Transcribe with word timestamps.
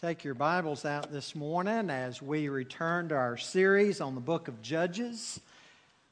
Take 0.00 0.22
your 0.22 0.34
Bibles 0.34 0.84
out 0.84 1.10
this 1.10 1.34
morning 1.34 1.90
as 1.90 2.22
we 2.22 2.48
return 2.48 3.08
to 3.08 3.16
our 3.16 3.36
series 3.36 4.00
on 4.00 4.14
the 4.14 4.20
book 4.20 4.46
of 4.46 4.62
Judges. 4.62 5.40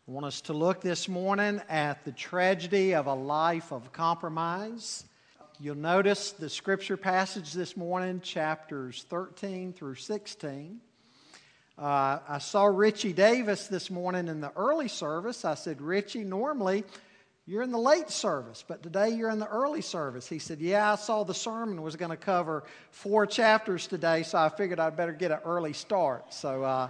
I 0.09 0.11
want 0.11 0.27
us 0.27 0.41
to 0.41 0.53
look 0.53 0.81
this 0.81 1.09
morning 1.09 1.62
at 1.69 2.04
the 2.04 2.11
tragedy 2.11 2.96
of 2.96 3.07
a 3.07 3.14
life 3.14 3.71
of 3.71 3.93
compromise. 3.93 5.04
You'll 5.61 5.77
notice 5.77 6.33
the 6.33 6.51
scripture 6.51 6.96
passage 6.96 7.53
this 7.53 7.77
morning, 7.77 8.21
chapters 8.22 9.07
13 9.09 9.72
through 9.72 9.94
16. 9.94 10.80
Uh, 11.78 12.18
I 12.28 12.38
saw 12.38 12.64
Richie 12.64 13.12
Davis 13.12 13.68
this 13.68 13.88
morning 13.88 14.26
in 14.26 14.40
the 14.40 14.50
early 14.56 14.88
service. 14.88 15.44
I 15.44 15.54
said, 15.54 15.80
Richie, 15.80 16.24
normally 16.24 16.82
you're 17.48 17.62
in 17.62 17.70
the 17.70 17.78
late 17.78 18.10
service, 18.10 18.65
but 18.66 18.83
today 18.83 19.10
you're 19.10 19.30
in 19.30 19.38
the 19.38 19.46
early 19.46 19.80
service. 19.80 20.28
He 20.28 20.41
said, 20.41 20.60
Yeah, 20.60 20.92
I 20.92 20.96
saw 20.96 21.23
the 21.23 21.34
sermon 21.34 21.80
was 21.80 21.95
going 21.95 22.10
to 22.10 22.16
cover 22.16 22.65
four 22.91 23.24
chapters 23.24 23.87
today, 23.87 24.24
so 24.24 24.38
I 24.38 24.48
figured 24.48 24.80
I'd 24.80 24.96
better 24.96 25.12
get 25.12 25.30
an 25.30 25.38
early 25.45 25.72
start. 25.72 26.34
So, 26.34 26.64
uh, 26.64 26.88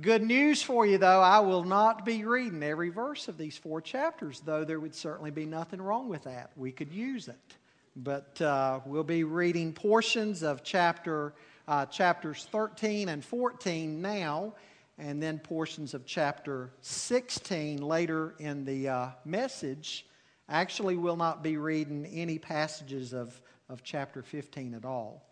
good 0.00 0.22
news 0.22 0.62
for 0.62 0.84
you, 0.84 0.98
though. 0.98 1.20
I 1.20 1.38
will 1.40 1.62
not 1.62 2.04
be 2.04 2.24
reading 2.24 2.62
every 2.64 2.88
verse 2.88 3.28
of 3.28 3.38
these 3.38 3.56
four 3.56 3.80
chapters, 3.80 4.42
though 4.44 4.64
there 4.64 4.80
would 4.80 4.96
certainly 4.96 5.30
be 5.30 5.46
nothing 5.46 5.80
wrong 5.80 6.08
with 6.08 6.24
that. 6.24 6.50
We 6.56 6.72
could 6.72 6.92
use 6.92 7.28
it. 7.28 7.56
But 7.94 8.40
uh, 8.42 8.80
we'll 8.84 9.04
be 9.04 9.22
reading 9.22 9.72
portions 9.72 10.42
of 10.42 10.64
chapter, 10.64 11.34
uh, 11.68 11.86
chapters 11.86 12.48
13 12.50 13.08
and 13.08 13.24
14 13.24 14.02
now 14.02 14.54
and 14.98 15.22
then 15.22 15.38
portions 15.38 15.94
of 15.94 16.06
chapter 16.06 16.72
16 16.80 17.80
later 17.80 18.34
in 18.38 18.64
the 18.64 18.88
uh, 18.88 19.08
message. 19.24 20.06
Actually, 20.48 20.96
will 20.96 21.16
not 21.16 21.42
be 21.42 21.56
reading 21.56 22.06
any 22.06 22.38
passages 22.38 23.12
of, 23.12 23.40
of 23.68 23.82
chapter 23.82 24.22
15 24.22 24.74
at 24.74 24.84
all. 24.84 25.26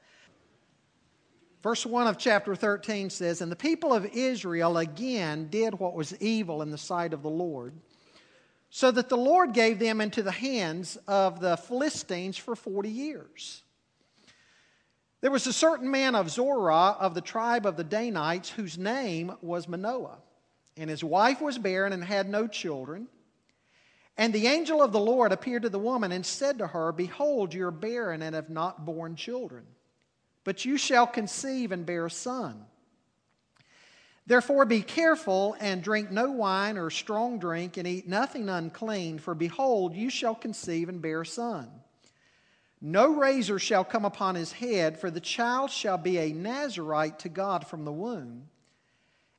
Verse 1.63 1.85
1 1.85 2.07
of 2.07 2.17
chapter 2.17 2.55
13 2.55 3.11
says, 3.11 3.43
And 3.43 3.53
the 3.53 3.57
people 3.57 3.93
of 3.93 4.07
Israel 4.07 4.79
again 4.79 5.49
did 5.49 5.79
what 5.79 5.95
was 5.95 6.17
evil 6.21 6.63
in 6.63 6.71
the 6.71 6.79
sight 6.79 7.13
of 7.13 7.23
the 7.23 7.29
Lord, 7.29 7.75
so 8.71 8.91
that 8.91 9.11
the 9.11 9.17
Lord 9.17 9.53
gave 9.53 9.79
them 9.79 10.01
into 10.01 10.23
the 10.23 10.33
hands 10.33 10.97
of 11.07 11.41
the 11.41 11.59
Philistines 11.59 12.39
for 12.39 12.57
40 12.57 12.89
years. 12.89 13.63
There 15.21 15.31
was 15.31 15.47
a 15.47 15.53
certain 15.53 15.91
man 15.91 16.15
of 16.15 16.31
Zorah 16.31 16.97
of 16.99 17.15
the 17.15 17.21
tribe 17.21 17.67
of 17.67 17.77
the 17.77 17.85
Danites 17.85 18.51
whose 18.51 18.79
name 18.79 19.33
was 19.43 19.69
Manoah, 19.69 20.19
and 20.77 20.89
his 20.89 21.05
wife 21.05 21.41
was 21.41 21.59
barren 21.59 21.93
and 21.93 22.03
had 22.03 22.29
no 22.29 22.47
children. 22.47 23.07
And 24.17 24.33
the 24.33 24.47
angel 24.47 24.83
of 24.83 24.93
the 24.93 25.01
Lord 25.01 25.33
appeared 25.33 25.63
to 25.63 25.69
the 25.69 25.79
woman 25.79 26.13
and 26.13 26.25
said 26.25 26.59
to 26.59 26.67
her, 26.67 26.93
Behold, 26.93 27.53
you 27.53 27.67
are 27.67 27.71
barren 27.71 28.23
and 28.23 28.35
have 28.35 28.51
not 28.51 28.85
borne 28.85 29.15
children, 29.15 29.67
but 30.45 30.65
you 30.65 30.79
shall 30.79 31.07
conceive 31.07 31.71
and 31.71 31.85
bear 31.85 32.07
a 32.07 32.11
son. 32.11 32.65
Therefore, 34.27 34.65
be 34.65 34.83
careful 34.83 35.57
and 35.59 35.83
drink 35.83 36.11
no 36.11 36.31
wine 36.31 36.79
or 36.79 36.89
strong 36.89 37.39
drink, 37.39 37.77
and 37.77 37.87
eat 37.87 38.07
nothing 38.07 38.49
unclean, 38.49 39.19
for 39.19 39.35
behold, 39.35 39.95
you 39.95 40.09
shall 40.09 40.35
conceive 40.35 40.89
and 40.89 41.03
bear 41.03 41.23
a 41.23 41.27
son. 41.27 41.69
No 42.81 43.15
razor 43.15 43.59
shall 43.59 43.85
come 43.85 44.05
upon 44.05 44.35
his 44.35 44.53
head, 44.53 44.99
for 44.99 45.11
the 45.11 45.21
child 45.21 45.71
shall 45.71 45.99
be 45.99 46.19
a 46.19 46.33
Nazarite 46.33 47.19
to 47.21 47.29
God 47.29 47.67
from 47.67 47.85
the 47.85 47.93
womb. 47.93 48.49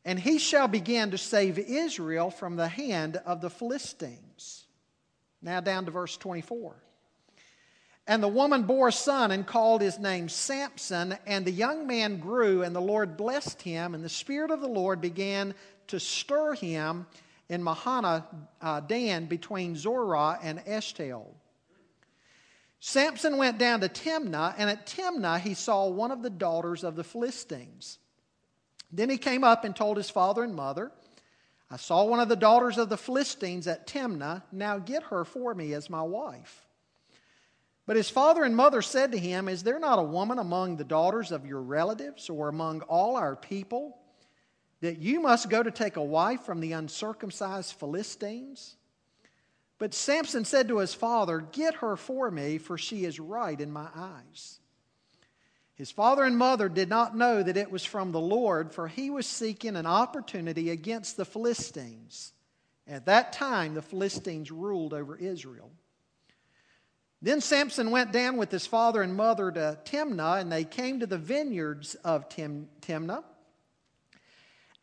And 0.06 0.20
he 0.20 0.38
shall 0.38 0.68
begin 0.68 1.12
to 1.12 1.18
save 1.18 1.58
Israel 1.58 2.30
from 2.30 2.56
the 2.56 2.68
hand 2.68 3.18
of 3.26 3.42
the 3.42 3.50
Philistines. 3.50 4.66
Now 5.42 5.60
down 5.60 5.86
to 5.86 5.92
verse 5.92 6.18
24. 6.18 6.76
And 8.08 8.22
the 8.22 8.28
woman 8.28 8.64
bore 8.64 8.90
a 8.90 8.92
son 8.92 9.32
and 9.32 9.46
called 9.46 9.82
his 9.82 10.00
name 10.00 10.28
Samson. 10.28 11.18
And 11.26 11.46
the 11.46 11.52
young 11.52 11.88
man 11.88 12.20
grew, 12.20 12.64
and 12.64 12.76
the 12.76 12.82
Lord 12.82 13.16
blessed 13.16 13.62
him. 13.62 13.94
And 13.96 14.04
the 14.04 14.10
Spirit 14.10 14.52
of 14.52 14.62
the 14.62 14.68
Lord 14.68 15.02
began 15.02 15.54
to 15.88 16.00
stir 16.00 16.54
him 16.54 17.06
in 17.50 17.64
Mahaneh 17.64 18.24
uh, 18.62 18.80
Dan 18.82 19.26
between 19.26 19.76
Zorah 19.76 20.40
and 20.42 20.60
Eshtaol. 20.66 21.28
Samson 22.84 23.38
went 23.38 23.60
down 23.60 23.82
to 23.82 23.90
Timnah, 23.90 24.56
and 24.58 24.68
at 24.68 24.88
Timnah 24.88 25.40
he 25.40 25.54
saw 25.54 25.88
one 25.88 26.10
of 26.10 26.24
the 26.24 26.32
daughters 26.32 26.84
of 26.84 26.96
the 26.96 27.04
Philistines. 27.04 28.00
Then 28.92 29.08
he 29.08 29.20
came 29.20 29.44
up 29.44 29.64
and 29.64 29.76
told 29.76 29.98
his 29.98 30.10
father 30.10 30.44
and 30.44 30.56
mother, 30.56 30.92
I 31.70 31.78
saw 31.78 32.04
one 32.04 32.20
of 32.20 32.28
the 32.28 32.36
daughters 32.36 32.80
of 32.80 32.90
the 32.90 32.98
Philistines 32.98 33.68
at 33.68 33.86
Timnah. 33.86 34.42
Now 34.52 34.80
get 34.80 35.04
her 35.04 35.24
for 35.24 35.54
me 35.54 35.74
as 35.74 35.92
my 35.92 36.02
wife. 36.02 36.66
But 37.86 37.98
his 37.98 38.10
father 38.10 38.44
and 38.44 38.56
mother 38.56 38.82
said 38.82 39.12
to 39.12 39.18
him, 39.20 39.48
Is 39.48 39.62
there 39.62 39.80
not 39.80 40.00
a 40.00 40.04
woman 40.04 40.40
among 40.40 40.78
the 40.78 40.84
daughters 40.84 41.32
of 41.32 41.46
your 41.46 41.62
relatives 41.62 42.32
or 42.32 42.50
among 42.50 42.82
all 42.82 43.16
our 43.16 43.36
people 43.36 44.00
that 44.82 44.98
you 44.98 45.22
must 45.22 45.50
go 45.50 45.62
to 45.62 45.72
take 45.72 45.98
a 45.98 46.04
wife 46.04 46.42
from 46.42 46.62
the 46.62 46.72
uncircumcised 46.72 47.74
Philistines? 47.74 48.76
But 49.82 49.96
Samson 49.96 50.46
said 50.46 50.68
to 50.68 50.78
his 50.78 50.94
father, 50.94 51.40
Get 51.40 51.74
her 51.78 51.96
for 51.96 52.30
me, 52.30 52.60
for 52.60 52.78
she 52.78 53.04
is 53.04 53.20
right 53.20 53.60
in 53.60 53.72
my 53.72 53.88
eyes. 53.96 54.60
His 55.74 55.90
father 55.90 56.24
and 56.24 56.38
mother 56.38 56.70
did 56.70 56.88
not 56.88 57.18
know 57.18 57.42
that 57.42 57.58
it 57.58 57.72
was 57.72 57.84
from 57.84 58.12
the 58.12 58.20
Lord, 58.20 58.72
for 58.72 58.88
he 58.88 59.10
was 59.10 59.26
seeking 59.26 59.76
an 59.76 59.88
opportunity 59.88 60.70
against 60.70 61.18
the 61.18 61.26
Philistines. 61.26 62.32
At 62.88 63.08
that 63.08 63.34
time, 63.34 63.74
the 63.74 63.82
Philistines 63.82 64.52
ruled 64.52 64.94
over 64.94 65.18
Israel. 65.18 65.72
Then 67.20 67.42
Samson 67.42 67.90
went 67.90 68.12
down 68.12 68.38
with 68.38 68.52
his 68.52 68.68
father 68.68 69.02
and 69.02 69.16
mother 69.16 69.52
to 69.52 69.80
Timnah, 69.84 70.42
and 70.42 70.52
they 70.52 70.64
came 70.64 71.00
to 71.00 71.08
the 71.08 71.18
vineyards 71.18 71.96
of 71.96 72.30
Tim- 72.30 72.70
Timnah. 72.82 73.24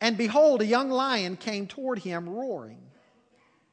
And 0.01 0.17
behold, 0.17 0.61
a 0.61 0.65
young 0.65 0.89
lion 0.89 1.37
came 1.37 1.67
toward 1.67 1.99
him 1.99 2.27
roaring. 2.27 2.88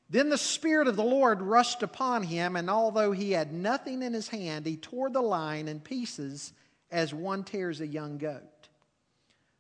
Then 0.09 0.29
the 0.29 0.39
Spirit 0.39 0.87
of 0.87 0.97
the 0.97 1.03
Lord 1.03 1.43
rushed 1.43 1.83
upon 1.83 2.23
him, 2.23 2.55
and 2.55 2.71
although 2.71 3.13
he 3.13 3.33
had 3.33 3.53
nothing 3.53 4.03
in 4.03 4.13
his 4.13 4.29
hand, 4.29 4.65
he 4.65 4.77
tore 4.77 5.11
the 5.11 5.21
lion 5.21 5.67
in 5.67 5.81
pieces 5.81 6.53
as 6.91 7.13
one 7.13 7.43
tears 7.43 7.81
a 7.81 7.87
young 7.87 8.19
goat. 8.19 8.69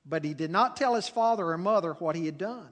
But 0.04 0.24
he 0.24 0.34
did 0.34 0.52
not 0.52 0.76
tell 0.76 0.94
his 0.94 1.08
father 1.08 1.48
or 1.48 1.58
mother 1.58 1.94
what 1.94 2.14
he 2.14 2.26
had 2.26 2.38
done. 2.38 2.68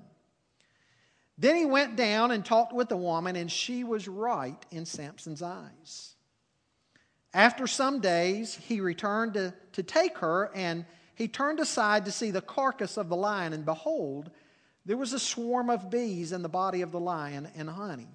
Then 1.36 1.56
he 1.56 1.64
went 1.64 1.96
down 1.96 2.30
and 2.30 2.44
talked 2.44 2.72
with 2.72 2.88
the 2.88 2.96
woman, 2.96 3.34
and 3.34 3.50
she 3.50 3.82
was 3.82 4.06
right 4.06 4.64
in 4.70 4.86
Samson's 4.86 5.42
eyes. 5.42 6.14
After 7.32 7.66
some 7.66 7.98
days, 7.98 8.54
he 8.54 8.80
returned 8.80 9.34
to, 9.34 9.52
to 9.72 9.82
take 9.82 10.18
her, 10.18 10.52
and 10.54 10.86
he 11.16 11.26
turned 11.26 11.58
aside 11.58 12.04
to 12.04 12.12
see 12.12 12.30
the 12.30 12.40
carcass 12.40 12.96
of 12.96 13.08
the 13.08 13.16
lion, 13.16 13.52
and 13.52 13.64
behold, 13.64 14.30
there 14.86 14.96
was 14.96 15.12
a 15.12 15.18
swarm 15.18 15.70
of 15.70 15.90
bees 15.90 16.32
in 16.32 16.42
the 16.42 16.48
body 16.48 16.82
of 16.82 16.92
the 16.92 17.00
lion 17.00 17.48
and 17.56 17.68
honey. 17.68 18.08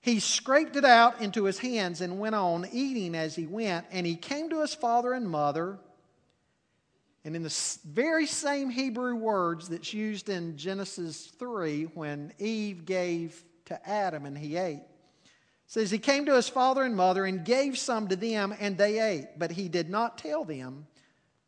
He 0.00 0.20
scraped 0.20 0.76
it 0.76 0.84
out 0.84 1.20
into 1.20 1.44
his 1.44 1.58
hands 1.58 2.00
and 2.00 2.20
went 2.20 2.34
on 2.34 2.66
eating 2.72 3.14
as 3.14 3.34
he 3.34 3.46
went. 3.46 3.86
And 3.90 4.06
he 4.06 4.16
came 4.16 4.48
to 4.50 4.60
his 4.60 4.74
father 4.74 5.12
and 5.12 5.28
mother. 5.28 5.78
And 7.24 7.34
in 7.34 7.42
the 7.42 7.78
very 7.84 8.26
same 8.26 8.70
Hebrew 8.70 9.16
words 9.16 9.68
that's 9.68 9.92
used 9.92 10.28
in 10.28 10.56
Genesis 10.56 11.26
3 11.38 11.84
when 11.94 12.32
Eve 12.38 12.84
gave 12.84 13.44
to 13.66 13.88
Adam 13.88 14.24
and 14.24 14.38
he 14.38 14.56
ate, 14.56 14.82
says 15.66 15.90
he 15.90 15.98
came 15.98 16.24
to 16.26 16.34
his 16.36 16.48
father 16.48 16.84
and 16.84 16.96
mother 16.96 17.26
and 17.26 17.44
gave 17.44 17.76
some 17.76 18.08
to 18.08 18.16
them 18.16 18.54
and 18.58 18.78
they 18.78 19.00
ate. 19.00 19.26
But 19.36 19.50
he 19.50 19.68
did 19.68 19.90
not 19.90 20.16
tell 20.16 20.44
them 20.44 20.86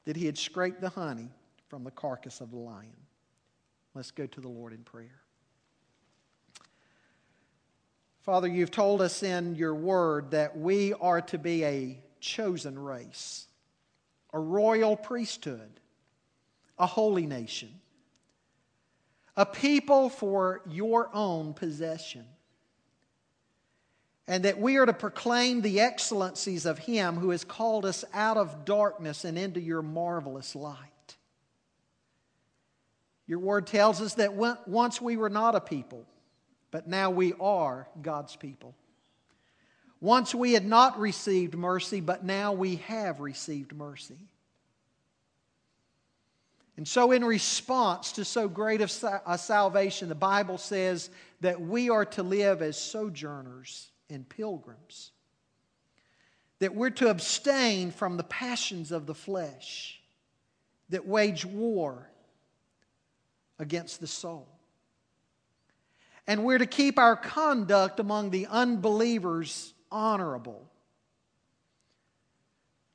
that 0.05 0.17
he 0.17 0.27
had 0.27 0.37
scraped 0.37 0.81
the 0.81 0.91
honey 0.91 1.31
from 1.69 1.85
the 1.85 1.91
carcass 1.93 2.41
of 2.41 2.51
the 2.51 2.59
lion. 2.59 3.00
Let's 3.95 4.11
go 4.11 4.27
to 4.27 4.41
the 4.41 4.49
Lord 4.49 4.73
in 4.73 4.85
prayer. 4.85 5.21
Father, 8.23 8.47
you've 8.47 8.71
told 8.71 9.01
us 9.01 9.23
in 9.23 9.55
your 9.55 9.75
word 9.75 10.33
that 10.33 10.57
we 10.57 10.93
are 10.93 11.23
to 11.23 11.39
be 11.39 11.65
a 11.65 11.99
chosen 12.21 12.79
race, 12.79 13.47
a 14.33 14.39
royal 14.39 14.97
priesthood, 14.97 15.81
a 16.79 16.87
holy 16.87 17.27
nation, 17.27 17.71
a 19.37 19.47
people 19.47 20.11
for 20.11 20.61
your 20.69 21.11
own 21.15 21.55
possession. 21.55 22.25
And 24.29 24.45
that 24.45 24.61
we 24.61 24.77
are 24.77 24.87
to 24.87 24.93
proclaim 24.93 25.61
the 25.61 25.81
excellencies 25.81 26.67
of 26.67 26.79
Him 26.79 27.17
who 27.17 27.31
has 27.31 27.43
called 27.43 27.85
us 27.85 28.05
out 28.15 28.37
of 28.37 28.65
darkness 28.65 29.25
and 29.25 29.37
into 29.37 29.61
your 29.61 29.83
marvelous 29.83 30.55
light. 30.55 30.77
Your 33.31 33.39
word 33.39 33.69
tells 33.69 34.01
us 34.01 34.15
that 34.15 34.35
once 34.35 35.01
we 35.01 35.17
were 35.17 35.31
not 35.31 35.55
a 35.55 35.61
people, 35.61 36.05
but 36.73 36.89
now 36.89 37.11
we 37.11 37.33
are 37.35 37.87
God's 38.03 38.35
people. 38.35 38.75
Once 40.01 40.35
we 40.35 40.55
had 40.55 40.67
not 40.67 40.99
received 40.99 41.55
mercy, 41.55 42.01
but 42.01 42.25
now 42.25 42.53
we 42.53 42.77
have 42.89 43.21
received 43.21 43.73
mercy. 43.73 44.19
And 46.77 46.89
so, 46.89 47.13
in 47.13 47.25
response 47.25 48.11
to 48.15 48.25
so 48.25 48.49
great 48.49 48.81
a 48.81 49.39
salvation, 49.39 50.09
the 50.09 50.17
Bible 50.17 50.59
says 50.59 51.09
that 51.41 51.61
we 51.61 51.89
are 51.89 52.07
to 52.07 52.25
live 52.25 52.63
as 52.63 52.77
sojourners 52.77 53.93
and 54.09 54.29
pilgrims. 54.29 55.13
that 56.59 56.75
we're 56.75 56.91
to 56.91 57.09
abstain 57.09 57.93
from 57.93 58.17
the 58.17 58.25
passions 58.25 58.91
of 58.91 59.07
the 59.07 59.15
flesh 59.15 60.01
that 60.89 61.07
wage 61.07 61.45
war 61.45 62.11
against 63.61 64.01
the 64.01 64.07
soul. 64.09 64.49
And 66.27 66.45
we're 66.45 66.59
to 66.59 66.67
keep 66.67 66.99
our 66.99 67.15
conduct 67.15 68.01
among 68.01 68.31
the 68.31 68.47
unbelievers 68.47 69.75
honorable. 69.93 70.67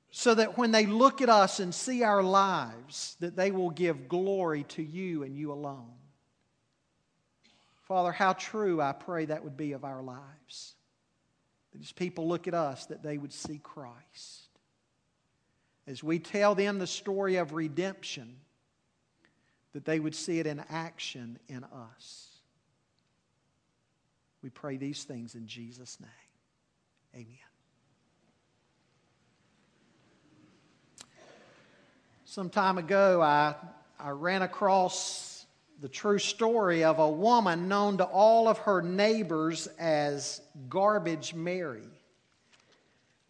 So 0.09 0.33
that 0.33 0.57
when 0.57 0.71
they 0.71 0.85
look 0.85 1.21
at 1.21 1.29
us 1.29 1.59
and 1.59 1.73
see 1.73 2.03
our 2.03 2.23
lives, 2.23 3.15
that 3.19 3.35
they 3.35 3.51
will 3.51 3.69
give 3.69 4.07
glory 4.07 4.63
to 4.69 4.83
you 4.83 5.23
and 5.23 5.37
you 5.37 5.51
alone. 5.51 5.91
Father, 7.83 8.11
how 8.11 8.33
true 8.33 8.81
I 8.81 8.93
pray 8.93 9.25
that 9.25 9.43
would 9.43 9.57
be 9.57 9.73
of 9.73 9.83
our 9.83 10.01
lives. 10.01 10.75
That 11.73 11.81
as 11.81 11.91
people 11.91 12.27
look 12.27 12.47
at 12.47 12.53
us, 12.53 12.85
that 12.87 13.03
they 13.03 13.17
would 13.17 13.33
see 13.33 13.59
Christ. 13.61 14.49
As 15.85 16.01
we 16.01 16.17
tell 16.17 16.55
them 16.55 16.79
the 16.79 16.87
story 16.87 17.35
of 17.35 17.53
redemption, 17.53 18.37
that 19.75 19.83
they 19.83 19.99
would 19.99 20.15
see 20.15 20.39
it 20.39 20.47
in 20.47 20.63
action 20.69 21.37
in 21.49 21.65
us. 21.65 22.29
We 24.41 24.49
pray 24.49 24.77
these 24.77 25.03
things 25.03 25.35
in 25.35 25.47
Jesus' 25.47 25.99
name. 25.99 26.09
Amen. 27.13 27.27
Some 32.23 32.49
time 32.49 32.77
ago, 32.77 33.21
I, 33.21 33.55
I 33.99 34.11
ran 34.11 34.43
across 34.43 35.45
the 35.81 35.89
true 35.89 36.19
story 36.19 36.85
of 36.85 36.99
a 36.99 37.09
woman 37.09 37.67
known 37.67 37.97
to 37.97 38.05
all 38.05 38.47
of 38.47 38.59
her 38.59 38.81
neighbors 38.81 39.67
as 39.77 40.39
Garbage 40.69 41.33
Mary. 41.33 41.89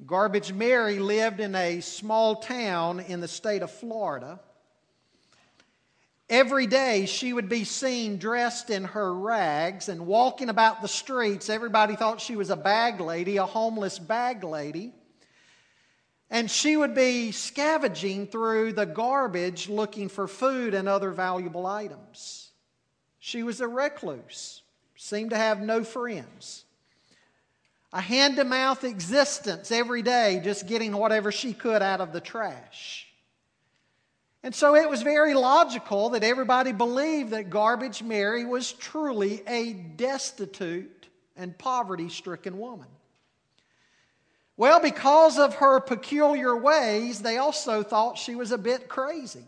Garbage 0.05 0.53
Mary 0.53 0.99
lived 0.99 1.39
in 1.39 1.55
a 1.55 1.81
small 1.81 2.35
town 2.35 2.99
in 2.99 3.19
the 3.19 3.27
state 3.27 3.63
of 3.63 3.71
Florida. 3.71 4.39
Every 6.29 6.65
day 6.65 7.05
she 7.05 7.33
would 7.33 7.49
be 7.49 7.63
seen 7.65 8.17
dressed 8.17 8.71
in 8.71 8.85
her 8.85 9.13
rags 9.13 9.89
and 9.89 10.07
walking 10.07 10.49
about 10.49 10.81
the 10.81 10.87
streets. 10.87 11.49
Everybody 11.49 11.95
thought 11.95 12.19
she 12.19 12.35
was 12.35 12.49
a 12.49 12.55
bag 12.55 12.99
lady, 12.99 13.37
a 13.37 13.45
homeless 13.45 13.99
bag 13.99 14.43
lady. 14.43 14.93
And 16.31 16.49
she 16.49 16.75
would 16.75 16.95
be 16.95 17.31
scavenging 17.31 18.25
through 18.27 18.73
the 18.73 18.87
garbage 18.87 19.69
looking 19.69 20.09
for 20.09 20.27
food 20.27 20.73
and 20.73 20.89
other 20.89 21.11
valuable 21.11 21.67
items. 21.67 22.49
She 23.19 23.43
was 23.43 23.61
a 23.61 23.67
recluse, 23.67 24.63
seemed 24.95 25.29
to 25.29 25.37
have 25.37 25.61
no 25.61 25.83
friends. 25.83 26.65
A 27.93 28.01
hand 28.01 28.37
to 28.37 28.43
mouth 28.43 28.83
existence 28.83 29.71
every 29.71 30.01
day, 30.01 30.41
just 30.43 30.67
getting 30.67 30.97
whatever 30.97 31.31
she 31.31 31.53
could 31.53 31.83
out 31.83 32.01
of 32.01 32.11
the 32.11 32.19
trash. 32.19 33.04
And 34.45 34.53
so 34.53 34.75
it 34.75 34.87
was 34.87 35.01
very 35.01 35.33
logical 35.33 36.09
that 36.09 36.23
everybody 36.23 36.71
believed 36.71 37.31
that 37.31 37.49
Garbage 37.49 38.03
Mary 38.03 38.45
was 38.45 38.71
truly 38.71 39.41
a 39.47 39.73
destitute 39.73 41.07
and 41.35 41.57
poverty 41.57 42.09
stricken 42.09 42.59
woman. 42.59 42.87
Well, 44.55 44.79
because 44.79 45.39
of 45.39 45.55
her 45.55 45.79
peculiar 45.79 46.55
ways, 46.55 47.23
they 47.23 47.37
also 47.37 47.81
thought 47.81 48.19
she 48.19 48.35
was 48.35 48.51
a 48.51 48.57
bit 48.59 48.87
crazy. 48.87 49.45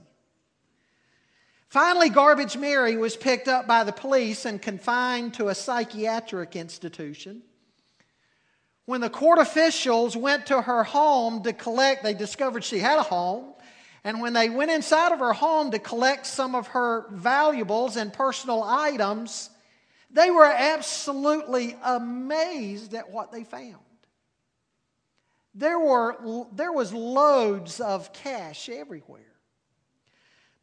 Finally, 1.69 2.09
Garbage 2.09 2.57
Mary 2.57 2.97
was 2.97 3.15
picked 3.15 3.47
up 3.47 3.67
by 3.67 3.83
the 3.83 3.93
police 3.93 4.45
and 4.45 4.59
confined 4.59 5.35
to 5.35 5.49
a 5.49 5.55
psychiatric 5.55 6.55
institution. 6.55 7.43
When 8.85 9.01
the 9.01 9.11
court 9.11 9.37
officials 9.37 10.17
went 10.17 10.47
to 10.47 10.59
her 10.59 10.83
home 10.83 11.43
to 11.43 11.53
collect, 11.53 12.01
they 12.01 12.15
discovered 12.15 12.63
she 12.63 12.79
had 12.79 12.97
a 12.97 13.03
home. 13.03 13.53
And 14.07 14.21
when 14.21 14.31
they 14.31 14.49
went 14.49 14.71
inside 14.71 15.11
of 15.11 15.19
her 15.19 15.33
home 15.33 15.71
to 15.71 15.79
collect 15.79 16.25
some 16.25 16.55
of 16.55 16.67
her 16.67 17.07
valuables 17.11 17.97
and 17.97 18.13
personal 18.13 18.63
items, 18.63 19.49
they 20.09 20.31
were 20.31 20.45
absolutely 20.45 21.75
amazed 21.83 22.93
at 22.93 23.11
what 23.11 23.33
they 23.33 23.43
found. 23.43 23.75
There, 25.53 25.77
were, 25.77 26.45
there 26.53 26.71
was 26.71 26.93
loads 26.93 27.81
of 27.81 28.13
cash 28.13 28.69
everywhere. 28.69 29.33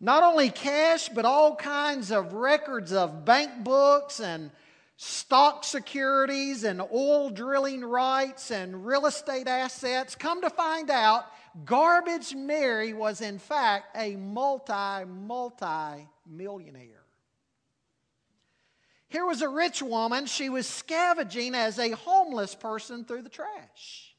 Not 0.01 0.23
only 0.23 0.49
cash, 0.49 1.11
but 1.11 1.27
all 1.27 1.55
kinds 1.55 2.11
of 2.11 2.33
records 2.33 2.95
of 2.95 3.27
bank 3.27 3.63
books 3.63 4.21
and 4.21 4.53
stock 4.97 5.65
securities 5.65 6.65
and 6.65 6.81
oil 6.81 7.29
drilling 7.29 7.85
rights 7.85 8.51
and 8.51 8.87
real 8.87 9.05
estate 9.05 9.49
assets. 9.49 10.15
Come 10.15 10.41
to 10.41 10.49
find 10.49 10.89
out, 10.89 11.27
Garbage 11.65 12.35
Mary 12.35 12.93
was, 12.93 13.21
in 13.21 13.39
fact, 13.39 13.97
a 13.97 14.17
multi, 14.17 15.05
multi 15.05 16.09
millionaire. 16.27 17.05
Here 19.09 19.25
was 19.25 19.43
a 19.43 19.49
rich 19.49 19.81
woman. 19.81 20.27
She 20.27 20.49
was 20.49 20.67
scavenging 20.67 21.55
as 21.55 21.79
a 21.79 21.91
homeless 21.91 22.57
person 22.57 23.05
through 23.05 23.23
the 23.23 23.29
trash. 23.29 24.17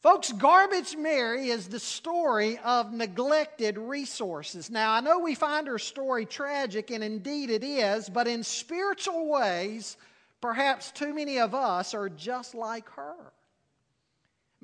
Folks, 0.00 0.30
Garbage 0.32 0.96
Mary 0.96 1.48
is 1.48 1.68
the 1.68 1.80
story 1.80 2.58
of 2.64 2.92
neglected 2.92 3.78
resources. 3.78 4.70
Now, 4.70 4.92
I 4.92 5.00
know 5.00 5.18
we 5.18 5.34
find 5.34 5.66
her 5.66 5.78
story 5.78 6.26
tragic, 6.26 6.90
and 6.90 7.02
indeed 7.02 7.50
it 7.50 7.64
is, 7.64 8.08
but 8.08 8.28
in 8.28 8.44
spiritual 8.44 9.28
ways, 9.28 9.96
perhaps 10.40 10.92
too 10.92 11.14
many 11.14 11.38
of 11.38 11.54
us 11.54 11.94
are 11.94 12.08
just 12.08 12.54
like 12.54 12.88
her. 12.90 13.32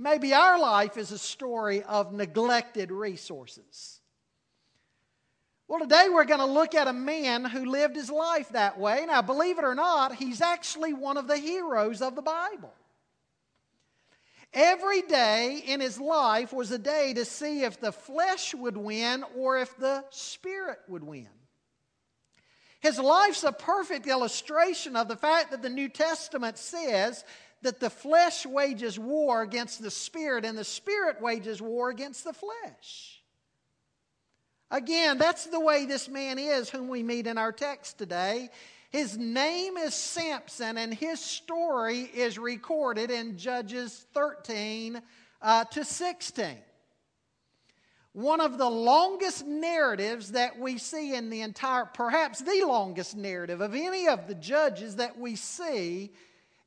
Maybe 0.00 0.32
our 0.32 0.60
life 0.60 0.96
is 0.96 1.10
a 1.10 1.18
story 1.18 1.82
of 1.82 2.12
neglected 2.12 2.92
resources. 2.92 4.00
Well, 5.66 5.80
today 5.80 6.06
we're 6.08 6.24
going 6.24 6.38
to 6.38 6.46
look 6.46 6.76
at 6.76 6.86
a 6.86 6.92
man 6.92 7.44
who 7.44 7.64
lived 7.64 7.96
his 7.96 8.08
life 8.08 8.50
that 8.50 8.78
way. 8.78 9.04
Now, 9.06 9.22
believe 9.22 9.58
it 9.58 9.64
or 9.64 9.74
not, 9.74 10.14
he's 10.14 10.40
actually 10.40 10.94
one 10.94 11.16
of 11.16 11.26
the 11.26 11.36
heroes 11.36 12.00
of 12.00 12.14
the 12.14 12.22
Bible. 12.22 12.72
Every 14.54 15.02
day 15.02 15.64
in 15.66 15.80
his 15.80 16.00
life 16.00 16.52
was 16.52 16.70
a 16.70 16.78
day 16.78 17.12
to 17.14 17.24
see 17.24 17.64
if 17.64 17.80
the 17.80 17.92
flesh 17.92 18.54
would 18.54 18.76
win 18.76 19.24
or 19.36 19.58
if 19.58 19.76
the 19.78 20.04
spirit 20.10 20.78
would 20.86 21.02
win. 21.02 21.28
His 22.80 23.00
life's 23.00 23.42
a 23.42 23.50
perfect 23.50 24.06
illustration 24.06 24.94
of 24.94 25.08
the 25.08 25.16
fact 25.16 25.50
that 25.50 25.62
the 25.62 25.68
New 25.68 25.88
Testament 25.88 26.56
says 26.56 27.24
that 27.62 27.80
the 27.80 27.90
flesh 27.90 28.46
wages 28.46 28.98
war 28.98 29.42
against 29.42 29.82
the 29.82 29.90
spirit 29.90 30.44
and 30.44 30.56
the 30.56 30.64
spirit 30.64 31.20
wages 31.20 31.60
war 31.60 31.90
against 31.90 32.24
the 32.24 32.32
flesh. 32.32 33.22
Again, 34.70 35.18
that's 35.18 35.46
the 35.46 35.60
way 35.60 35.86
this 35.86 36.08
man 36.08 36.38
is 36.38 36.68
whom 36.68 36.88
we 36.88 37.02
meet 37.02 37.26
in 37.26 37.38
our 37.38 37.52
text 37.52 37.98
today. 37.98 38.50
His 38.90 39.16
name 39.16 39.76
is 39.76 39.94
Samson, 39.94 40.78
and 40.78 40.92
his 40.92 41.20
story 41.20 42.02
is 42.02 42.38
recorded 42.38 43.10
in 43.10 43.38
Judges 43.38 44.06
13 44.14 45.02
uh, 45.40 45.64
to 45.64 45.84
16. 45.84 46.56
One 48.12 48.40
of 48.40 48.58
the 48.58 48.68
longest 48.68 49.46
narratives 49.46 50.32
that 50.32 50.58
we 50.58 50.78
see 50.78 51.14
in 51.14 51.30
the 51.30 51.42
entire, 51.42 51.84
perhaps 51.84 52.40
the 52.40 52.64
longest 52.66 53.16
narrative 53.16 53.60
of 53.60 53.74
any 53.74 54.08
of 54.08 54.26
the 54.26 54.34
judges 54.34 54.96
that 54.96 55.18
we 55.18 55.36
see 55.36 56.10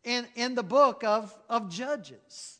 in, 0.03 0.27
in 0.35 0.55
the 0.55 0.63
book 0.63 1.03
of, 1.03 1.33
of 1.49 1.69
Judges. 1.69 2.59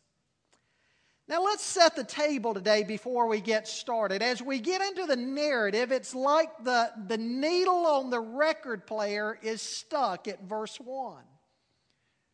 Now, 1.27 1.43
let's 1.43 1.63
set 1.63 1.95
the 1.95 2.03
table 2.03 2.53
today 2.53 2.83
before 2.83 3.27
we 3.27 3.39
get 3.39 3.67
started. 3.67 4.21
As 4.21 4.41
we 4.41 4.59
get 4.59 4.81
into 4.81 5.05
the 5.05 5.15
narrative, 5.15 5.91
it's 5.91 6.13
like 6.13 6.49
the, 6.63 6.91
the 7.07 7.17
needle 7.17 7.85
on 7.85 8.09
the 8.09 8.19
record 8.19 8.85
player 8.85 9.39
is 9.41 9.61
stuck 9.61 10.27
at 10.27 10.43
verse 10.43 10.77
1. 10.77 11.23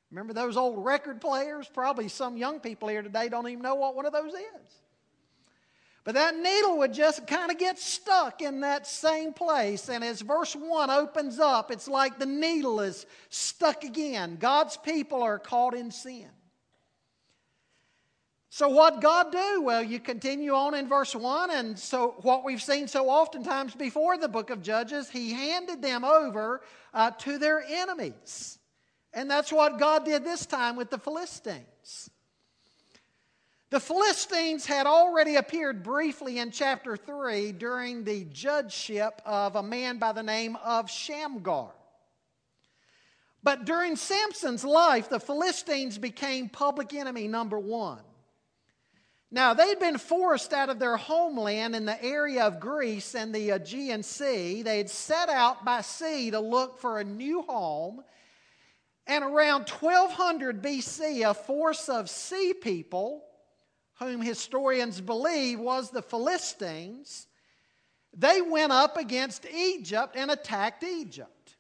Remember 0.10 0.34
those 0.34 0.58
old 0.58 0.84
record 0.84 1.22
players? 1.22 1.70
Probably 1.72 2.08
some 2.08 2.38
young 2.38 2.60
people 2.60 2.88
here 2.88 3.02
today 3.02 3.30
don't 3.30 3.48
even 3.48 3.62
know 3.62 3.76
what 3.76 3.96
one 3.96 4.06
of 4.06 4.14
those 4.14 4.34
is. 4.34 4.82
But 6.08 6.14
that 6.14 6.38
needle 6.38 6.78
would 6.78 6.94
just 6.94 7.28
kind 7.28 7.52
of 7.52 7.58
get 7.58 7.78
stuck 7.78 8.42
in 8.42 8.62
that 8.62 8.88
same 8.88 9.34
place. 9.34 9.90
And 9.90 10.06
as 10.06 10.22
verse 10.22 10.56
1 10.56 10.90
opens 10.90 11.38
up, 11.38 11.70
it's 11.70 11.90
like 11.90 12.18
the 12.18 12.26
needle 12.26 12.80
is 12.80 13.06
stuck 13.28 13.84
again. 13.84 14.38
God's 14.40 14.78
people 14.78 15.22
are 15.22 15.38
caught 15.38 15.74
in 15.74 15.92
sin. 15.92 16.30
So, 18.50 18.70
what 18.70 19.02
God 19.02 19.34
do? 19.34 19.62
Well, 19.62 19.84
you 19.84 20.00
continue 20.00 20.54
on 20.54 20.76
in 20.76 20.88
verse 20.88 21.14
1, 21.14 21.52
and 21.52 21.78
so 21.78 22.16
what 22.22 22.46
we've 22.46 22.64
seen 22.64 22.88
so 22.88 23.10
oftentimes 23.10 23.76
before 23.76 24.18
the 24.18 24.30
book 24.30 24.50
of 24.50 24.62
Judges, 24.62 25.10
He 25.10 25.34
handed 25.34 25.82
them 25.82 26.06
over 26.06 26.62
uh, 26.94 27.12
to 27.12 27.38
their 27.38 27.62
enemies. 27.68 28.60
And 29.12 29.30
that's 29.30 29.52
what 29.52 29.78
God 29.78 30.06
did 30.06 30.24
this 30.24 30.46
time 30.46 30.78
with 30.78 30.90
the 30.90 31.00
Philistines. 31.00 31.66
The 33.70 33.80
Philistines 33.82 34.66
had 34.66 34.88
already 34.88 35.36
appeared 35.36 35.84
briefly 35.84 36.40
in 36.40 36.52
chapter 36.52 36.96
3 36.96 37.52
during 37.52 38.06
the 38.06 38.24
judgeship 38.26 39.22
of 39.26 39.58
a 39.58 39.64
man 39.64 39.98
by 39.98 40.14
the 40.14 40.24
name 40.24 40.56
of 40.64 40.90
Shamgar. 40.90 41.72
But 43.44 43.66
during 43.66 43.98
Samson's 43.98 44.64
life, 44.64 45.10
the 45.10 45.20
Philistines 45.20 45.98
became 45.98 46.48
public 46.48 46.94
enemy 46.94 47.28
number 47.28 47.60
one. 47.60 48.00
Now, 49.30 49.54
they'd 49.54 49.80
been 49.80 49.98
forced 49.98 50.54
out 50.54 50.70
of 50.70 50.80
their 50.80 50.96
homeland 50.96 51.76
in 51.76 51.84
the 51.84 52.02
area 52.02 52.44
of 52.44 52.62
Greece 52.62 53.16
and 53.16 53.36
the 53.36 53.50
Aegean 53.50 54.02
Sea. 54.02 54.62
They 54.62 54.78
had 54.78 54.90
set 54.90 55.28
out 55.28 55.66
by 55.66 55.82
sea 55.82 56.32
to 56.32 56.40
look 56.40 56.80
for 56.80 57.00
a 57.00 57.04
new 57.04 57.42
home. 57.42 58.02
And 59.06 59.26
around 59.26 59.70
1200 59.70 60.64
BC, 60.64 61.30
a 61.30 61.34
force 61.34 61.90
of 61.90 62.10
sea 62.10 62.54
people, 62.54 63.24
whom 64.00 64.22
historians 64.22 65.02
believe 65.02 65.60
was 65.60 65.90
the 65.90 66.02
Philistines, 66.02 67.28
they 68.16 68.42
went 68.42 68.72
up 68.72 68.98
against 68.98 69.46
Egypt 69.46 70.16
and 70.16 70.32
attacked 70.32 70.84
Egypt. 70.84 71.56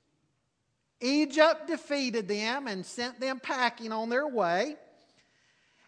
Egypt 1.00 1.68
defeated 1.68 2.28
them 2.28 2.68
and 2.68 2.86
sent 2.86 3.20
them 3.20 3.40
packing 3.40 3.92
on 3.92 4.10
their 4.10 4.28
way. 4.28 4.76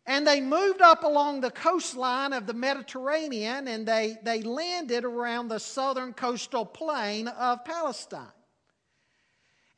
And 0.05 0.25
they 0.25 0.41
moved 0.41 0.81
up 0.81 1.03
along 1.03 1.41
the 1.41 1.51
coastline 1.51 2.33
of 2.33 2.47
the 2.47 2.53
Mediterranean 2.53 3.67
and 3.67 3.87
they, 3.87 4.17
they 4.23 4.41
landed 4.41 5.05
around 5.05 5.49
the 5.49 5.59
southern 5.59 6.13
coastal 6.13 6.65
plain 6.65 7.27
of 7.27 7.63
Palestine. 7.63 8.27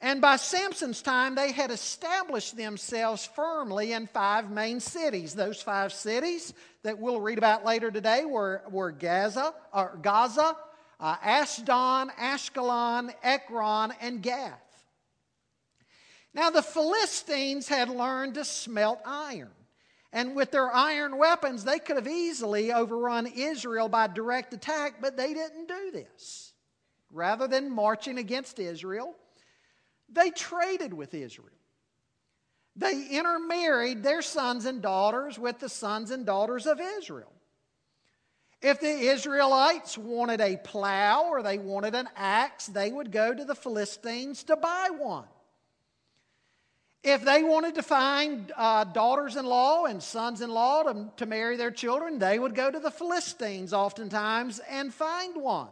And 0.01 0.19
by 0.19 0.37
Samson's 0.37 1.01
time, 1.01 1.35
they 1.35 1.51
had 1.51 1.69
established 1.69 2.57
themselves 2.57 3.25
firmly 3.35 3.93
in 3.93 4.07
five 4.07 4.49
main 4.49 4.79
cities. 4.79 5.35
Those 5.35 5.61
five 5.61 5.93
cities 5.93 6.53
that 6.81 6.97
we'll 6.97 7.21
read 7.21 7.37
about 7.37 7.63
later 7.63 7.91
today 7.91 8.25
were, 8.25 8.63
were 8.71 8.91
Gaza, 8.91 9.53
or 9.71 9.99
Gaza 10.01 10.55
uh, 11.01 11.15
Ashdod, 11.23 12.09
Ashkelon, 12.19 13.11
Ekron, 13.23 13.91
and 13.99 14.21
Gath. 14.21 14.59
Now, 16.33 16.51
the 16.51 16.61
Philistines 16.61 17.67
had 17.67 17.89
learned 17.89 18.35
to 18.35 18.45
smelt 18.45 18.99
iron. 19.05 19.49
And 20.13 20.35
with 20.35 20.51
their 20.51 20.71
iron 20.71 21.17
weapons, 21.17 21.63
they 21.63 21.79
could 21.79 21.95
have 21.95 22.07
easily 22.07 22.71
overrun 22.71 23.27
Israel 23.27 23.89
by 23.89 24.07
direct 24.07 24.53
attack, 24.53 24.95
but 25.01 25.17
they 25.17 25.33
didn't 25.33 25.67
do 25.67 25.91
this. 25.91 26.53
Rather 27.11 27.47
than 27.47 27.71
marching 27.71 28.17
against 28.17 28.59
Israel, 28.59 29.15
they 30.11 30.29
traded 30.29 30.93
with 30.93 31.13
Israel. 31.13 31.49
They 32.75 33.07
intermarried 33.11 34.03
their 34.03 34.21
sons 34.21 34.65
and 34.65 34.81
daughters 34.81 35.37
with 35.37 35.59
the 35.59 35.69
sons 35.69 36.11
and 36.11 36.25
daughters 36.25 36.65
of 36.65 36.79
Israel. 36.79 37.31
If 38.61 38.79
the 38.79 38.87
Israelites 38.87 39.97
wanted 39.97 40.39
a 40.39 40.57
plow 40.57 41.23
or 41.29 41.41
they 41.41 41.57
wanted 41.57 41.95
an 41.95 42.07
axe, 42.15 42.67
they 42.67 42.91
would 42.91 43.11
go 43.11 43.33
to 43.33 43.43
the 43.43 43.55
Philistines 43.55 44.43
to 44.43 44.55
buy 44.55 44.89
one. 44.95 45.25
If 47.03 47.25
they 47.25 47.41
wanted 47.41 47.75
to 47.75 47.83
find 47.83 48.51
uh, 48.55 48.83
daughters 48.83 49.35
in 49.35 49.45
law 49.45 49.85
and 49.85 50.03
sons 50.03 50.41
in 50.41 50.51
law 50.51 50.83
to, 50.83 51.11
to 51.17 51.25
marry 51.25 51.57
their 51.57 51.71
children, 51.71 52.19
they 52.19 52.37
would 52.37 52.53
go 52.53 52.69
to 52.69 52.79
the 52.79 52.91
Philistines 52.91 53.73
oftentimes 53.73 54.59
and 54.69 54.93
find 54.93 55.41
one. 55.41 55.69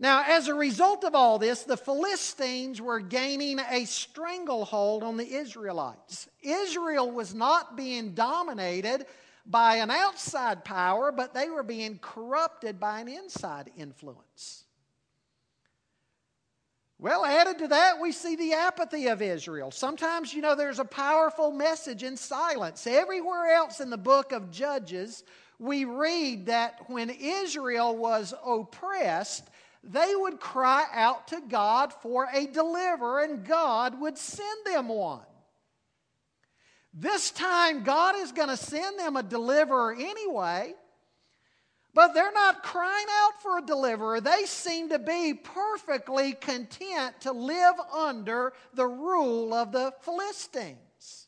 Now, 0.00 0.24
as 0.26 0.48
a 0.48 0.54
result 0.54 1.04
of 1.04 1.14
all 1.14 1.38
this, 1.38 1.64
the 1.64 1.76
Philistines 1.76 2.80
were 2.80 3.00
gaining 3.00 3.58
a 3.58 3.84
stranglehold 3.84 5.02
on 5.02 5.18
the 5.18 5.30
Israelites. 5.30 6.26
Israel 6.42 7.10
was 7.10 7.34
not 7.34 7.76
being 7.76 8.14
dominated 8.14 9.04
by 9.44 9.76
an 9.76 9.90
outside 9.90 10.64
power, 10.64 11.12
but 11.12 11.34
they 11.34 11.50
were 11.50 11.62
being 11.62 11.98
corrupted 11.98 12.80
by 12.80 13.00
an 13.00 13.08
inside 13.08 13.70
influence. 13.76 14.64
Well, 16.98 17.26
added 17.26 17.58
to 17.58 17.68
that, 17.68 18.00
we 18.00 18.12
see 18.12 18.36
the 18.36 18.54
apathy 18.54 19.08
of 19.08 19.20
Israel. 19.20 19.70
Sometimes, 19.70 20.32
you 20.32 20.40
know, 20.40 20.54
there's 20.54 20.78
a 20.78 20.84
powerful 20.84 21.50
message 21.50 22.04
in 22.04 22.16
silence. 22.16 22.86
Everywhere 22.86 23.52
else 23.52 23.80
in 23.80 23.90
the 23.90 23.98
book 23.98 24.32
of 24.32 24.50
Judges, 24.50 25.24
we 25.58 25.84
read 25.84 26.46
that 26.46 26.88
when 26.88 27.10
Israel 27.10 27.94
was 27.94 28.32
oppressed, 28.46 29.49
they 29.82 30.12
would 30.14 30.40
cry 30.40 30.84
out 30.92 31.28
to 31.28 31.40
God 31.48 31.92
for 31.92 32.28
a 32.32 32.46
deliverer, 32.46 33.20
and 33.20 33.44
God 33.44 34.00
would 34.00 34.18
send 34.18 34.66
them 34.66 34.88
one. 34.88 35.20
This 36.92 37.30
time, 37.30 37.84
God 37.84 38.16
is 38.16 38.32
going 38.32 38.48
to 38.48 38.56
send 38.56 38.98
them 38.98 39.16
a 39.16 39.22
deliverer 39.22 39.94
anyway. 39.98 40.74
But 41.92 42.14
they're 42.14 42.32
not 42.32 42.62
crying 42.62 43.06
out 43.10 43.42
for 43.42 43.58
a 43.58 43.66
deliverer. 43.66 44.20
They 44.20 44.44
seem 44.44 44.90
to 44.90 44.98
be 44.98 45.34
perfectly 45.34 46.34
content 46.34 47.20
to 47.22 47.32
live 47.32 47.74
under 47.92 48.52
the 48.74 48.86
rule 48.86 49.52
of 49.52 49.72
the 49.72 49.92
Philistines. 50.02 51.26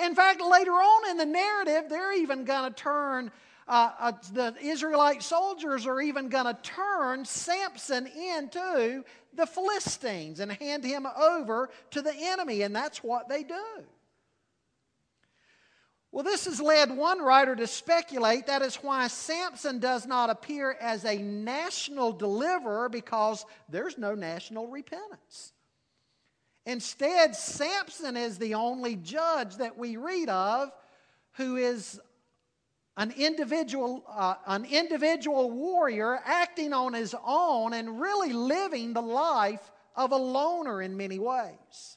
In 0.00 0.14
fact, 0.14 0.40
later 0.40 0.72
on 0.72 1.10
in 1.10 1.16
the 1.16 1.26
narrative, 1.26 1.84
they're 1.88 2.20
even 2.20 2.44
going 2.44 2.72
to 2.72 2.76
turn, 2.76 3.30
uh, 3.68 3.90
uh, 3.98 4.12
the 4.32 4.54
Israelite 4.62 5.22
soldiers 5.22 5.86
are 5.86 6.00
even 6.00 6.28
going 6.28 6.44
to 6.44 6.56
turn 6.62 7.24
Samson 7.24 8.06
into 8.06 9.04
the 9.34 9.46
Philistines 9.46 10.40
and 10.40 10.52
hand 10.52 10.84
him 10.84 11.06
over 11.06 11.68
to 11.90 12.02
the 12.02 12.14
enemy, 12.14 12.62
and 12.62 12.74
that's 12.74 13.02
what 13.02 13.28
they 13.28 13.42
do. 13.42 13.84
Well, 16.12 16.22
this 16.22 16.46
has 16.46 16.60
led 16.60 16.96
one 16.96 17.20
writer 17.20 17.54
to 17.56 17.66
speculate 17.66 18.46
that 18.46 18.62
is 18.62 18.76
why 18.76 19.08
Samson 19.08 19.80
does 19.80 20.06
not 20.06 20.30
appear 20.30 20.76
as 20.80 21.04
a 21.04 21.18
national 21.18 22.12
deliverer 22.12 22.88
because 22.88 23.44
there's 23.68 23.98
no 23.98 24.14
national 24.14 24.68
repentance. 24.68 25.52
Instead, 26.64 27.36
Samson 27.36 28.16
is 28.16 28.38
the 28.38 28.54
only 28.54 28.96
judge 28.96 29.56
that 29.56 29.76
we 29.76 29.96
read 29.96 30.28
of 30.28 30.70
who 31.32 31.56
is 31.56 32.00
an 32.96 33.12
individual, 33.16 34.04
uh, 34.08 34.34
an 34.46 34.64
individual 34.64 35.50
warrior 35.50 36.18
acting 36.24 36.72
on 36.72 36.94
his 36.94 37.14
own 37.24 37.74
and 37.74 38.00
really 38.00 38.32
living 38.32 38.92
the 38.92 39.02
life 39.02 39.70
of 39.94 40.12
a 40.12 40.16
loner 40.16 40.80
in 40.80 40.96
many 40.96 41.18
ways. 41.18 41.96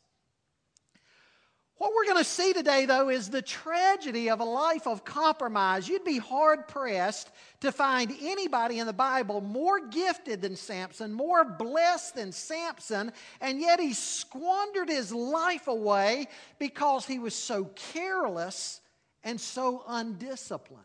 What 1.80 1.94
we're 1.96 2.12
going 2.12 2.18
to 2.18 2.30
see 2.30 2.52
today, 2.52 2.86
though, 2.86 3.08
is 3.08 3.30
the 3.30 3.42
tragedy 3.42 4.30
of 4.30 4.42
a 4.42 4.46
life 4.46 4.86
of 4.86 5.06
compromise. 5.06 5.88
You'd 5.88 6.04
be 6.04 6.18
hard 6.18 6.68
pressed 6.68 7.32
to 7.62 7.72
find 7.72 8.14
anybody 8.22 8.80
in 8.80 8.86
the 8.86 8.92
Bible 8.92 9.40
more 9.40 9.88
gifted 9.88 10.42
than 10.42 10.58
Samson, 10.58 11.14
more 11.14 11.46
blessed 11.46 12.16
than 12.16 12.34
Samson, 12.34 13.14
and 13.40 13.62
yet 13.62 13.80
he 13.80 13.94
squandered 13.94 14.90
his 14.90 15.14
life 15.14 15.70
away 15.70 16.28
because 16.60 17.06
he 17.06 17.18
was 17.18 17.34
so 17.34 17.64
careless 17.94 18.82
and 19.24 19.40
so 19.40 19.86
undisciplined. 19.88 20.84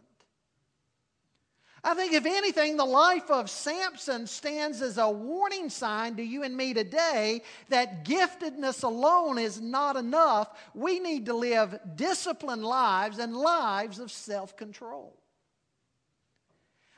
I 1.86 1.92
think, 1.92 2.14
if 2.14 2.24
anything, 2.24 2.78
the 2.78 2.84
life 2.86 3.30
of 3.30 3.50
Samson 3.50 4.26
stands 4.26 4.80
as 4.80 4.96
a 4.96 5.10
warning 5.10 5.68
sign 5.68 6.16
to 6.16 6.22
you 6.22 6.42
and 6.42 6.56
me 6.56 6.72
today 6.72 7.42
that 7.68 8.06
giftedness 8.06 8.84
alone 8.84 9.36
is 9.36 9.60
not 9.60 9.96
enough. 9.96 10.48
We 10.72 10.98
need 10.98 11.26
to 11.26 11.34
live 11.34 11.78
disciplined 11.94 12.64
lives 12.64 13.18
and 13.18 13.36
lives 13.36 13.98
of 13.98 14.10
self 14.10 14.56
control. 14.56 15.14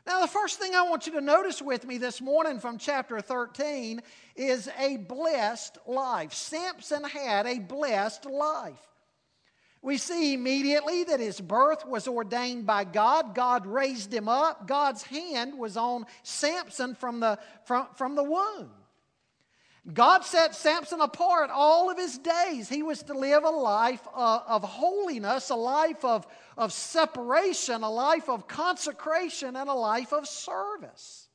Now, 0.06 0.20
the 0.20 0.28
first 0.28 0.60
thing 0.60 0.76
I 0.76 0.82
want 0.82 1.08
you 1.08 1.14
to 1.14 1.20
notice 1.20 1.60
with 1.60 1.84
me 1.84 1.98
this 1.98 2.20
morning 2.20 2.60
from 2.60 2.78
chapter 2.78 3.20
13 3.20 4.00
is 4.36 4.70
a 4.78 4.98
blessed 4.98 5.78
life. 5.84 6.32
Samson 6.32 7.02
had 7.02 7.46
a 7.46 7.58
blessed 7.58 8.24
life. 8.24 8.78
We 9.86 9.98
see 9.98 10.34
immediately 10.34 11.04
that 11.04 11.20
his 11.20 11.40
birth 11.40 11.86
was 11.86 12.08
ordained 12.08 12.66
by 12.66 12.82
God. 12.82 13.36
God 13.36 13.68
raised 13.68 14.12
him 14.12 14.28
up. 14.28 14.66
God's 14.66 15.04
hand 15.04 15.56
was 15.56 15.76
on 15.76 16.06
Samson 16.24 16.96
from 16.96 17.20
the, 17.20 17.38
from, 17.66 17.86
from 17.94 18.16
the 18.16 18.24
womb. 18.24 18.68
God 19.94 20.24
set 20.24 20.56
Samson 20.56 21.00
apart 21.00 21.50
all 21.52 21.88
of 21.88 21.98
his 21.98 22.18
days. 22.18 22.68
He 22.68 22.82
was 22.82 23.04
to 23.04 23.14
live 23.14 23.44
a 23.44 23.50
life 23.50 24.04
of, 24.12 24.42
of, 24.48 24.64
holiness, 24.64 25.50
a 25.50 25.54
life 25.54 26.04
of, 26.04 26.26
of 26.58 26.72
separation, 26.72 27.84
a 27.84 27.88
life 27.88 28.28
of 28.28 28.48
consecration, 28.48 29.54
and 29.54 29.70
a 29.70 29.74
life 29.74 30.12
of 30.12 30.26
service. 30.26 31.25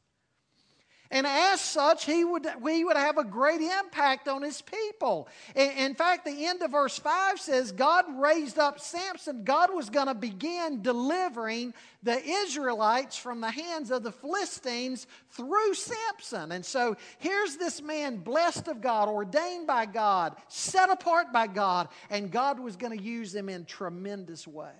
And 1.11 1.27
as 1.27 1.59
such, 1.59 2.05
he 2.05 2.23
would, 2.23 2.47
we 2.61 2.85
would 2.85 2.95
have 2.95 3.17
a 3.17 3.25
great 3.25 3.59
impact 3.59 4.29
on 4.29 4.41
his 4.41 4.61
people. 4.61 5.27
In 5.55 5.93
fact, 5.93 6.23
the 6.23 6.47
end 6.47 6.61
of 6.61 6.71
verse 6.71 6.97
5 6.97 7.37
says 7.37 7.73
God 7.73 8.05
raised 8.17 8.57
up 8.57 8.79
Samson. 8.79 9.43
God 9.43 9.73
was 9.73 9.89
going 9.89 10.07
to 10.07 10.13
begin 10.13 10.81
delivering 10.81 11.73
the 12.01 12.17
Israelites 12.25 13.17
from 13.17 13.41
the 13.41 13.51
hands 13.51 13.91
of 13.91 14.03
the 14.03 14.11
Philistines 14.13 15.05
through 15.31 15.73
Samson. 15.73 16.53
And 16.53 16.65
so 16.65 16.95
here's 17.19 17.57
this 17.57 17.81
man, 17.81 18.17
blessed 18.17 18.69
of 18.69 18.79
God, 18.79 19.09
ordained 19.09 19.67
by 19.67 19.85
God, 19.85 20.37
set 20.47 20.89
apart 20.89 21.33
by 21.33 21.47
God, 21.47 21.89
and 22.09 22.31
God 22.31 22.57
was 22.57 22.77
going 22.77 22.97
to 22.97 23.03
use 23.03 23.35
him 23.35 23.49
in 23.49 23.65
tremendous 23.65 24.47
ways. 24.47 24.71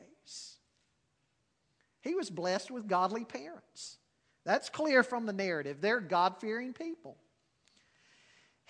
He 1.99 2.15
was 2.15 2.29
blessed 2.29 2.71
with 2.71 2.87
godly 2.87 3.25
parents. 3.25 3.97
That's 4.45 4.69
clear 4.69 5.03
from 5.03 5.25
the 5.25 5.33
narrative. 5.33 5.77
They're 5.81 5.99
God 5.99 6.37
fearing 6.39 6.73
people. 6.73 7.17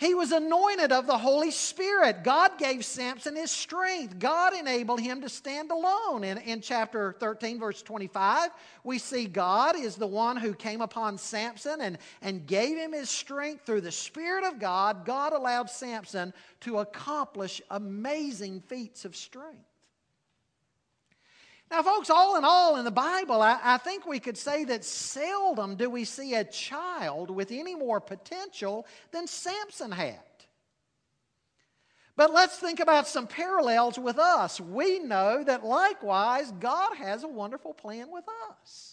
He 0.01 0.15
was 0.15 0.31
anointed 0.31 0.91
of 0.91 1.05
the 1.05 1.19
Holy 1.19 1.51
Spirit. 1.51 2.23
God 2.23 2.57
gave 2.57 2.83
Samson 2.83 3.35
his 3.35 3.51
strength. 3.51 4.17
God 4.17 4.55
enabled 4.55 4.99
him 4.99 5.21
to 5.21 5.29
stand 5.29 5.69
alone. 5.69 6.23
In, 6.23 6.39
in 6.39 6.59
chapter 6.59 7.15
13, 7.19 7.59
verse 7.59 7.83
25, 7.83 8.49
we 8.83 8.97
see 8.97 9.25
God 9.25 9.75
is 9.75 9.97
the 9.97 10.07
one 10.07 10.37
who 10.37 10.55
came 10.55 10.81
upon 10.81 11.19
Samson 11.19 11.81
and, 11.81 11.99
and 12.23 12.47
gave 12.47 12.77
him 12.77 12.93
his 12.93 13.11
strength 13.11 13.67
through 13.67 13.81
the 13.81 13.91
Spirit 13.91 14.43
of 14.43 14.57
God. 14.57 15.05
God 15.05 15.33
allowed 15.33 15.69
Samson 15.69 16.33
to 16.61 16.79
accomplish 16.79 17.61
amazing 17.69 18.61
feats 18.61 19.05
of 19.05 19.15
strength. 19.15 19.70
Now, 21.71 21.83
folks, 21.83 22.09
all 22.09 22.35
in 22.35 22.43
all, 22.43 22.75
in 22.75 22.83
the 22.83 22.91
Bible, 22.91 23.41
I, 23.41 23.57
I, 23.63 23.77
think 23.77 24.05
we 24.05 24.19
could 24.19 24.37
say 24.37 24.65
that 24.65 24.83
seldom 24.83 25.77
do 25.77 25.89
we 25.89 26.03
see 26.03 26.35
a 26.35 26.43
child 26.43 27.31
with 27.31 27.49
any 27.49 27.75
more 27.75 28.01
potential 28.01 28.85
than 29.11 29.25
Samson 29.25 29.89
had. 29.89 30.19
But 32.17 32.33
let's 32.33 32.57
think 32.57 32.81
about 32.81 33.07
some 33.07 33.25
parallels 33.25 33.97
with 33.97 34.19
us. 34.19 34.59
We 34.59 34.99
know 34.99 35.45
that 35.45 35.65
likewise, 35.65 36.51
God 36.59 36.97
has 36.97 37.23
a 37.23 37.29
wonderful 37.29 37.73
plan 37.73 38.11
with 38.11 38.25
us. 38.49 38.90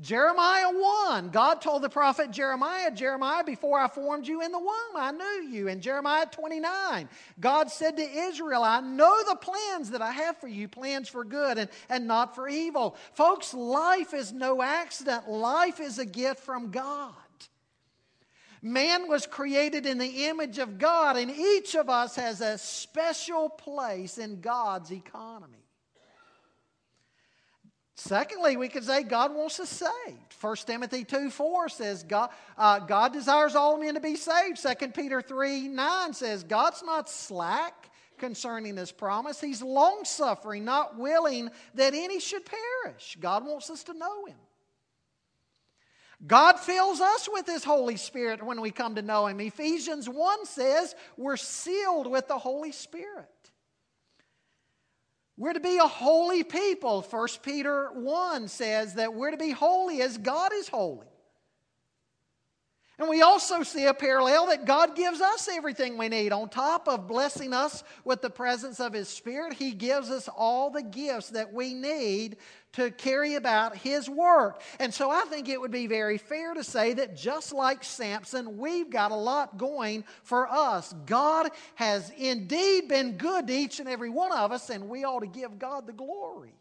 Jeremiah 0.00 0.70
1, 0.70 1.30
God 1.30 1.60
told 1.60 1.82
the 1.82 1.88
prophet 1.88 2.30
Jeremiah, 2.30 2.92
Jeremiah, 2.92 3.42
before 3.42 3.80
I 3.80 3.88
formed 3.88 4.28
you 4.28 4.42
in 4.42 4.52
the 4.52 4.58
womb, 4.58 4.96
I 4.96 5.10
knew 5.10 5.48
you. 5.50 5.66
In 5.66 5.80
Jeremiah 5.80 6.26
29, 6.26 7.08
God 7.40 7.68
said 7.68 7.96
to 7.96 8.02
Israel, 8.02 8.62
I 8.62 8.80
know 8.80 9.24
the 9.24 9.34
plans 9.34 9.90
that 9.90 10.00
I 10.00 10.12
have 10.12 10.36
for 10.36 10.46
you, 10.46 10.68
plans 10.68 11.08
for 11.08 11.24
good 11.24 11.58
and, 11.58 11.68
and 11.88 12.06
not 12.06 12.36
for 12.36 12.48
evil. 12.48 12.96
Folks, 13.14 13.52
life 13.52 14.14
is 14.14 14.32
no 14.32 14.62
accident, 14.62 15.28
life 15.28 15.80
is 15.80 15.98
a 15.98 16.06
gift 16.06 16.40
from 16.40 16.70
God. 16.70 17.12
Man 18.62 19.08
was 19.08 19.26
created 19.26 19.84
in 19.84 19.98
the 19.98 20.26
image 20.26 20.58
of 20.58 20.78
God, 20.78 21.16
and 21.16 21.30
each 21.30 21.74
of 21.74 21.88
us 21.88 22.14
has 22.16 22.40
a 22.40 22.58
special 22.58 23.48
place 23.48 24.18
in 24.18 24.40
God's 24.40 24.92
economy. 24.92 25.67
Secondly, 28.00 28.56
we 28.56 28.68
could 28.68 28.84
say 28.84 29.02
God 29.02 29.34
wants 29.34 29.58
us 29.58 29.68
saved. 29.70 30.34
1 30.40 30.56
Timothy 30.66 31.02
2 31.02 31.30
4 31.30 31.68
says 31.68 32.04
God, 32.04 32.30
uh, 32.56 32.78
God 32.78 33.12
desires 33.12 33.56
all 33.56 33.76
men 33.76 33.94
to 33.94 34.00
be 34.00 34.14
saved. 34.14 34.62
2 34.62 34.88
Peter 34.90 35.20
3 35.20 35.66
9 35.66 36.14
says 36.14 36.44
God's 36.44 36.80
not 36.84 37.10
slack 37.10 37.90
concerning 38.16 38.76
his 38.76 38.92
promise. 38.92 39.40
He's 39.40 39.62
long 39.62 40.04
suffering, 40.04 40.64
not 40.64 40.96
willing 40.96 41.50
that 41.74 41.92
any 41.92 42.20
should 42.20 42.44
perish. 42.46 43.16
God 43.18 43.44
wants 43.44 43.68
us 43.68 43.82
to 43.84 43.94
know 43.94 44.26
him. 44.26 44.36
God 46.24 46.58
fills 46.58 47.00
us 47.00 47.28
with 47.32 47.46
His 47.46 47.62
Holy 47.62 47.96
Spirit 47.96 48.44
when 48.44 48.60
we 48.60 48.72
come 48.72 48.96
to 48.96 49.02
know 49.02 49.26
Him. 49.26 49.40
Ephesians 49.40 50.08
1 50.08 50.46
says 50.46 50.96
we're 51.16 51.36
sealed 51.36 52.08
with 52.08 52.26
the 52.26 52.38
Holy 52.38 52.72
Spirit. 52.72 53.28
We're 55.38 55.52
to 55.52 55.60
be 55.60 55.76
a 55.78 55.86
holy 55.86 56.42
people. 56.42 57.00
1 57.08 57.28
Peter 57.44 57.90
1 57.94 58.48
says 58.48 58.94
that 58.94 59.14
we're 59.14 59.30
to 59.30 59.36
be 59.36 59.52
holy 59.52 60.02
as 60.02 60.18
God 60.18 60.52
is 60.52 60.66
holy. 60.66 61.06
And 62.98 63.08
we 63.08 63.22
also 63.22 63.62
see 63.62 63.86
a 63.86 63.94
parallel 63.94 64.46
that 64.46 64.64
God 64.64 64.96
gives 64.96 65.20
us 65.20 65.48
everything 65.48 65.96
we 65.96 66.08
need. 66.08 66.32
On 66.32 66.48
top 66.48 66.88
of 66.88 67.06
blessing 67.06 67.54
us 67.54 67.84
with 68.04 68.22
the 68.22 68.30
presence 68.30 68.80
of 68.80 68.92
His 68.92 69.08
Spirit, 69.08 69.52
He 69.52 69.70
gives 69.70 70.10
us 70.10 70.28
all 70.28 70.70
the 70.70 70.82
gifts 70.82 71.30
that 71.30 71.52
we 71.52 71.74
need 71.74 72.38
to 72.72 72.90
carry 72.90 73.36
about 73.36 73.76
His 73.76 74.10
work. 74.10 74.62
And 74.80 74.92
so 74.92 75.12
I 75.12 75.22
think 75.26 75.48
it 75.48 75.60
would 75.60 75.70
be 75.70 75.86
very 75.86 76.18
fair 76.18 76.54
to 76.54 76.64
say 76.64 76.92
that 76.94 77.16
just 77.16 77.52
like 77.52 77.84
Samson, 77.84 78.58
we've 78.58 78.90
got 78.90 79.12
a 79.12 79.16
lot 79.16 79.58
going 79.58 80.02
for 80.24 80.50
us. 80.50 80.92
God 81.06 81.50
has 81.76 82.10
indeed 82.16 82.88
been 82.88 83.16
good 83.16 83.46
to 83.46 83.52
each 83.52 83.78
and 83.78 83.88
every 83.88 84.10
one 84.10 84.32
of 84.32 84.50
us, 84.50 84.70
and 84.70 84.88
we 84.88 85.04
ought 85.04 85.20
to 85.20 85.28
give 85.28 85.60
God 85.60 85.86
the 85.86 85.92
glory. 85.92 86.52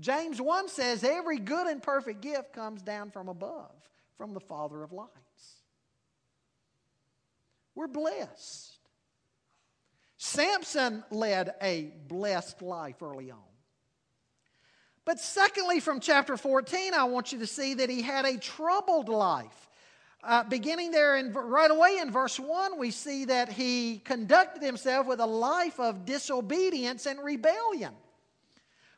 James 0.00 0.40
1 0.40 0.68
says, 0.68 1.04
Every 1.04 1.38
good 1.38 1.68
and 1.68 1.80
perfect 1.80 2.20
gift 2.20 2.52
comes 2.52 2.82
down 2.82 3.12
from 3.12 3.28
above 3.28 3.70
from 4.16 4.34
the 4.34 4.40
Father 4.40 4.82
of 4.82 4.92
lights. 4.92 5.10
We're 7.74 7.88
blessed. 7.88 8.78
Samson 10.16 11.04
led 11.10 11.54
a 11.60 11.92
blessed 12.08 12.62
life 12.62 13.02
early 13.02 13.30
on. 13.30 13.38
But 15.04 15.20
secondly, 15.20 15.80
from 15.80 16.00
chapter 16.00 16.36
14, 16.36 16.94
I 16.94 17.04
want 17.04 17.32
you 17.32 17.40
to 17.40 17.46
see 17.46 17.74
that 17.74 17.90
he 17.90 18.00
had 18.00 18.24
a 18.24 18.38
troubled 18.38 19.08
life. 19.08 19.68
Uh, 20.22 20.42
beginning 20.44 20.90
there 20.90 21.18
in, 21.18 21.32
right 21.34 21.70
away 21.70 21.98
in 22.00 22.10
verse 22.10 22.40
1, 22.40 22.78
we 22.78 22.90
see 22.90 23.26
that 23.26 23.52
he 23.52 23.98
conducted 23.98 24.62
himself 24.62 25.06
with 25.06 25.20
a 25.20 25.26
life 25.26 25.78
of 25.78 26.06
disobedience 26.06 27.04
and 27.04 27.22
rebellion. 27.22 27.92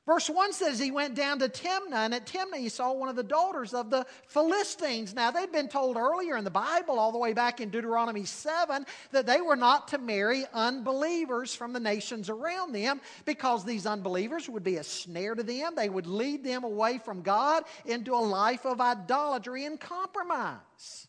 Verse 0.07 0.31
1 0.31 0.53
says 0.53 0.79
he 0.79 0.93
went 0.93 1.17
down 1.17 1.41
to 1.41 1.49
Timnah, 1.49 2.05
and 2.05 2.15
at 2.15 2.27
Timnah 2.27 2.59
he 2.59 2.69
saw 2.69 2.93
one 2.93 3.09
of 3.09 3.17
the 3.17 3.25
daughters 3.25 3.75
of 3.75 3.91
the 3.91 4.07
Philistines. 4.29 5.13
Now, 5.13 5.33
they'd 5.33 5.51
been 5.51 5.69
told 5.69 5.97
earlier 5.97 6.37
in 6.37 6.45
the 6.45 6.51
Bible, 6.51 7.01
all 7.01 7.11
the 7.11 7.19
way 7.19 7.33
back 7.33 7.61
in 7.61 7.71
Deuteronomy 7.71 8.25
7, 8.25 8.87
that 9.11 9.27
they 9.27 9.41
were 9.41 9.57
not 9.57 9.89
to 9.89 9.99
marry 9.99 10.45
unbelievers 10.55 11.57
from 11.57 11.73
the 11.73 11.81
nations 11.81 12.31
around 12.31 12.73
them 12.73 13.01
because 13.25 13.65
these 13.65 13.85
unbelievers 13.85 14.49
would 14.49 14.63
be 14.63 14.77
a 14.77 14.85
snare 14.85 15.35
to 15.35 15.43
them. 15.43 15.73
They 15.75 15.89
would 15.89 16.07
lead 16.07 16.45
them 16.45 16.63
away 16.63 16.99
from 16.99 17.23
God 17.23 17.65
into 17.85 18.15
a 18.15 18.23
life 18.23 18.65
of 18.65 18.81
idolatry 18.81 19.65
and 19.65 19.81
compromise. 19.81 21.06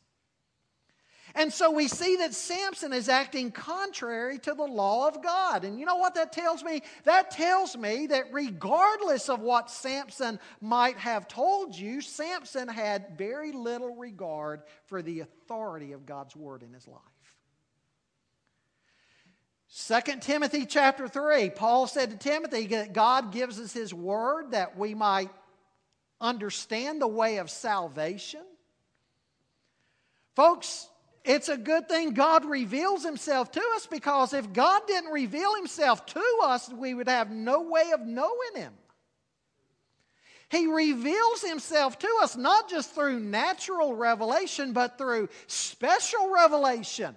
And 1.37 1.53
so 1.53 1.69
we 1.69 1.87
see 1.87 2.15
that 2.15 2.33
Samson 2.33 2.91
is 2.91 3.07
acting 3.07 3.51
contrary 3.51 4.39
to 4.39 4.55
the 4.55 4.63
law 4.63 5.07
of 5.07 5.21
God. 5.21 5.65
And 5.65 5.79
you 5.79 5.85
know 5.85 5.97
what 5.97 6.15
that 6.15 6.33
tells 6.33 6.63
me? 6.63 6.81
That 7.03 7.29
tells 7.29 7.77
me 7.77 8.07
that 8.07 8.33
regardless 8.33 9.29
of 9.29 9.39
what 9.39 9.69
Samson 9.69 10.39
might 10.61 10.97
have 10.97 11.27
told 11.27 11.75
you, 11.75 12.01
Samson 12.01 12.67
had 12.67 13.19
very 13.19 13.51
little 13.51 13.95
regard 13.95 14.63
for 14.87 15.03
the 15.03 15.19
authority 15.19 15.91
of 15.91 16.07
God's 16.07 16.35
word 16.35 16.63
in 16.63 16.73
his 16.73 16.87
life. 16.87 17.01
2 20.05 20.19
Timothy 20.21 20.65
chapter 20.65 21.07
3, 21.07 21.51
Paul 21.51 21.85
said 21.85 22.09
to 22.09 22.17
Timothy 22.17 22.65
that 22.67 22.93
God 22.93 23.31
gives 23.31 23.59
us 23.59 23.73
his 23.73 23.93
word 23.93 24.53
that 24.53 24.75
we 24.75 24.95
might 24.95 25.29
understand 26.19 26.99
the 26.99 27.07
way 27.07 27.37
of 27.37 27.51
salvation. 27.51 28.41
Folks, 30.35 30.89
it's 31.27 31.49
a 31.49 31.57
good 31.57 31.89
thing 31.89 32.13
God 32.13 32.45
reveals 32.45 33.03
Himself 33.03 33.51
to 33.51 33.61
us 33.75 33.85
because 33.85 34.33
if 34.33 34.53
God 34.53 34.81
didn't 34.87 35.11
reveal 35.11 35.55
Himself 35.55 36.05
to 36.07 36.39
us, 36.43 36.69
we 36.69 36.93
would 36.93 37.09
have 37.09 37.29
no 37.29 37.63
way 37.63 37.91
of 37.93 38.01
knowing 38.01 38.55
Him. 38.55 38.73
He 40.49 40.67
reveals 40.67 41.41
Himself 41.41 41.99
to 41.99 42.09
us 42.21 42.37
not 42.37 42.69
just 42.69 42.95
through 42.95 43.19
natural 43.19 43.93
revelation, 43.93 44.71
but 44.71 44.97
through 44.97 45.27
special 45.47 46.31
revelation. 46.33 47.15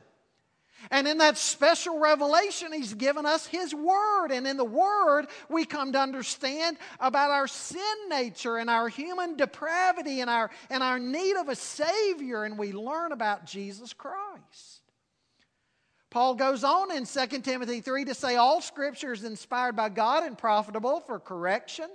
And 0.90 1.06
in 1.06 1.18
that 1.18 1.36
special 1.36 1.98
revelation, 1.98 2.72
He's 2.72 2.94
given 2.94 3.26
us 3.26 3.46
His 3.46 3.74
Word. 3.74 4.28
And 4.30 4.46
in 4.46 4.56
the 4.56 4.64
Word, 4.64 5.26
we 5.48 5.64
come 5.64 5.92
to 5.92 6.00
understand 6.00 6.78
about 6.98 7.30
our 7.30 7.46
sin 7.46 7.80
nature 8.08 8.56
and 8.56 8.70
our 8.70 8.88
human 8.88 9.36
depravity 9.36 10.20
and 10.20 10.30
our, 10.30 10.50
and 10.70 10.82
our 10.82 10.98
need 10.98 11.36
of 11.36 11.48
a 11.48 11.56
Savior. 11.56 12.44
And 12.44 12.58
we 12.58 12.72
learn 12.72 13.12
about 13.12 13.46
Jesus 13.46 13.92
Christ. 13.92 14.80
Paul 16.10 16.34
goes 16.34 16.64
on 16.64 16.90
in 16.90 17.06
2 17.06 17.26
Timothy 17.40 17.80
3 17.80 18.06
to 18.06 18.14
say, 18.14 18.36
All 18.36 18.60
Scripture 18.60 19.12
is 19.12 19.24
inspired 19.24 19.76
by 19.76 19.90
God 19.90 20.24
and 20.24 20.36
profitable 20.36 21.00
for 21.00 21.20
correction 21.20 21.88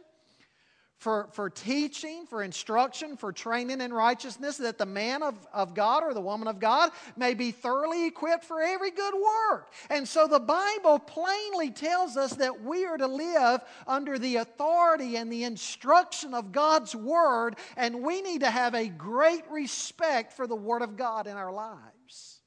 for, 0.98 1.28
for 1.34 1.50
teaching, 1.50 2.26
for 2.26 2.42
instruction, 2.42 3.18
for 3.18 3.32
training 3.32 3.82
in 3.82 3.94
righteousness, 3.94 4.58
that 4.58 4.78
the 4.78 4.86
man 4.86 5.24
of, 5.24 5.36
of 5.54 5.74
God 5.74 6.04
or 6.04 6.14
the 6.14 6.22
woman 6.22 6.48
of 6.48 6.60
God 6.60 6.92
may 7.16 7.34
be 7.34 7.52
thoroughly 7.52 8.08
equipped 8.08 8.46
for 8.46 8.62
every 8.62 8.92
good 8.92 9.14
work. 9.14 9.72
And 9.90 10.08
so 10.08 10.28
the 10.28 10.40
Bible 10.40 11.00
plainly 11.00 11.72
tells 11.72 12.18
us 12.18 12.34
that 12.36 12.64
we 12.64 12.86
are 12.86 12.98
to 12.98 13.08
live 13.08 13.62
under 13.86 14.18
the 14.18 14.38
authority 14.38 15.18
and 15.18 15.32
the 15.32 15.44
instruction 15.44 16.34
of 16.34 16.52
God's 16.52 16.96
Word, 16.96 17.58
and 17.76 18.04
we 18.04 18.22
need 18.22 18.42
to 18.42 18.50
have 18.50 18.74
a 18.74 18.88
great 18.88 19.44
respect 19.52 20.34
for 20.34 20.48
the 20.48 20.56
Word 20.56 20.82
of 20.82 20.96
God 20.96 21.28
in 21.28 21.36
our 21.36 21.52
lives. 21.52 22.40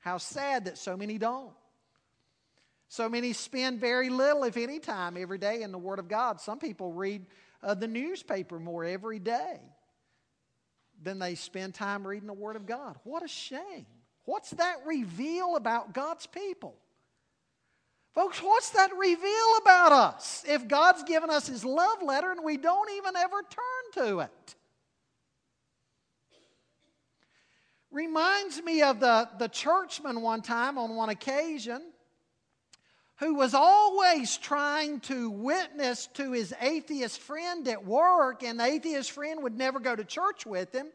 How 0.00 0.18
sad 0.18 0.64
that 0.64 0.78
so 0.78 0.96
many 0.96 1.18
don't. 1.18 1.52
So 2.90 3.08
many 3.08 3.32
spend 3.32 3.78
very 3.78 4.08
little, 4.08 4.42
if 4.42 4.56
any, 4.56 4.80
time 4.80 5.16
every 5.16 5.38
day 5.38 5.62
in 5.62 5.70
the 5.70 5.78
Word 5.78 6.00
of 6.00 6.08
God. 6.08 6.40
Some 6.40 6.58
people 6.58 6.92
read 6.92 7.24
uh, 7.62 7.74
the 7.74 7.86
newspaper 7.86 8.58
more 8.58 8.84
every 8.84 9.20
day 9.20 9.60
than 11.00 11.20
they 11.20 11.36
spend 11.36 11.72
time 11.72 12.04
reading 12.04 12.26
the 12.26 12.32
Word 12.32 12.56
of 12.56 12.66
God. 12.66 12.96
What 13.04 13.24
a 13.24 13.28
shame. 13.28 13.86
What's 14.24 14.50
that 14.50 14.78
reveal 14.84 15.54
about 15.54 15.94
God's 15.94 16.26
people? 16.26 16.74
Folks, 18.12 18.42
what's 18.42 18.70
that 18.70 18.90
reveal 18.98 19.56
about 19.62 19.92
us 19.92 20.44
if 20.48 20.66
God's 20.66 21.04
given 21.04 21.30
us 21.30 21.46
His 21.46 21.64
love 21.64 22.02
letter 22.02 22.32
and 22.32 22.42
we 22.42 22.56
don't 22.56 22.90
even 22.96 23.14
ever 23.14 23.40
turn 23.42 24.04
to 24.04 24.18
it? 24.18 24.56
reminds 27.92 28.62
me 28.62 28.82
of 28.82 29.00
the, 29.00 29.28
the 29.38 29.48
churchman 29.48 30.22
one 30.22 30.42
time 30.42 30.78
on 30.78 30.94
one 30.94 31.08
occasion 31.08 31.82
who 33.20 33.34
was 33.34 33.54
always 33.54 34.38
trying 34.38 34.98
to 35.00 35.30
witness 35.30 36.08
to 36.14 36.32
his 36.32 36.54
atheist 36.60 37.20
friend 37.20 37.68
at 37.68 37.84
work, 37.84 38.42
and 38.42 38.58
the 38.58 38.64
atheist 38.64 39.12
friend 39.12 39.42
would 39.42 39.56
never 39.56 39.78
go 39.78 39.94
to 39.94 40.04
church 40.04 40.46
with 40.46 40.74
him. 40.74 40.88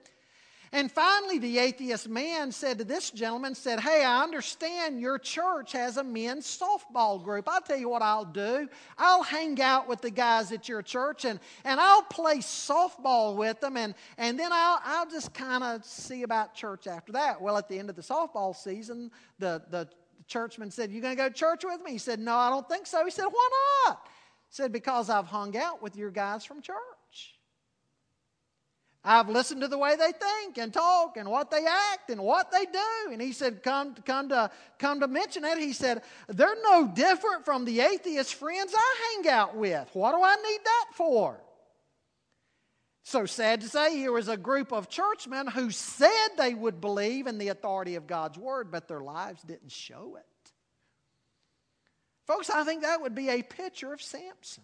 And 0.71 0.91
finally, 0.91 1.38
the 1.38 1.59
atheist 1.59 2.09
man 2.09 2.51
said 2.51 2.79
to 2.79 2.83
this 2.83 3.11
gentleman, 3.11 3.53
said, 3.53 3.79
Hey, 3.79 4.03
I 4.03 4.23
understand 4.23 4.99
your 4.99 5.19
church 5.19 5.71
has 5.71 5.97
a 5.97 6.03
men's 6.03 6.45
softball 6.45 7.23
group. 7.23 7.47
I'll 7.47 7.61
tell 7.61 7.77
you 7.77 7.88
what 7.88 8.01
I'll 8.01 8.25
do. 8.25 8.67
I'll 8.97 9.23
hang 9.23 9.61
out 9.61 9.88
with 9.88 10.01
the 10.01 10.09
guys 10.09 10.51
at 10.51 10.67
your 10.67 10.81
church 10.81 11.23
and, 11.23 11.39
and 11.63 11.79
I'll 11.79 12.01
play 12.03 12.39
softball 12.39 13.38
with 13.38 13.61
them 13.61 13.77
and, 13.77 13.93
and 14.17 14.38
then 14.38 14.51
I'll, 14.51 14.81
I'll 14.83 15.09
just 15.09 15.33
kind 15.33 15.63
of 15.63 15.85
see 15.85 16.23
about 16.23 16.55
church 16.55 16.88
after 16.88 17.13
that. 17.13 17.41
Well, 17.41 17.57
at 17.57 17.69
the 17.69 17.79
end 17.79 17.89
of 17.89 17.95
the 17.95 18.01
softball 18.01 18.53
season, 18.53 19.11
the, 19.39 19.61
the 19.69 19.88
churchman 20.27 20.71
said, 20.71 20.91
You 20.91 21.01
going 21.01 21.15
to 21.15 21.21
go 21.21 21.29
to 21.29 21.33
church 21.33 21.63
with 21.63 21.81
me? 21.81 21.91
He 21.91 21.97
said, 21.97 22.19
No, 22.19 22.35
I 22.35 22.49
don't 22.49 22.67
think 22.67 22.88
so. 22.88 23.03
He 23.05 23.11
said, 23.11 23.25
Why 23.25 23.49
not? 23.88 24.01
He 24.49 24.55
said, 24.55 24.71
Because 24.71 25.09
I've 25.09 25.27
hung 25.27 25.55
out 25.57 25.81
with 25.81 25.95
your 25.95 26.11
guys 26.11 26.45
from 26.45 26.61
church. 26.61 27.35
I've 29.07 29.29
listened 29.29 29.61
to 29.61 29.67
the 29.67 29.77
way 29.77 29.95
they 29.95 30.11
think 30.11 30.57
and 30.57 30.73
talk 30.73 31.15
and 31.17 31.29
what 31.29 31.51
they 31.51 31.63
act 31.63 32.09
and 32.09 32.19
what 32.19 32.51
they 32.51 32.65
do. 32.65 33.11
And 33.11 33.21
he 33.21 33.33
said, 33.33 33.61
come, 33.61 33.93
come, 34.03 34.29
to, 34.29 34.49
come 34.79 34.99
to 35.01 35.07
mention 35.07 35.45
it, 35.45 35.59
he 35.59 35.73
said, 35.73 36.01
they're 36.27 36.57
no 36.63 36.88
different 36.88 37.45
from 37.45 37.65
the 37.65 37.81
atheist 37.81 38.33
friends 38.33 38.73
I 38.75 38.95
hang 39.13 39.31
out 39.31 39.55
with. 39.55 39.88
What 39.93 40.13
do 40.13 40.23
I 40.23 40.35
need 40.38 40.59
that 40.63 40.85
for? 40.95 41.39
So 43.07 43.27
sad 43.27 43.61
to 43.61 43.69
say, 43.69 43.95
here 43.95 44.11
was 44.11 44.29
a 44.29 44.35
group 44.35 44.73
of 44.73 44.89
churchmen 44.89 45.45
who 45.45 45.69
said 45.69 46.09
they 46.39 46.55
would 46.55 46.81
believe 46.81 47.27
in 47.27 47.37
the 47.37 47.49
authority 47.49 47.93
of 47.93 48.07
God's 48.07 48.35
word, 48.35 48.71
but 48.71 48.87
their 48.87 48.99
lives 48.99 49.43
didn't 49.43 49.71
show 49.71 50.17
it. 50.17 50.51
Folks, 52.25 52.49
I 52.49 52.63
think 52.63 52.81
that 52.81 53.03
would 53.03 53.13
be 53.13 53.29
a 53.29 53.43
picture 53.43 53.93
of 53.93 54.01
Samson. 54.01 54.63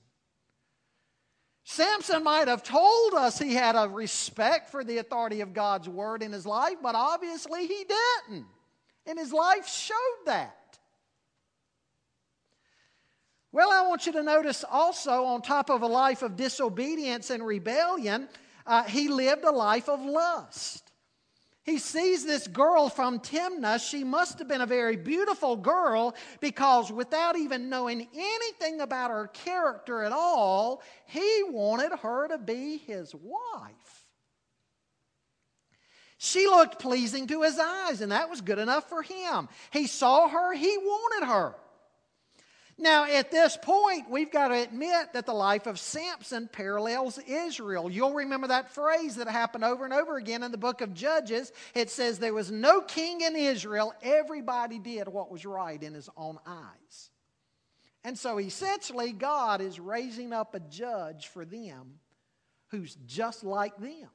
Samson 1.66 2.24
might 2.24 2.48
have 2.48 2.64
told 2.64 3.14
us 3.14 3.38
he 3.38 3.54
had 3.54 3.76
a 3.76 3.88
respect 3.88 4.72
for 4.72 4.84
the 4.84 4.98
authority 4.98 5.42
of 5.42 5.54
God's 5.54 5.88
word 5.88 6.24
in 6.24 6.32
his 6.32 6.48
life, 6.48 6.78
but 6.82 6.96
obviously 6.96 7.68
he 7.68 7.86
didn't. 8.28 8.48
And 9.06 9.20
his 9.20 9.32
life 9.32 9.68
showed 9.68 10.26
that. 10.26 10.58
Well, 13.54 13.70
I 13.70 13.88
want 13.88 14.06
you 14.06 14.14
to 14.14 14.24
notice 14.24 14.64
also, 14.70 15.26
on 15.26 15.42
top 15.42 15.70
of 15.70 15.82
a 15.82 15.88
life 15.88 16.22
of 16.22 16.38
disobedience 16.38 17.30
and 17.30 17.46
rebellion, 17.46 18.30
uh, 18.66 18.84
he 18.84 19.10
lived 19.10 19.44
a 19.44 19.52
life 19.52 19.90
of 19.90 20.02
lust. 20.02 20.92
He 21.64 21.78
sees 21.78 22.26
this 22.26 22.48
girl 22.48 22.90
from 22.90 23.20
Timnah. 23.20 23.88
She 23.88 24.04
must 24.04 24.40
have 24.40 24.48
been 24.48 24.62
a 24.62 24.66
very 24.66 24.96
beautiful 24.96 25.56
girl 25.56 26.16
because 26.40 26.92
without 26.92 27.38
even 27.38 27.70
knowing 27.70 28.08
anything 28.16 28.82
about 28.82 29.12
her 29.12 29.28
character 29.28 30.02
at 30.02 30.12
all, 30.12 30.82
he 31.06 31.44
wanted 31.50 31.92
her 32.00 32.30
to 32.30 32.38
be 32.40 32.78
his 32.78 33.14
wife. 33.14 34.06
She 36.18 36.48
looked 36.48 36.80
pleasing 36.80 37.28
to 37.28 37.42
his 37.42 37.60
eyes, 37.60 38.02
and 38.02 38.12
that 38.12 38.30
was 38.30 38.42
good 38.42 38.60
enough 38.60 38.88
for 38.88 39.02
him. 39.02 39.50
He 39.72 39.88
saw 39.88 40.30
her, 40.30 40.54
he 40.54 40.78
wanted 40.78 41.28
her. 41.28 41.56
Now, 42.82 43.06
at 43.06 43.30
this 43.30 43.58
point, 43.62 44.10
we've 44.10 44.32
got 44.32 44.48
to 44.48 44.56
admit 44.56 45.14
that 45.14 45.28
the 45.28 45.34
life 45.34 45.68
of 45.68 45.80
Samson 45.80 46.50
parallels 46.52 47.20
Israel. 47.28 47.92
You'll 47.92 48.16
remember 48.16 48.48
that 48.48 48.74
phrase 48.74 49.18
that 49.18 49.28
happened 49.28 49.64
over 49.64 49.86
and 49.86 49.94
over 49.94 50.18
again 50.18 50.42
in 50.42 50.52
the 50.52 50.58
book 50.58 50.82
of 50.82 50.96
Judges. 50.96 51.52
It 51.76 51.92
says, 51.92 52.18
There 52.18 52.34
was 52.34 52.50
no 52.50 52.82
king 52.82 53.22
in 53.22 53.36
Israel, 53.36 53.94
everybody 54.02 54.80
did 54.80 55.08
what 55.08 55.32
was 55.32 55.46
right 55.46 55.82
in 55.82 55.94
his 55.94 56.10
own 56.18 56.40
eyes. 56.44 57.12
And 58.04 58.18
so 58.18 58.40
essentially, 58.40 59.12
God 59.12 59.62
is 59.62 59.80
raising 59.80 60.34
up 60.34 60.56
a 60.56 60.60
judge 60.60 61.28
for 61.28 61.46
them 61.46 62.00
who's 62.70 62.96
just 63.06 63.44
like 63.44 63.78
them. 63.78 64.10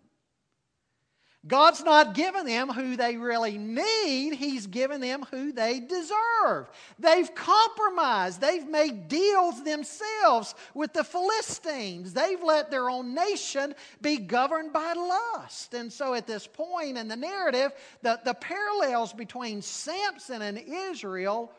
God's 1.46 1.84
not 1.84 2.14
given 2.14 2.44
them 2.44 2.68
who 2.68 2.96
they 2.96 3.16
really 3.16 3.56
need, 3.56 4.34
He's 4.34 4.66
given 4.66 5.00
them 5.00 5.24
who 5.30 5.52
they 5.52 5.80
deserve. 5.80 6.68
They've 6.98 7.32
compromised, 7.34 8.40
they've 8.40 8.66
made 8.66 9.08
deals 9.08 9.62
themselves 9.62 10.54
with 10.74 10.92
the 10.92 11.04
Philistines. 11.04 12.12
They've 12.12 12.42
let 12.42 12.70
their 12.70 12.90
own 12.90 13.14
nation 13.14 13.74
be 14.00 14.16
governed 14.16 14.72
by 14.72 14.92
lust. 14.94 15.74
And 15.74 15.92
so 15.92 16.14
at 16.14 16.26
this 16.26 16.46
point 16.46 16.98
in 16.98 17.08
the 17.08 17.16
narrative, 17.16 17.72
the, 18.02 18.20
the 18.24 18.34
parallels 18.34 19.12
between 19.12 19.62
Samson 19.62 20.42
and 20.42 20.58
Israel 20.58 21.52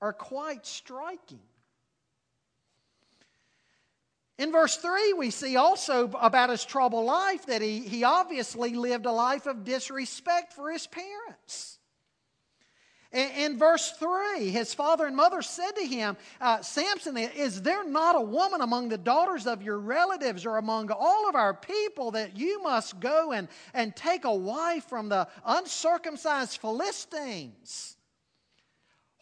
are 0.00 0.12
quite 0.12 0.66
striking. 0.66 1.40
In 4.36 4.50
verse 4.50 4.76
3, 4.76 5.12
we 5.12 5.30
see 5.30 5.56
also 5.56 6.10
about 6.20 6.50
his 6.50 6.64
troubled 6.64 7.06
life 7.06 7.46
that 7.46 7.62
he, 7.62 7.80
he 7.80 8.02
obviously 8.02 8.74
lived 8.74 9.06
a 9.06 9.12
life 9.12 9.46
of 9.46 9.64
disrespect 9.64 10.52
for 10.52 10.72
his 10.72 10.88
parents. 10.88 11.78
In, 13.12 13.30
in 13.30 13.58
verse 13.58 13.92
3, 13.92 14.50
his 14.50 14.74
father 14.74 15.06
and 15.06 15.14
mother 15.14 15.40
said 15.40 15.70
to 15.76 15.86
him, 15.86 16.16
uh, 16.40 16.62
Samson, 16.62 17.16
is 17.16 17.62
there 17.62 17.88
not 17.88 18.16
a 18.16 18.20
woman 18.20 18.60
among 18.60 18.88
the 18.88 18.98
daughters 18.98 19.46
of 19.46 19.62
your 19.62 19.78
relatives 19.78 20.44
or 20.44 20.56
among 20.56 20.90
all 20.90 21.28
of 21.28 21.36
our 21.36 21.54
people 21.54 22.10
that 22.10 22.36
you 22.36 22.60
must 22.60 22.98
go 22.98 23.30
and, 23.30 23.46
and 23.72 23.94
take 23.94 24.24
a 24.24 24.34
wife 24.34 24.86
from 24.86 25.08
the 25.08 25.28
uncircumcised 25.46 26.60
Philistines? 26.60 27.96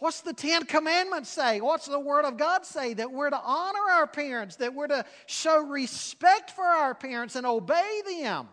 What's 0.03 0.23
the 0.23 0.33
Ten 0.33 0.65
Commandments 0.65 1.31
say? 1.31 1.61
What's 1.61 1.87
the 1.87 2.01
Word 2.01 2.25
of 2.25 2.37
God 2.37 2.67
say? 2.67 2.93
That 2.93 3.13
we're 3.13 3.31
to 3.31 3.41
honor 3.41 3.89
our 3.93 4.09
parents, 4.09 4.57
that 4.57 4.75
we're 4.75 4.89
to 4.89 5.05
show 5.27 5.63
respect 5.63 6.51
for 6.51 6.65
our 6.65 6.93
parents 6.93 7.37
and 7.37 7.47
obey 7.47 8.03
them. 8.09 8.49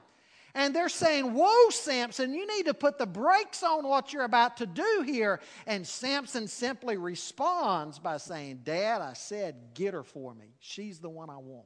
And 0.54 0.76
they're 0.76 0.90
saying, 0.90 1.34
Whoa, 1.34 1.72
Samson, 1.72 2.36
you 2.36 2.46
need 2.46 2.68
to 2.68 2.76
put 2.76 3.00
the 3.00 3.08
brakes 3.08 3.64
on 3.64 3.88
what 3.88 4.14
you're 4.14 4.26
about 4.26 4.58
to 4.58 4.68
do 4.68 5.04
here. 5.04 5.40
And 5.66 5.88
Samson 5.88 6.48
simply 6.48 6.98
responds 6.98 7.98
by 7.98 8.18
saying, 8.18 8.60
Dad, 8.64 9.02
I 9.02 9.14
said, 9.14 9.56
get 9.74 9.96
her 9.96 10.04
for 10.04 10.36
me. 10.36 10.54
She's 10.60 11.00
the 11.00 11.10
one 11.10 11.32
I 11.32 11.38
want. 11.38 11.66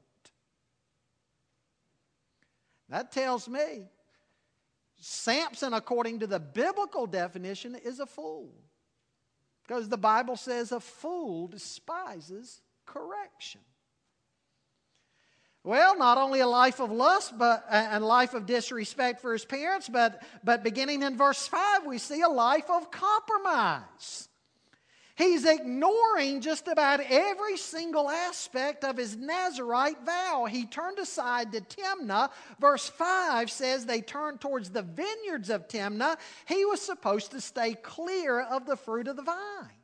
That 2.88 3.12
tells 3.12 3.50
me 3.50 3.90
Samson, 5.02 5.74
according 5.74 6.20
to 6.20 6.28
the 6.28 6.40
biblical 6.40 7.06
definition, 7.06 7.76
is 7.76 8.00
a 8.00 8.06
fool. 8.06 8.54
Because 9.66 9.90
the 9.90 9.98
Bible 9.98 10.36
says 10.36 10.72
a 10.72 10.80
fool 10.80 11.48
despises 11.48 12.62
correction. 12.86 13.62
Well, 15.64 15.98
not 15.98 16.18
only 16.18 16.42
a 16.42 16.48
life 16.48 16.82
of 16.82 16.92
lust, 16.92 17.38
but 17.38 17.66
uh, 17.70 17.88
a 17.92 18.00
life 18.02 18.34
of 18.34 18.46
disrespect 18.46 19.22
for 19.22 19.32
his 19.32 19.46
parents, 19.46 19.88
but, 19.88 20.22
but 20.44 20.62
beginning 20.62 21.04
in 21.04 21.16
verse 21.16 21.48
5, 21.48 21.86
we 21.86 21.98
see 21.98 22.22
a 22.22 22.28
life 22.28 22.70
of 22.70 22.92
compromise. 22.92 24.28
He's 25.16 25.46
ignoring 25.46 26.42
just 26.42 26.68
about 26.68 27.00
every 27.02 27.56
single 27.58 28.10
aspect 28.10 28.84
of 28.84 28.98
his 28.98 29.16
Nazarite 29.16 30.04
vow. 30.04 30.46
He 30.50 30.66
turned 30.66 30.98
aside 30.98 31.52
to 31.52 31.62
Timnah. 31.62 32.32
Verse 32.60 32.90
5 32.90 33.52
says 33.52 33.86
they 33.86 34.02
turned 34.02 34.42
towards 34.42 34.72
the 34.72 34.82
vineyards 34.82 35.52
of 35.52 35.68
Timnah. 35.68 36.18
He 36.48 36.66
was 36.66 36.82
supposed 36.82 37.30
to 37.32 37.42
stay 37.42 37.76
clear 37.76 38.42
of 38.42 38.66
the 38.66 38.76
fruit 38.76 39.08
of 39.08 39.16
the 39.16 39.22
vine. 39.22 39.83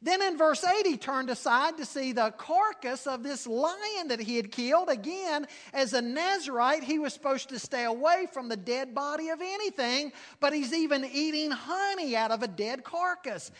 Then 0.00 0.22
in 0.22 0.38
verse 0.38 0.62
8, 0.62 0.86
he 0.86 0.96
turned 0.96 1.28
aside 1.28 1.76
to 1.78 1.84
see 1.84 2.12
the 2.12 2.32
carcass 2.36 3.06
of 3.06 3.24
this 3.24 3.46
lion 3.46 4.08
that 4.08 4.20
he 4.20 4.36
had 4.36 4.52
killed. 4.52 4.88
Again, 4.88 5.46
as 5.72 5.92
a 5.92 6.00
Nazarite, 6.00 6.84
he 6.84 7.00
was 7.00 7.12
supposed 7.12 7.48
to 7.48 7.58
stay 7.58 7.84
away 7.84 8.28
from 8.32 8.48
the 8.48 8.56
dead 8.56 8.94
body 8.94 9.30
of 9.30 9.40
anything, 9.40 10.12
but 10.38 10.52
he's 10.52 10.72
even 10.72 11.04
eating 11.04 11.50
honey 11.50 12.14
out 12.14 12.30
of 12.30 12.42
a 12.44 12.48
dead 12.48 12.84
carcass. 12.84 13.50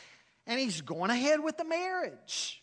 And 0.47 0.61
he's 0.61 0.81
going 0.81 1.11
ahead 1.11 1.43
with 1.43 1.57
the 1.57 1.65
marriage. 1.65 2.63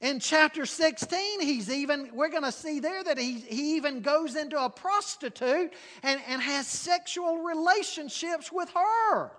In 0.00 0.20
chapter 0.20 0.66
16, 0.66 1.40
he's 1.40 1.70
even, 1.70 2.10
we're 2.12 2.28
going 2.28 2.42
to 2.42 2.52
see 2.52 2.80
there 2.80 3.02
that 3.02 3.16
he, 3.16 3.38
he 3.38 3.76
even 3.76 4.00
goes 4.00 4.36
into 4.36 4.62
a 4.62 4.68
prostitute 4.68 5.72
and, 6.02 6.20
and 6.28 6.42
has 6.42 6.66
sexual 6.66 7.38
relationships 7.38 8.52
with 8.52 8.68
her. 8.74 9.32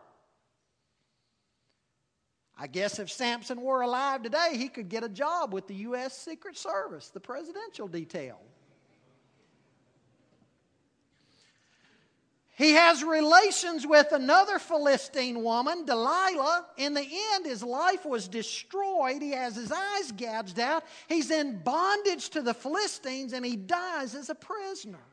I 2.58 2.68
guess 2.68 3.00
if 3.00 3.12
Samson 3.12 3.62
were 3.62 3.82
alive 3.82 4.24
today, 4.24 4.52
he 4.54 4.70
could 4.70 4.88
get 4.88 5.04
a 5.04 5.10
job 5.10 5.54
with 5.54 5.68
the 5.68 5.76
U.S. 5.76 6.18
Secret 6.18 6.58
Service, 6.58 7.10
the 7.10 7.20
presidential 7.20 7.88
detail. 7.88 8.40
He 12.58 12.72
has 12.72 13.04
relations 13.04 13.86
with 13.86 14.14
another 14.14 14.60
Philistine 14.60 15.44
woman, 15.44 15.84
Delilah. 15.84 16.68
In 16.78 16.94
the 16.94 17.06
end, 17.34 17.46
his 17.46 17.62
life 17.62 18.06
was 18.06 18.30
destroyed. 18.30 19.22
He 19.22 19.32
has 19.32 19.58
his 19.58 19.74
eyes 19.74 20.14
gouged 20.14 20.58
out. 20.58 20.86
He's 21.10 21.32
in 21.32 21.62
bondage 21.64 22.30
to 22.30 22.42
the 22.42 22.54
Philistines 22.54 23.34
and 23.34 23.46
he 23.46 23.58
dies 23.58 24.16
as 24.16 24.30
a 24.30 24.36
prisoner. 24.36 25.04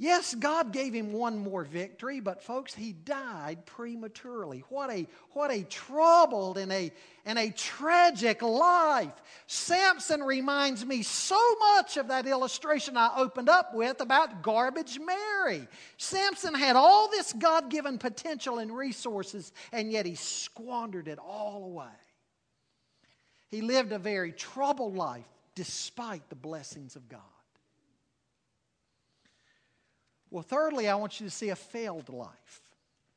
Yes, 0.00 0.34
God 0.34 0.72
gave 0.72 0.94
him 0.94 1.12
one 1.12 1.36
more 1.36 1.62
victory, 1.62 2.20
but 2.20 2.42
folks, 2.42 2.74
he 2.74 2.94
died 2.94 3.66
prematurely. 3.66 4.64
What 4.70 4.90
a, 4.90 5.06
what 5.32 5.50
a 5.50 5.62
troubled 5.64 6.56
and 6.56 6.72
a, 6.72 6.90
and 7.26 7.38
a 7.38 7.50
tragic 7.50 8.40
life. 8.40 9.12
Samson 9.46 10.22
reminds 10.22 10.86
me 10.86 11.02
so 11.02 11.38
much 11.74 11.98
of 11.98 12.08
that 12.08 12.26
illustration 12.26 12.96
I 12.96 13.10
opened 13.14 13.50
up 13.50 13.74
with 13.74 14.00
about 14.00 14.40
Garbage 14.40 14.98
Mary. 14.98 15.68
Samson 15.98 16.54
had 16.54 16.76
all 16.76 17.10
this 17.10 17.34
God 17.34 17.68
given 17.68 17.98
potential 17.98 18.58
and 18.58 18.74
resources, 18.74 19.52
and 19.70 19.92
yet 19.92 20.06
he 20.06 20.14
squandered 20.14 21.08
it 21.08 21.18
all 21.18 21.62
away. 21.62 21.84
He 23.50 23.60
lived 23.60 23.92
a 23.92 23.98
very 23.98 24.32
troubled 24.32 24.96
life 24.96 25.28
despite 25.54 26.26
the 26.30 26.36
blessings 26.36 26.96
of 26.96 27.06
God. 27.10 27.20
Well, 30.30 30.42
thirdly, 30.42 30.88
I 30.88 30.94
want 30.94 31.20
you 31.20 31.26
to 31.26 31.30
see 31.30 31.48
a 31.48 31.56
failed 31.56 32.08
life. 32.08 32.60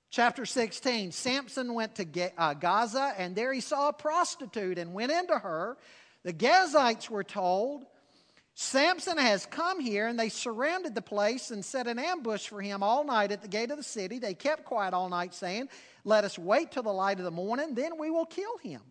Chapter 0.10 0.45
16 0.45 1.12
Samson 1.12 1.73
went 1.73 1.95
to 1.95 2.32
uh, 2.38 2.54
Gaza, 2.54 3.13
and 3.17 3.36
there 3.36 3.54
he 3.54 3.62
saw 3.62 3.89
a 3.89 3.93
prostitute 3.93 4.78
and 4.78 4.93
went 4.93 5.12
into 5.12 5.38
her. 5.38 5.78
The 6.23 6.34
Gazites 6.34 7.10
were 7.10 7.23
told, 7.23 7.86
Samson 8.56 9.17
has 9.17 9.47
come 9.47 9.80
here, 9.80 10.08
and 10.08 10.19
they 10.19 10.30
surrounded 10.30 10.93
the 10.93 11.02
place 11.02 11.49
and 11.49 11.65
set 11.65 11.88
an 11.88 11.97
ambush 11.97 12.47
for 12.47 12.62
him 12.62 12.84
all 12.84 13.04
night 13.04 13.32
at 13.32 13.41
the 13.41 13.47
gate 13.47 13.71
of 13.71 13.78
the 13.78 13.84
city. 13.84 14.19
They 14.19 14.36
kept 14.36 14.65
quiet 14.65 14.93
all 14.93 15.10
night, 15.10 15.34
saying, 15.34 15.69
Let 16.04 16.23
us 16.23 16.38
wait 16.38 16.71
till 16.71 16.84
the 16.84 16.93
light 16.93 17.17
of 17.17 17.26
the 17.26 17.32
morning, 17.32 17.73
then 17.73 17.97
we 17.97 18.12
will 18.12 18.28
kill 18.28 18.58
him. 18.60 18.82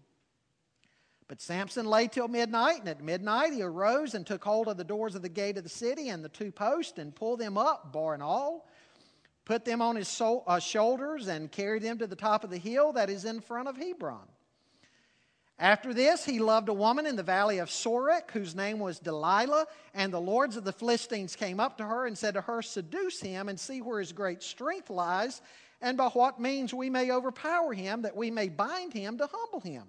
But 1.28 1.40
Samson 1.40 1.86
lay 1.86 2.08
till 2.08 2.28
midnight, 2.28 2.80
and 2.80 2.88
at 2.88 3.02
midnight 3.02 3.52
he 3.52 3.62
arose 3.62 4.14
and 4.14 4.26
took 4.26 4.44
hold 4.44 4.68
of 4.68 4.76
the 4.76 4.84
doors 4.84 5.14
of 5.14 5.22
the 5.22 5.28
gate 5.28 5.56
of 5.56 5.64
the 5.64 5.70
city 5.70 6.08
and 6.08 6.24
the 6.24 6.28
two 6.28 6.52
posts 6.52 6.98
and 6.98 7.14
pulled 7.14 7.40
them 7.40 7.56
up, 7.56 7.92
bar 7.92 8.14
and 8.14 8.22
all, 8.22 8.68
put 9.44 9.64
them 9.64 9.80
on 9.80 9.96
his 9.96 10.08
so, 10.08 10.44
uh, 10.46 10.58
shoulders, 10.58 11.28
and 11.28 11.50
carried 11.50 11.82
them 11.82 11.98
to 11.98 12.06
the 12.06 12.16
top 12.16 12.44
of 12.44 12.50
the 12.50 12.58
hill 12.58 12.92
that 12.92 13.10
is 13.10 13.24
in 13.24 13.40
front 13.40 13.68
of 13.68 13.76
Hebron. 13.76 14.26
After 15.58 15.94
this, 15.94 16.24
he 16.24 16.40
loved 16.40 16.68
a 16.68 16.74
woman 16.74 17.06
in 17.06 17.14
the 17.14 17.22
valley 17.22 17.58
of 17.58 17.68
Sorek, 17.68 18.30
whose 18.32 18.54
name 18.56 18.78
was 18.78 18.98
Delilah, 18.98 19.66
and 19.94 20.12
the 20.12 20.20
lords 20.20 20.56
of 20.56 20.64
the 20.64 20.72
Philistines 20.72 21.36
came 21.36 21.60
up 21.60 21.78
to 21.78 21.84
her 21.84 22.06
and 22.06 22.18
said 22.18 22.34
to 22.34 22.40
her, 22.40 22.62
Seduce 22.62 23.20
him 23.20 23.48
and 23.48 23.58
see 23.60 23.80
where 23.80 24.00
his 24.00 24.12
great 24.12 24.42
strength 24.42 24.90
lies, 24.90 25.40
and 25.80 25.96
by 25.96 26.08
what 26.08 26.40
means 26.40 26.74
we 26.74 26.90
may 26.90 27.12
overpower 27.12 27.72
him, 27.72 28.02
that 28.02 28.16
we 28.16 28.30
may 28.30 28.48
bind 28.48 28.92
him 28.92 29.18
to 29.18 29.28
humble 29.32 29.60
him 29.60 29.84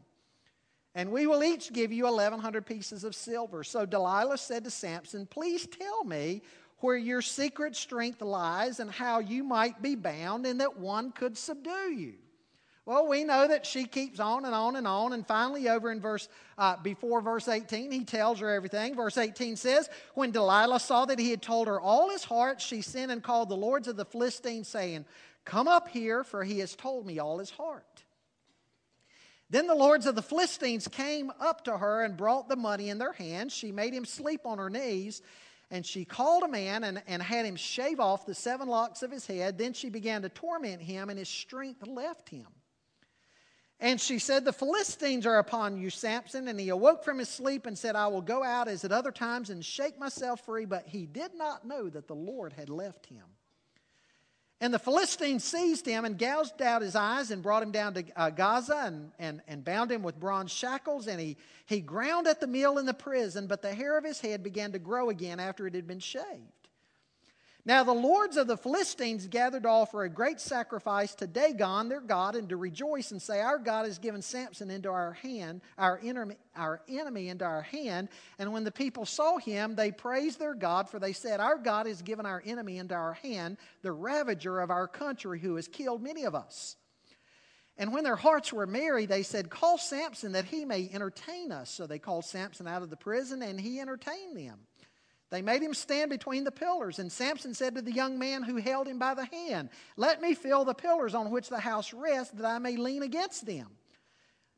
and 0.95 1.11
we 1.11 1.27
will 1.27 1.43
each 1.43 1.73
give 1.73 1.91
you 1.91 2.03
1,100 2.03 2.65
pieces 2.65 3.03
of 3.03 3.15
silver. 3.15 3.63
So 3.63 3.85
Delilah 3.85 4.37
said 4.37 4.63
to 4.65 4.69
Samson, 4.69 5.25
Please 5.25 5.65
tell 5.65 6.03
me 6.03 6.41
where 6.79 6.97
your 6.97 7.21
secret 7.21 7.75
strength 7.75 8.21
lies 8.21 8.79
and 8.79 8.91
how 8.91 9.19
you 9.19 9.43
might 9.43 9.81
be 9.81 9.95
bound 9.95 10.45
and 10.45 10.59
that 10.59 10.77
one 10.77 11.11
could 11.11 11.37
subdue 11.37 11.91
you. 11.91 12.13
Well, 12.85 13.07
we 13.07 13.23
know 13.23 13.47
that 13.47 13.65
she 13.65 13.85
keeps 13.85 14.19
on 14.19 14.43
and 14.43 14.53
on 14.53 14.75
and 14.75 14.85
on, 14.85 15.13
and 15.13 15.25
finally, 15.25 15.69
over 15.69 15.89
in 15.89 16.01
verse 16.01 16.27
uh, 16.57 16.75
before 16.75 17.21
verse 17.21 17.47
18, 17.47 17.91
he 17.91 18.03
tells 18.03 18.41
her 18.41 18.49
everything. 18.49 18.93
Verse 18.93 19.17
18 19.17 19.55
says, 19.55 19.89
"When 20.15 20.31
Delilah 20.31 20.81
saw 20.81 21.05
that 21.05 21.17
he 21.17 21.29
had 21.29 21.41
told 21.41 21.67
her 21.67 21.79
all 21.79 22.09
his 22.09 22.25
heart, 22.25 22.59
she 22.59 22.81
sent 22.81 23.09
and 23.09 23.23
called 23.23 23.47
the 23.47 23.55
lords 23.55 23.87
of 23.87 23.95
the 23.95 24.03
Philistines, 24.03 24.67
saying, 24.67 25.05
Come 25.45 25.69
up 25.69 25.87
here, 25.87 26.25
for 26.25 26.43
he 26.43 26.59
has 26.59 26.75
told 26.75 27.05
me 27.05 27.19
all 27.19 27.37
his 27.37 27.51
heart." 27.51 28.03
Then 29.53 29.67
the 29.67 29.75
lords 29.75 30.07
of 30.07 30.15
the 30.15 30.23
Philistines 30.23 30.87
came 30.87 31.31
up 31.39 31.65
to 31.65 31.77
her 31.77 32.01
and 32.01 32.17
brought 32.17 32.49
the 32.49 32.55
money 32.55 32.89
in 32.89 32.97
their 32.97 33.11
hands. 33.11 33.53
She 33.53 33.71
made 33.71 33.93
him 33.93 34.03
sleep 34.03 34.47
on 34.47 34.57
her 34.57 34.67
knees, 34.67 35.21
and 35.69 35.85
she 35.85 36.05
called 36.05 36.41
a 36.41 36.47
man 36.47 36.83
and, 36.83 37.03
and 37.05 37.21
had 37.21 37.45
him 37.45 37.55
shave 37.55 37.99
off 37.99 38.25
the 38.25 38.33
seven 38.33 38.67
locks 38.67 39.03
of 39.03 39.11
his 39.11 39.27
head. 39.27 39.59
Then 39.59 39.73
she 39.73 39.89
began 39.91 40.23
to 40.23 40.29
torment 40.29 40.81
him, 40.81 41.11
and 41.11 41.19
his 41.19 41.29
strength 41.29 41.85
left 41.85 42.29
him. 42.29 42.47
And 43.79 44.01
she 44.01 44.17
said, 44.17 44.43
The 44.43 44.51
Philistines 44.51 45.27
are 45.27 45.37
upon 45.37 45.77
you, 45.77 45.91
Samson. 45.91 46.47
And 46.47 46.59
he 46.59 46.69
awoke 46.69 47.03
from 47.03 47.19
his 47.19 47.29
sleep 47.29 47.67
and 47.67 47.77
said, 47.77 47.95
I 47.95 48.07
will 48.07 48.21
go 48.21 48.43
out 48.43 48.67
as 48.67 48.83
at 48.83 48.91
other 48.91 49.11
times 49.11 49.51
and 49.51 49.63
shake 49.63 49.99
myself 49.99 50.43
free. 50.47 50.65
But 50.65 50.87
he 50.87 51.05
did 51.05 51.35
not 51.35 51.63
know 51.63 51.89
that 51.89 52.07
the 52.07 52.15
Lord 52.15 52.53
had 52.53 52.69
left 52.69 53.05
him. 53.05 53.25
And 54.63 54.73
the 54.73 54.79
Philistines 54.79 55.43
seized 55.43 55.85
him 55.85 56.05
and 56.05 56.17
gouged 56.17 56.61
out 56.61 56.83
his 56.83 56.95
eyes 56.95 57.31
and 57.31 57.43
brought 57.43 57.61
him 57.61 57.71
down 57.71 57.95
to 57.95 58.03
uh, 58.15 58.29
Gaza 58.29 58.83
and, 58.85 59.11
and, 59.19 59.41
and 59.45 59.61
bound 59.61 59.91
him 59.91 60.03
with 60.03 60.17
bronze 60.17 60.53
shackles. 60.53 61.07
And 61.07 61.19
he, 61.19 61.35
he 61.65 61.81
ground 61.81 62.27
at 62.27 62.39
the 62.39 62.47
mill 62.47 62.77
in 62.77 62.85
the 62.85 62.93
prison, 62.93 63.45
but 63.45 63.61
the 63.61 63.73
hair 63.73 63.97
of 63.97 64.05
his 64.05 64.21
head 64.21 64.41
began 64.41 64.71
to 64.71 64.79
grow 64.79 65.09
again 65.09 65.41
after 65.41 65.67
it 65.67 65.75
had 65.75 65.85
been 65.85 65.99
shaved. 65.99 66.62
Now 67.65 67.85
the 67.85 67.93
lords 67.93 68.35
of 68.35 68.47
the 68.47 68.57
Philistines 68.57 69.25
gathered 69.27 69.63
to 69.63 69.69
offer 69.69 70.03
a 70.03 70.09
great 70.09 70.41
sacrifice 70.41 71.15
to 71.15 71.27
Dagon, 71.27 71.87
their 71.87 72.01
God, 72.01 72.35
and 72.35 72.49
to 72.49 72.57
rejoice 72.57 73.11
and 73.11 73.21
say, 73.21 73.39
Our 73.39 73.57
God 73.57 73.85
has 73.85 73.99
given 73.99 74.21
Samson 74.21 74.69
into 74.69 74.89
our 74.89 75.13
hand, 75.13 75.61
our 75.77 76.01
our 76.57 76.81
enemy 76.89 77.29
into 77.29 77.45
our 77.45 77.61
hand. 77.61 78.09
And 78.37 78.51
when 78.51 78.65
the 78.65 78.71
people 78.71 79.05
saw 79.05 79.37
him, 79.37 79.75
they 79.75 79.91
praised 79.91 80.39
their 80.39 80.55
God, 80.55 80.89
for 80.89 80.99
they 80.99 81.13
said, 81.13 81.39
Our 81.39 81.57
God 81.57 81.85
has 81.85 82.01
given 82.01 82.25
our 82.25 82.43
enemy 82.45 82.79
into 82.79 82.95
our 82.95 83.13
hand, 83.13 83.57
the 83.81 83.93
ravager 83.93 84.59
of 84.59 84.69
our 84.69 84.87
country, 84.87 85.39
who 85.39 85.55
has 85.55 85.69
killed 85.69 86.03
many 86.03 86.25
of 86.25 86.35
us. 86.35 86.75
And 87.77 87.93
when 87.93 88.03
their 88.03 88.17
hearts 88.17 88.51
were 88.51 88.67
merry, 88.67 89.05
they 89.05 89.23
said, 89.23 89.49
Call 89.49 89.77
Samson 89.77 90.33
that 90.33 90.45
he 90.45 90.65
may 90.65 90.89
entertain 90.91 91.53
us. 91.53 91.69
So 91.69 91.87
they 91.87 91.97
called 91.97 92.25
Samson 92.25 92.67
out 92.67 92.83
of 92.83 92.89
the 92.89 92.97
prison, 92.97 93.41
and 93.41 93.59
he 93.59 93.79
entertained 93.79 94.35
them. 94.35 94.59
They 95.33 95.41
made 95.41 95.63
him 95.63 95.73
stand 95.73 96.11
between 96.11 96.43
the 96.43 96.51
pillars, 96.51 96.99
and 96.99 97.11
Samson 97.11 97.55
said 97.55 97.73
to 97.73 97.81
the 97.81 97.91
young 97.91 98.19
man 98.19 98.43
who 98.43 98.57
held 98.57 98.87
him 98.87 98.99
by 98.99 99.15
the 99.15 99.25
hand, 99.25 99.69
Let 99.97 100.21
me 100.21 100.35
feel 100.35 100.63
the 100.63 100.75
pillars 100.75 101.15
on 101.15 101.31
which 101.31 101.49
the 101.49 101.59
house 101.59 101.91
rests, 101.91 102.35
that 102.35 102.45
I 102.45 102.59
may 102.59 102.77
lean 102.77 103.01
against 103.01 103.47
them. 103.47 103.65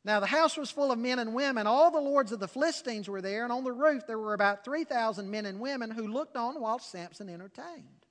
Now 0.04 0.20
the 0.20 0.26
house 0.26 0.58
was 0.58 0.70
full 0.70 0.92
of 0.92 1.00
men 1.00 1.18
and 1.18 1.34
women. 1.34 1.66
All 1.66 1.92
the 1.92 2.02
lords 2.02 2.34
of 2.34 2.42
the 2.42 2.50
Philistines 2.50 3.08
were 3.08 3.22
there, 3.22 3.46
and 3.46 3.54
on 3.54 3.64
the 3.64 3.72
roof 3.72 4.06
there 4.06 4.20
were 4.20 4.34
about 4.34 4.66
3,000 4.66 5.32
men 5.32 5.46
and 5.46 5.62
women 5.62 5.92
who 5.92 6.10
looked 6.10 6.36
on 6.36 6.60
while 6.60 6.80
Samson 6.80 7.30
entertained. 7.30 8.06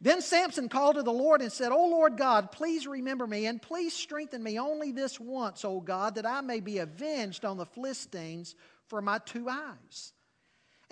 Then 0.00 0.22
Samson 0.22 0.68
called 0.68 0.96
to 0.96 1.04
the 1.04 1.12
Lord 1.12 1.40
and 1.40 1.52
said, 1.52 1.70
O 1.70 1.86
Lord 1.86 2.16
God, 2.16 2.50
please 2.50 2.84
remember 2.84 3.28
me, 3.28 3.46
and 3.46 3.62
please 3.62 3.94
strengthen 3.94 4.42
me 4.42 4.58
only 4.58 4.90
this 4.90 5.20
once, 5.20 5.64
O 5.64 5.78
God, 5.78 6.16
that 6.16 6.26
I 6.26 6.40
may 6.40 6.58
be 6.58 6.78
avenged 6.78 7.44
on 7.44 7.58
the 7.58 7.66
Philistines 7.66 8.56
for 8.88 9.00
my 9.00 9.18
two 9.18 9.48
eyes. 9.48 10.12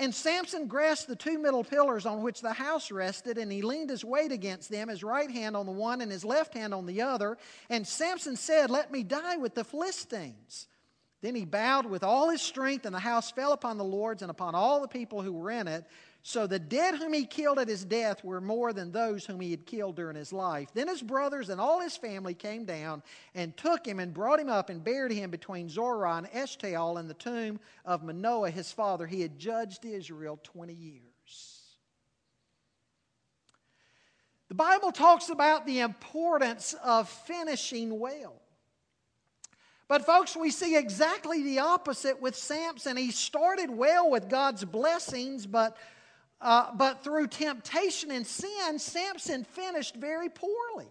And 0.00 0.14
Samson 0.14 0.66
grasped 0.66 1.08
the 1.08 1.14
two 1.14 1.38
middle 1.38 1.62
pillars 1.62 2.06
on 2.06 2.22
which 2.22 2.40
the 2.40 2.54
house 2.54 2.90
rested, 2.90 3.36
and 3.36 3.52
he 3.52 3.60
leaned 3.60 3.90
his 3.90 4.02
weight 4.02 4.32
against 4.32 4.70
them, 4.70 4.88
his 4.88 5.04
right 5.04 5.30
hand 5.30 5.54
on 5.54 5.66
the 5.66 5.72
one 5.72 6.00
and 6.00 6.10
his 6.10 6.24
left 6.24 6.54
hand 6.54 6.72
on 6.72 6.86
the 6.86 7.02
other. 7.02 7.36
And 7.68 7.86
Samson 7.86 8.34
said, 8.34 8.70
Let 8.70 8.90
me 8.90 9.02
die 9.02 9.36
with 9.36 9.54
the 9.54 9.62
Philistines. 9.62 10.68
Then 11.20 11.34
he 11.34 11.44
bowed 11.44 11.84
with 11.84 12.02
all 12.02 12.30
his 12.30 12.40
strength, 12.40 12.86
and 12.86 12.94
the 12.94 12.98
house 12.98 13.30
fell 13.30 13.52
upon 13.52 13.76
the 13.76 13.84
lords 13.84 14.22
and 14.22 14.30
upon 14.30 14.54
all 14.54 14.80
the 14.80 14.88
people 14.88 15.20
who 15.20 15.34
were 15.34 15.50
in 15.50 15.68
it. 15.68 15.84
So 16.22 16.46
the 16.46 16.58
dead 16.58 16.96
whom 16.96 17.14
he 17.14 17.24
killed 17.24 17.58
at 17.58 17.68
his 17.68 17.84
death 17.84 18.22
were 18.22 18.42
more 18.42 18.72
than 18.72 18.92
those 18.92 19.24
whom 19.24 19.40
he 19.40 19.50
had 19.50 19.64
killed 19.64 19.96
during 19.96 20.16
his 20.16 20.32
life. 20.32 20.68
Then 20.74 20.88
his 20.88 21.00
brothers 21.00 21.48
and 21.48 21.60
all 21.60 21.80
his 21.80 21.96
family 21.96 22.34
came 22.34 22.66
down 22.66 23.02
and 23.34 23.56
took 23.56 23.86
him 23.86 23.98
and 23.98 24.12
brought 24.12 24.38
him 24.38 24.50
up 24.50 24.68
and 24.68 24.84
buried 24.84 25.12
him 25.12 25.30
between 25.30 25.70
Zorah 25.70 26.16
and 26.16 26.26
Eshtaol 26.32 27.00
in 27.00 27.08
the 27.08 27.14
tomb 27.14 27.58
of 27.86 28.02
Manoah 28.02 28.50
his 28.50 28.70
father. 28.70 29.06
He 29.06 29.22
had 29.22 29.38
judged 29.38 29.84
Israel 29.84 30.38
20 30.42 30.74
years. 30.74 31.00
The 34.48 34.54
Bible 34.54 34.92
talks 34.92 35.30
about 35.30 35.64
the 35.64 35.80
importance 35.80 36.74
of 36.84 37.08
finishing 37.08 37.98
well. 37.98 38.34
But, 39.88 40.04
folks, 40.04 40.36
we 40.36 40.50
see 40.50 40.76
exactly 40.76 41.42
the 41.42 41.60
opposite 41.60 42.20
with 42.20 42.36
Samson. 42.36 42.96
He 42.96 43.10
started 43.10 43.70
well 43.70 44.10
with 44.10 44.28
God's 44.28 44.64
blessings, 44.64 45.46
but 45.46 45.76
uh, 46.40 46.74
but 46.74 47.04
through 47.04 47.26
temptation 47.28 48.10
and 48.10 48.26
sin, 48.26 48.78
Samson 48.78 49.44
finished 49.44 49.96
very 49.96 50.28
poorly. 50.28 50.88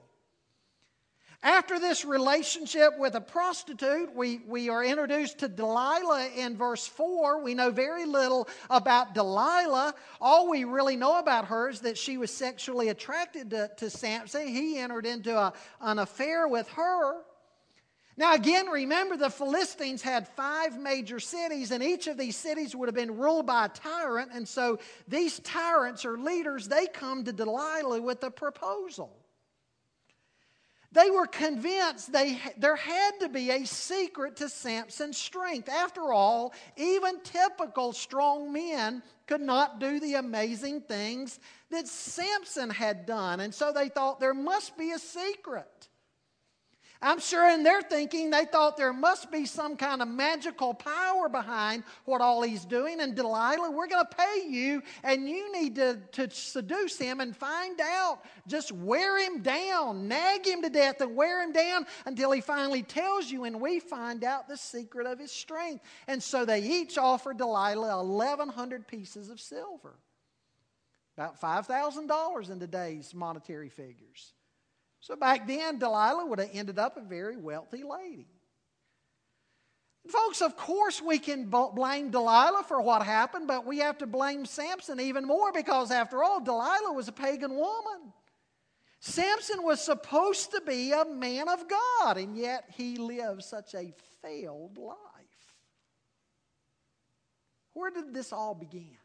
After 1.42 1.80
this 1.80 2.04
relationship 2.04 3.00
with 3.00 3.16
a 3.16 3.22
prostitute, 3.22 4.14
we, 4.14 4.42
we 4.46 4.68
are 4.68 4.84
introduced 4.84 5.38
to 5.38 5.48
Delilah 5.48 6.28
in 6.36 6.58
verse 6.58 6.86
4. 6.86 7.42
We 7.42 7.54
know 7.54 7.72
very 7.72 8.06
little 8.06 8.50
about 8.70 9.14
Delilah. 9.14 9.96
All 10.20 10.50
we 10.50 10.66
really 10.66 10.98
know 10.98 11.18
about 11.18 11.46
her 11.46 11.70
is 11.70 11.80
that 11.82 11.98
she 11.98 12.18
was 12.18 12.30
sexually 12.30 12.90
attracted 12.90 13.52
to, 13.52 13.72
to 13.78 13.90
Samson. 13.90 14.50
He 14.50 14.80
entered 14.80 15.06
into 15.06 15.38
a, 15.38 15.54
an 15.80 16.00
affair 16.00 16.46
with 16.50 16.68
her. 16.72 17.22
Now, 18.20 18.34
again, 18.34 18.68
remember 18.68 19.16
the 19.16 19.30
Philistines 19.30 20.02
had 20.02 20.28
five 20.28 20.78
major 20.78 21.22
cities, 21.22 21.72
and 21.72 21.82
each 21.82 22.08
of 22.08 22.18
these 22.18 22.36
cities 22.36 22.76
would 22.76 22.90
have 22.90 22.96
been 22.96 23.16
ruled 23.16 23.46
by 23.46 23.68
a 23.68 23.70
tyrant. 23.70 24.32
And 24.34 24.46
so 24.46 24.80
these 25.08 25.40
tyrants 25.40 26.04
or 26.04 26.18
leaders, 26.18 26.68
they 26.68 26.88
come 26.88 27.24
to 27.24 27.32
Delilah 27.32 28.02
with 28.02 28.22
a 28.26 28.30
proposal. 28.30 29.16
They 30.92 31.10
were 31.10 31.28
convinced 31.28 32.12
they, 32.12 32.38
there 32.58 32.76
had 32.76 33.12
to 33.22 33.30
be 33.30 33.52
a 33.52 33.66
secret 33.66 34.36
to 34.38 34.50
Samson's 34.50 35.18
strength. 35.18 35.70
After 35.70 36.12
all, 36.12 36.54
even 36.76 37.22
typical 37.22 37.94
strong 37.94 38.52
men 38.52 39.02
could 39.28 39.40
not 39.40 39.80
do 39.80 40.02
the 40.02 40.16
amazing 40.16 40.82
things 40.82 41.40
that 41.72 41.88
Samson 41.88 42.70
had 42.70 43.06
done. 43.06 43.40
And 43.40 43.56
so 43.56 43.72
they 43.72 43.88
thought 43.88 44.20
there 44.20 44.34
must 44.34 44.78
be 44.78 44.92
a 44.92 45.00
secret. 45.00 45.79
I'm 47.02 47.22
sure 47.22 47.50
in 47.50 47.64
their 47.64 47.82
thinking, 47.82 48.30
they 48.30 48.44
thought 48.44 48.76
there 48.76 48.92
must 48.92 49.32
be 49.32 49.46
some 49.46 49.78
kind 49.78 50.02
of 50.02 50.10
magical 50.10 50.74
power 50.74 51.30
behind 51.30 51.84
what 52.04 52.20
all 52.20 52.42
he's 52.42 52.66
doing. 52.66 53.00
And 53.00 53.16
Delilah, 53.16 53.72
we're 53.72 53.88
going 53.88 54.06
to 54.06 54.16
pay 54.18 54.46
you, 54.50 54.84
and 55.04 55.30
you 55.30 55.50
need 55.54 55.76
to, 55.76 55.98
to 56.12 56.30
seduce 56.30 56.98
him 56.98 57.22
and 57.22 57.34
find 57.34 57.80
out. 57.80 58.20
Just 58.48 58.74
wear 58.74 59.18
him 59.18 59.42
down, 59.42 60.10
nag 60.10 60.46
him 60.46 60.62
to 60.62 60.70
death, 60.70 61.00
and 61.00 61.16
wear 61.16 61.42
him 61.42 61.54
down 61.54 61.86
until 62.06 62.32
he 62.32 62.42
finally 62.42 62.84
tells 62.84 63.32
you, 63.32 63.46
and 63.46 63.62
we 63.62 63.80
find 63.80 64.26
out 64.26 64.50
the 64.50 64.58
secret 64.58 65.08
of 65.08 65.20
his 65.20 65.32
strength. 65.32 65.86
And 66.10 66.22
so 66.22 66.44
they 66.44 66.62
each 66.62 66.98
offer 66.98 67.34
Delilah 67.34 68.04
1,100 68.04 68.88
pieces 68.90 69.30
of 69.30 69.40
silver, 69.40 69.96
about 71.18 71.40
$5,000 71.40 72.50
in 72.50 72.60
today's 72.60 73.14
monetary 73.14 73.70
figures. 73.70 74.34
So 75.02 75.16
back 75.16 75.48
then, 75.48 75.80
Delilah 75.80 76.26
would 76.26 76.40
have 76.40 76.50
ended 76.54 76.78
up 76.78 76.98
a 76.98 77.02
very 77.02 77.38
wealthy 77.38 77.84
lady. 77.84 78.28
Folks, 80.08 80.42
of 80.42 80.58
course, 80.58 81.02
we 81.02 81.20
can 81.20 81.50
blame 81.50 82.10
Delilah 82.10 82.64
for 82.68 82.82
what 82.82 83.04
happened, 83.04 83.48
but 83.48 83.66
we 83.66 83.80
have 83.80 83.98
to 84.00 84.08
blame 84.08 84.46
Samson 84.46 85.00
even 85.00 85.26
more 85.26 85.52
because, 85.52 85.92
after 85.92 86.24
all, 86.24 86.40
Delilah 86.40 86.94
was 86.94 87.08
a 87.08 87.12
pagan 87.12 87.56
woman. 87.56 88.14
Samson 89.02 89.64
was 89.64 89.82
supposed 89.82 90.52
to 90.52 90.62
be 90.62 90.92
a 90.92 91.06
man 91.06 91.48
of 91.48 91.66
God, 91.68 92.18
and 92.18 92.36
yet 92.36 92.66
he 92.76 92.98
lived 92.98 93.44
such 93.44 93.74
a 93.74 93.94
failed 94.22 94.78
life. 94.78 94.96
Where 97.74 97.92
did 97.92 98.14
this 98.14 98.34
all 98.34 98.56
begin? 98.56 98.98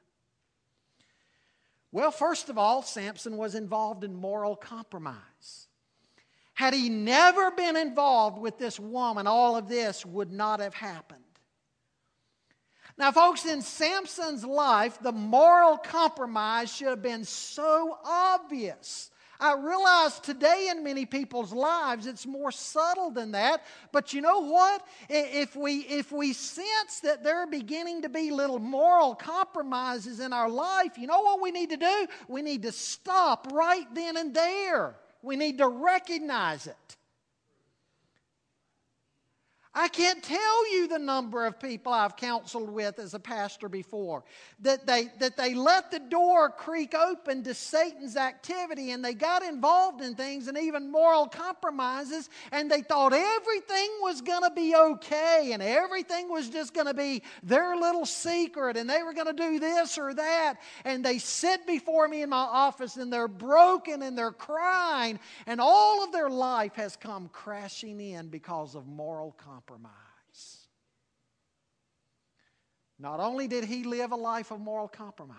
Well, 1.92 2.10
first 2.10 2.48
of 2.48 2.58
all, 2.58 2.82
Samson 2.82 3.36
was 3.36 3.54
involved 3.54 4.02
in 4.02 4.16
moral 4.16 4.56
compromise. 4.56 5.68
Had 6.54 6.72
he 6.72 6.88
never 6.88 7.50
been 7.50 7.76
involved 7.76 8.38
with 8.38 8.58
this 8.58 8.78
woman, 8.78 9.26
all 9.26 9.56
of 9.56 9.68
this 9.68 10.06
would 10.06 10.32
not 10.32 10.60
have 10.60 10.74
happened. 10.74 11.20
Now, 12.96 13.10
folks, 13.10 13.44
in 13.44 13.60
Samson's 13.60 14.44
life, 14.44 14.98
the 15.02 15.10
moral 15.10 15.76
compromise 15.76 16.72
should 16.72 16.86
have 16.88 17.02
been 17.02 17.24
so 17.24 17.98
obvious. 18.04 19.10
I 19.40 19.54
realize 19.54 20.20
today 20.20 20.68
in 20.70 20.84
many 20.84 21.04
people's 21.06 21.52
lives 21.52 22.06
it's 22.06 22.24
more 22.24 22.52
subtle 22.52 23.10
than 23.10 23.32
that. 23.32 23.64
But 23.90 24.12
you 24.12 24.20
know 24.20 24.40
what? 24.40 24.86
If 25.08 25.56
we, 25.56 25.78
if 25.80 26.12
we 26.12 26.32
sense 26.32 27.00
that 27.00 27.24
there 27.24 27.40
are 27.40 27.48
beginning 27.48 28.02
to 28.02 28.08
be 28.08 28.30
little 28.30 28.60
moral 28.60 29.16
compromises 29.16 30.20
in 30.20 30.32
our 30.32 30.48
life, 30.48 30.96
you 30.96 31.08
know 31.08 31.20
what 31.20 31.42
we 31.42 31.50
need 31.50 31.70
to 31.70 31.76
do? 31.76 32.06
We 32.28 32.42
need 32.42 32.62
to 32.62 32.70
stop 32.70 33.48
right 33.52 33.92
then 33.92 34.16
and 34.16 34.32
there. 34.32 34.94
We 35.24 35.36
need 35.36 35.58
to 35.58 35.68
recognize 35.68 36.66
it. 36.66 36.96
I 39.76 39.88
can't 39.88 40.22
tell 40.22 40.72
you 40.72 40.86
the 40.86 41.00
number 41.00 41.44
of 41.44 41.58
people 41.58 41.92
I've 41.92 42.16
counseled 42.16 42.70
with 42.70 43.00
as 43.00 43.14
a 43.14 43.18
pastor 43.18 43.68
before 43.68 44.22
that 44.60 44.86
they, 44.86 45.10
that 45.18 45.36
they 45.36 45.52
let 45.54 45.90
the 45.90 45.98
door 45.98 46.48
creak 46.48 46.94
open 46.94 47.42
to 47.42 47.54
Satan's 47.54 48.16
activity 48.16 48.92
and 48.92 49.04
they 49.04 49.14
got 49.14 49.42
involved 49.42 50.00
in 50.00 50.14
things 50.14 50.46
and 50.46 50.56
even 50.56 50.92
moral 50.92 51.26
compromises 51.26 52.30
and 52.52 52.70
they 52.70 52.82
thought 52.82 53.12
everything 53.12 53.90
was 54.00 54.20
going 54.20 54.44
to 54.44 54.52
be 54.54 54.76
okay 54.76 55.50
and 55.52 55.60
everything 55.60 56.30
was 56.30 56.48
just 56.48 56.72
going 56.72 56.86
to 56.86 56.94
be 56.94 57.24
their 57.42 57.76
little 57.76 58.06
secret 58.06 58.76
and 58.76 58.88
they 58.88 59.02
were 59.02 59.12
going 59.12 59.26
to 59.26 59.32
do 59.32 59.58
this 59.58 59.98
or 59.98 60.14
that. 60.14 60.54
And 60.84 61.04
they 61.04 61.18
sit 61.18 61.66
before 61.66 62.06
me 62.06 62.22
in 62.22 62.30
my 62.30 62.36
office 62.36 62.96
and 62.96 63.12
they're 63.12 63.26
broken 63.26 64.02
and 64.02 64.16
they're 64.16 64.30
crying 64.30 65.18
and 65.48 65.60
all 65.60 66.04
of 66.04 66.12
their 66.12 66.30
life 66.30 66.74
has 66.76 66.94
come 66.94 67.28
crashing 67.32 68.00
in 68.00 68.28
because 68.28 68.76
of 68.76 68.86
moral 68.86 69.32
compromise 69.32 69.63
compromise. 69.66 70.66
Not 72.98 73.20
only 73.20 73.48
did 73.48 73.64
he 73.64 73.84
live 73.84 74.12
a 74.12 74.16
life 74.16 74.50
of 74.50 74.60
moral 74.60 74.88
compromise, 74.88 75.38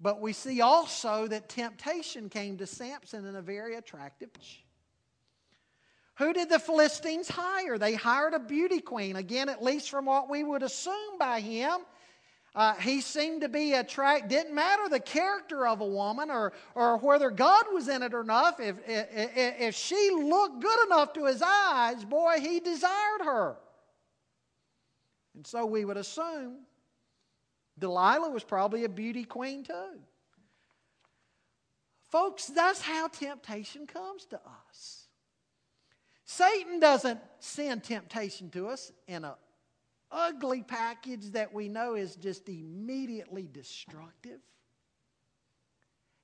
but 0.00 0.20
we 0.20 0.32
see 0.32 0.60
also 0.60 1.26
that 1.28 1.48
temptation 1.48 2.28
came 2.28 2.58
to 2.58 2.66
Samson 2.66 3.24
in 3.24 3.36
a 3.36 3.42
very 3.42 3.76
attractive. 3.76 4.30
Who 6.16 6.32
did 6.32 6.50
the 6.50 6.58
Philistines 6.58 7.28
hire? 7.28 7.78
They 7.78 7.94
hired 7.94 8.34
a 8.34 8.38
beauty 8.38 8.80
queen. 8.80 9.16
Again, 9.16 9.48
at 9.48 9.62
least 9.62 9.90
from 9.90 10.06
what 10.06 10.28
we 10.28 10.44
would 10.44 10.62
assume 10.62 11.18
by 11.18 11.40
him, 11.40 11.80
uh, 12.56 12.74
he 12.76 13.02
seemed 13.02 13.42
to 13.42 13.50
be 13.50 13.74
attracted. 13.74 14.30
Didn't 14.30 14.54
matter 14.54 14.88
the 14.88 14.98
character 14.98 15.66
of 15.66 15.82
a 15.82 15.86
woman 15.86 16.30
or, 16.30 16.54
or 16.74 16.96
whether 16.96 17.30
God 17.30 17.66
was 17.70 17.86
in 17.86 18.02
it 18.02 18.14
or 18.14 18.24
not. 18.24 18.58
If, 18.58 18.76
if, 18.88 19.60
if 19.60 19.74
she 19.74 20.10
looked 20.10 20.62
good 20.62 20.86
enough 20.86 21.12
to 21.12 21.26
his 21.26 21.42
eyes, 21.42 22.02
boy, 22.02 22.38
he 22.40 22.60
desired 22.60 23.20
her. 23.24 23.56
And 25.34 25.46
so 25.46 25.66
we 25.66 25.84
would 25.84 25.98
assume 25.98 26.60
Delilah 27.78 28.30
was 28.30 28.42
probably 28.42 28.84
a 28.84 28.88
beauty 28.88 29.24
queen 29.24 29.62
too. 29.62 30.00
Folks, 32.08 32.46
that's 32.46 32.80
how 32.80 33.08
temptation 33.08 33.86
comes 33.86 34.24
to 34.26 34.40
us. 34.70 35.08
Satan 36.24 36.80
doesn't 36.80 37.20
send 37.38 37.84
temptation 37.84 38.48
to 38.50 38.68
us 38.68 38.92
in 39.06 39.24
a 39.24 39.36
ugly 40.16 40.62
package 40.62 41.30
that 41.32 41.52
we 41.52 41.68
know 41.68 41.94
is 41.94 42.16
just 42.16 42.48
immediately 42.48 43.48
destructive. 43.52 44.40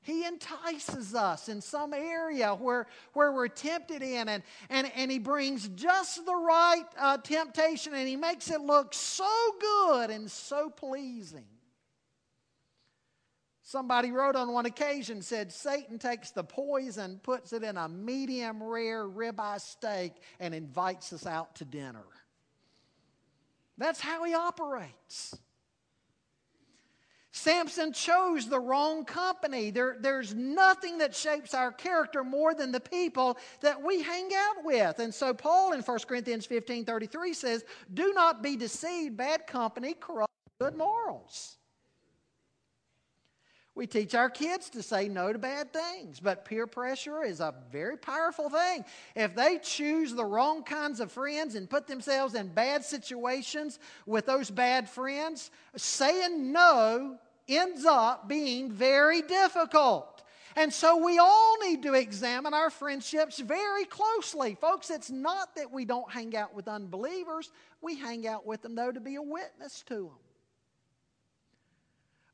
He 0.01 0.25
entices 0.25 1.15
us 1.15 1.49
in 1.49 1.61
some 1.61 1.95
area 1.95 2.55
where, 2.55 2.89
where 3.13 3.33
we're 3.33 3.47
tempted 3.47 4.03
in, 4.03 4.29
and, 4.29 4.43
and, 4.69 4.91
and 4.97 5.13
He 5.13 5.21
brings 5.21 5.69
just 5.69 6.27
the 6.27 6.35
right 6.35 6.85
uh, 6.99 7.19
temptation, 7.19 7.95
and 7.95 8.09
He 8.09 8.17
makes 8.17 8.51
it 8.51 8.61
look 8.61 8.95
so 8.95 9.31
good 9.61 10.11
and 10.11 10.29
so 10.29 10.71
pleasing. 10.71 11.45
Somebody 13.63 14.11
wrote 14.11 14.35
on 14.35 14.53
one 14.53 14.67
occasion, 14.67 15.23
said, 15.23 15.53
Satan 15.53 16.01
takes 16.01 16.33
the 16.33 16.43
poison, 16.43 17.21
puts 17.23 17.53
it 17.53 17.63
in 17.63 17.77
a 17.77 17.89
medium 17.89 18.61
rare 18.61 19.09
ribeye 19.09 19.61
steak, 19.61 20.15
and 20.41 20.53
invites 20.53 21.13
us 21.13 21.27
out 21.27 21.55
to 21.57 21.65
dinner. 21.65 22.05
That's 23.83 24.01
how 24.01 24.23
he 24.23 24.33
operates. 24.33 25.37
Samson 27.33 27.93
chose 27.93 28.49
the 28.49 28.61
wrong 28.61 29.05
company. 29.05 29.73
There, 29.73 29.97
there's 29.99 30.33
nothing 30.33 30.99
that 30.99 31.17
shapes 31.17 31.53
our 31.53 31.73
character 31.73 32.23
more 32.23 32.55
than 32.55 32.71
the 32.71 32.79
people 32.79 33.39
that 33.61 33.83
we 33.83 34.01
hang 34.01 34.29
out 34.33 34.65
with. 34.65 35.01
And 35.01 35.13
so 35.13 35.35
Paul 35.35 35.73
in 35.73 35.81
1 35.81 35.99
Corinthians 36.07 36.47
15 36.47 36.85
33 36.85 37.35
says, 37.35 37.65
Do 37.93 38.13
not 38.13 38.41
be 38.41 38.55
deceived, 38.55 39.17
bad 39.17 39.49
company 39.49 39.95
corrupts 39.95 40.33
good 40.61 40.77
morals. 40.77 41.57
We 43.75 43.87
teach 43.87 44.15
our 44.15 44.29
kids 44.29 44.69
to 44.71 44.83
say 44.83 45.09
no 45.09 45.33
to 45.33 45.39
bad 45.39 45.73
things, 45.73 46.21
but 46.21 46.45
peer 46.45 46.67
pressure 46.67 47.23
is 47.23 47.41
a 47.41 47.55
very 47.71 47.97
powerful 47.97 48.51
thing. 48.51 48.85
If 49.17 49.35
they 49.35 49.59
choose 49.63 50.15
the 50.15 50.27
wrong 50.27 50.63
kinds 50.63 51.01
of 51.01 51.11
friends 51.11 51.55
and 51.55 51.71
put 51.71 51.87
themselves 51.87 52.35
in 52.35 52.49
bad 52.49 52.85
situations 52.85 53.79
with 54.05 54.27
those 54.27 54.51
bad 54.51 54.91
friends, 54.91 55.51
saying 55.75 56.53
no 56.53 57.19
ends 57.49 57.87
up 57.87 58.29
being 58.29 58.71
very 58.71 59.23
difficult. 59.23 60.23
And 60.55 60.71
so 60.71 61.03
we 61.03 61.19
all 61.19 61.57
need 61.63 61.83
to 61.85 61.95
examine 61.95 62.53
our 62.53 62.69
friendships 62.69 63.41
very 63.41 63.87
closely. 63.87 64.55
Folks, 64.61 64.91
it's 64.91 65.11
not 65.11 65.57
that 65.57 65.73
we 65.73 65.87
don't 65.87 66.11
hang 66.13 66.37
out 66.37 66.55
with 66.55 66.69
unbelievers, 66.69 67.51
we 67.81 67.97
hang 67.97 68.27
out 68.27 68.47
with 68.47 68.61
them, 68.61 68.75
though, 68.75 68.93
to 68.93 69.01
be 69.01 69.15
a 69.15 69.23
witness 69.23 69.83
to 69.89 69.95
them. 69.95 70.22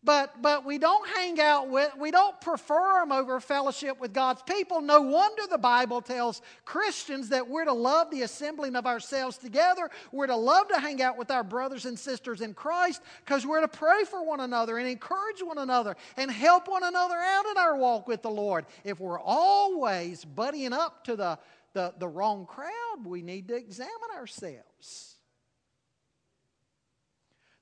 But, 0.08 0.40
but 0.40 0.64
we 0.64 0.78
don't 0.78 1.06
hang 1.06 1.38
out 1.38 1.68
with, 1.68 1.92
we 1.98 2.10
don't 2.10 2.40
prefer 2.40 3.00
them 3.00 3.12
over 3.12 3.40
fellowship 3.40 4.00
with 4.00 4.14
God's 4.14 4.40
people. 4.40 4.80
No 4.80 5.02
wonder 5.02 5.42
the 5.50 5.58
Bible 5.58 6.00
tells 6.00 6.40
Christians 6.64 7.28
that 7.28 7.46
we're 7.46 7.66
to 7.66 7.74
love 7.74 8.10
the 8.10 8.22
assembling 8.22 8.74
of 8.74 8.86
ourselves 8.86 9.36
together. 9.36 9.90
We're 10.10 10.28
to 10.28 10.34
love 10.34 10.68
to 10.68 10.80
hang 10.80 11.02
out 11.02 11.18
with 11.18 11.30
our 11.30 11.44
brothers 11.44 11.84
and 11.84 11.98
sisters 11.98 12.40
in 12.40 12.54
Christ 12.54 13.02
because 13.22 13.44
we're 13.44 13.60
to 13.60 13.68
pray 13.68 14.04
for 14.04 14.24
one 14.24 14.40
another 14.40 14.78
and 14.78 14.88
encourage 14.88 15.42
one 15.42 15.58
another 15.58 15.94
and 16.16 16.30
help 16.30 16.68
one 16.68 16.84
another 16.84 17.16
out 17.16 17.44
in 17.44 17.58
our 17.58 17.76
walk 17.76 18.08
with 18.08 18.22
the 18.22 18.30
Lord. 18.30 18.64
If 18.84 19.00
we're 19.00 19.20
always 19.20 20.24
buddying 20.24 20.72
up 20.72 21.04
to 21.04 21.16
the, 21.16 21.38
the, 21.74 21.92
the 21.98 22.08
wrong 22.08 22.46
crowd, 22.46 23.04
we 23.04 23.20
need 23.20 23.48
to 23.48 23.56
examine 23.56 23.92
ourselves. 24.16 25.17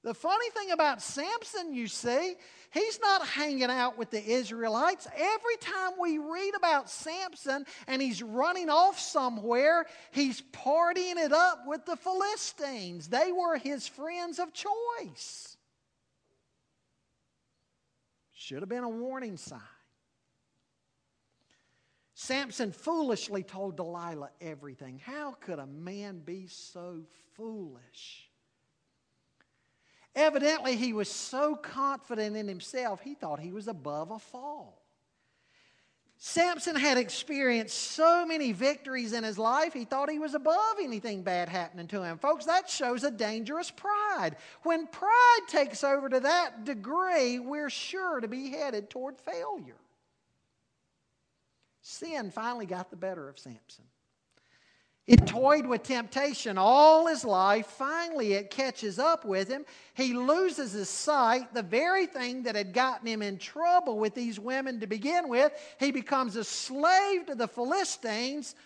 The 0.07 0.15
funny 0.15 0.49
thing 0.51 0.71
about 0.71 1.03
Samson, 1.03 1.75
you 1.75 1.89
see, 1.89 2.37
he's 2.73 3.01
not 3.01 3.27
hanging 3.27 3.73
out 3.73 3.99
with 3.99 4.13
the 4.13 4.25
Israelites. 4.25 5.09
Every 5.13 5.57
time 5.61 5.95
we 6.01 6.19
read 6.19 6.53
about 6.57 6.89
Samson 6.89 7.67
and 7.89 8.01
he's 8.01 8.23
running 8.23 8.71
off 8.71 9.01
somewhere, 9.01 9.85
he's 10.13 10.43
partying 10.53 11.17
it 11.17 11.33
up 11.33 11.65
with 11.67 11.87
the 11.87 11.97
Philistines. 11.97 13.09
They 13.09 13.33
were 13.33 13.59
his 13.59 13.89
friends 13.89 14.39
of 14.39 14.53
choice. 14.53 15.57
Should 18.33 18.61
have 18.61 18.69
been 18.69 18.85
a 18.85 18.89
warning 18.89 19.37
sign. 19.37 19.59
Samson 22.15 22.71
foolishly 22.71 23.43
told 23.43 23.77
Delilah 23.77 24.31
everything. 24.41 25.01
How 25.05 25.33
could 25.41 25.59
a 25.59 25.67
man 25.67 26.21
be 26.21 26.47
so 26.47 27.01
foolish? 27.35 28.26
Evidently, 30.17 30.77
he 30.77 30.95
was 30.95 31.11
so 31.11 31.55
confident 31.55 32.37
in 32.37 32.49
himself, 32.49 33.03
he 33.03 33.15
thought 33.15 33.39
he 33.39 33.53
was 33.53 33.69
above 33.69 34.11
a 34.11 34.19
fall. 34.19 34.83
Samson 36.17 36.75
had 36.75 36.97
experienced 36.97 37.77
so 37.77 38.25
many 38.25 38.53
victories 38.53 39.13
in 39.13 39.23
his 39.23 39.39
life, 39.39 39.75
he 39.75 39.85
thought 39.85 40.11
he 40.11 40.19
was 40.19 40.35
above 40.35 40.77
anything 40.83 41.23
bad 41.23 41.51
happening 41.51 41.87
to 41.89 42.03
him. 42.03 42.17
Folks, 42.17 42.47
that 42.47 42.71
shows 42.71 43.05
a 43.05 43.11
dangerous 43.11 43.71
pride. 43.71 44.37
When 44.63 44.87
pride 44.87 45.41
takes 45.49 45.85
over 45.85 46.09
to 46.09 46.21
that 46.21 46.65
degree, 46.65 47.39
we're 47.39 47.69
sure 47.69 48.19
to 48.21 48.29
be 48.29 48.49
headed 48.51 48.89
toward 48.89 49.19
failure. 49.19 49.77
Sin 51.83 52.31
finally 52.31 52.65
got 52.65 52.89
the 52.89 52.97
better 52.97 53.29
of 53.29 53.39
Samson. 53.39 53.85
It 55.07 55.25
toyed 55.25 55.67
with 55.67 55.85
temptation 55.85 56.59
all 56.59 57.07
his 57.07 57.25
life. 57.25 57.67
Finally, 57.67 58.33
it 58.33 58.51
catches 58.51 58.99
up 58.99 59.25
with 59.25 59.47
him. 59.49 59.65
He 59.95 60.15
loses 60.15 60.73
his 60.73 60.89
sight, 60.89 61.55
the 61.55 61.63
very 61.63 62.07
thing 62.07 62.43
that 62.43 62.57
had 62.57 62.73
gotten 62.73 63.07
him 63.07 63.23
in 63.23 63.39
trouble 63.39 64.01
with 64.01 64.15
these 64.15 64.41
women 64.41 64.81
to 64.81 64.89
begin 64.89 65.29
with. 65.29 65.53
He 65.79 65.93
becomes 65.93 66.35
a 66.35 66.43
slave 66.43 67.27
to 67.27 67.37
the 67.37 67.47
Philistines. 67.47 68.57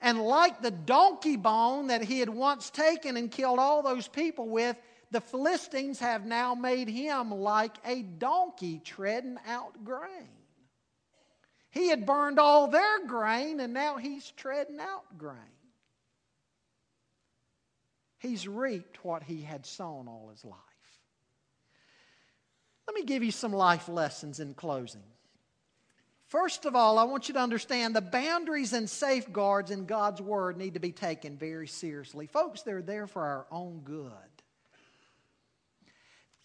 And 0.00 0.22
like 0.22 0.62
the 0.62 0.70
donkey 0.70 1.36
bone 1.36 1.88
that 1.88 2.02
he 2.02 2.20
had 2.20 2.28
once 2.28 2.70
taken 2.70 3.16
and 3.16 3.28
killed 3.28 3.58
all 3.58 3.82
those 3.82 4.06
people 4.06 4.48
with, 4.48 4.76
the 5.10 5.20
Philistines 5.20 5.98
have 5.98 6.24
now 6.24 6.54
made 6.54 6.88
him 6.88 7.32
like 7.32 7.76
a 7.84 8.02
donkey 8.02 8.80
treading 8.84 9.36
out 9.48 9.84
grain. 9.84 10.28
He 11.70 11.88
had 11.88 12.06
burned 12.06 12.38
all 12.38 12.68
their 12.68 13.04
grain, 13.06 13.58
and 13.58 13.74
now 13.74 13.96
he's 13.96 14.30
treading 14.36 14.78
out 14.78 15.18
grain. 15.18 15.38
He's 18.22 18.46
reaped 18.46 19.04
what 19.04 19.24
he 19.24 19.42
had 19.42 19.66
sown 19.66 20.06
all 20.06 20.28
his 20.30 20.44
life. 20.44 20.56
Let 22.86 22.94
me 22.94 23.02
give 23.02 23.24
you 23.24 23.32
some 23.32 23.52
life 23.52 23.88
lessons 23.88 24.38
in 24.38 24.54
closing. 24.54 25.02
First 26.28 26.64
of 26.64 26.76
all, 26.76 27.00
I 27.00 27.02
want 27.04 27.26
you 27.26 27.34
to 27.34 27.40
understand 27.40 27.96
the 27.96 28.00
boundaries 28.00 28.72
and 28.72 28.88
safeguards 28.88 29.72
in 29.72 29.86
God's 29.86 30.22
Word 30.22 30.56
need 30.56 30.74
to 30.74 30.80
be 30.80 30.92
taken 30.92 31.36
very 31.36 31.66
seriously. 31.66 32.28
Folks, 32.28 32.62
they're 32.62 32.80
there 32.80 33.08
for 33.08 33.22
our 33.22 33.46
own 33.50 33.80
good. 33.84 34.12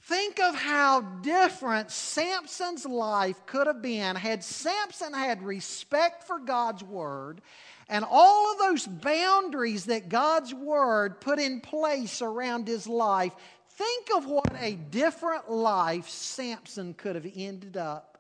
Think 0.01 0.39
of 0.39 0.55
how 0.55 1.01
different 1.21 1.91
Samson's 1.91 2.85
life 2.85 3.45
could 3.45 3.67
have 3.67 3.81
been 3.81 4.15
had 4.15 4.43
Samson 4.43 5.13
had 5.13 5.43
respect 5.43 6.23
for 6.23 6.39
God's 6.39 6.83
Word 6.83 7.41
and 7.89 8.05
all 8.09 8.51
of 8.51 8.59
those 8.59 8.85
boundaries 8.85 9.85
that 9.85 10.09
God's 10.09 10.53
Word 10.53 11.21
put 11.21 11.39
in 11.39 11.61
place 11.61 12.21
around 12.21 12.67
his 12.67 12.87
life, 12.87 13.33
think 13.71 14.09
of 14.15 14.25
what 14.25 14.53
a 14.59 14.73
different 14.73 15.49
life 15.49 16.09
Samson 16.09 16.93
could 16.93 17.15
have 17.15 17.27
ended 17.35 17.77
up 17.77 18.19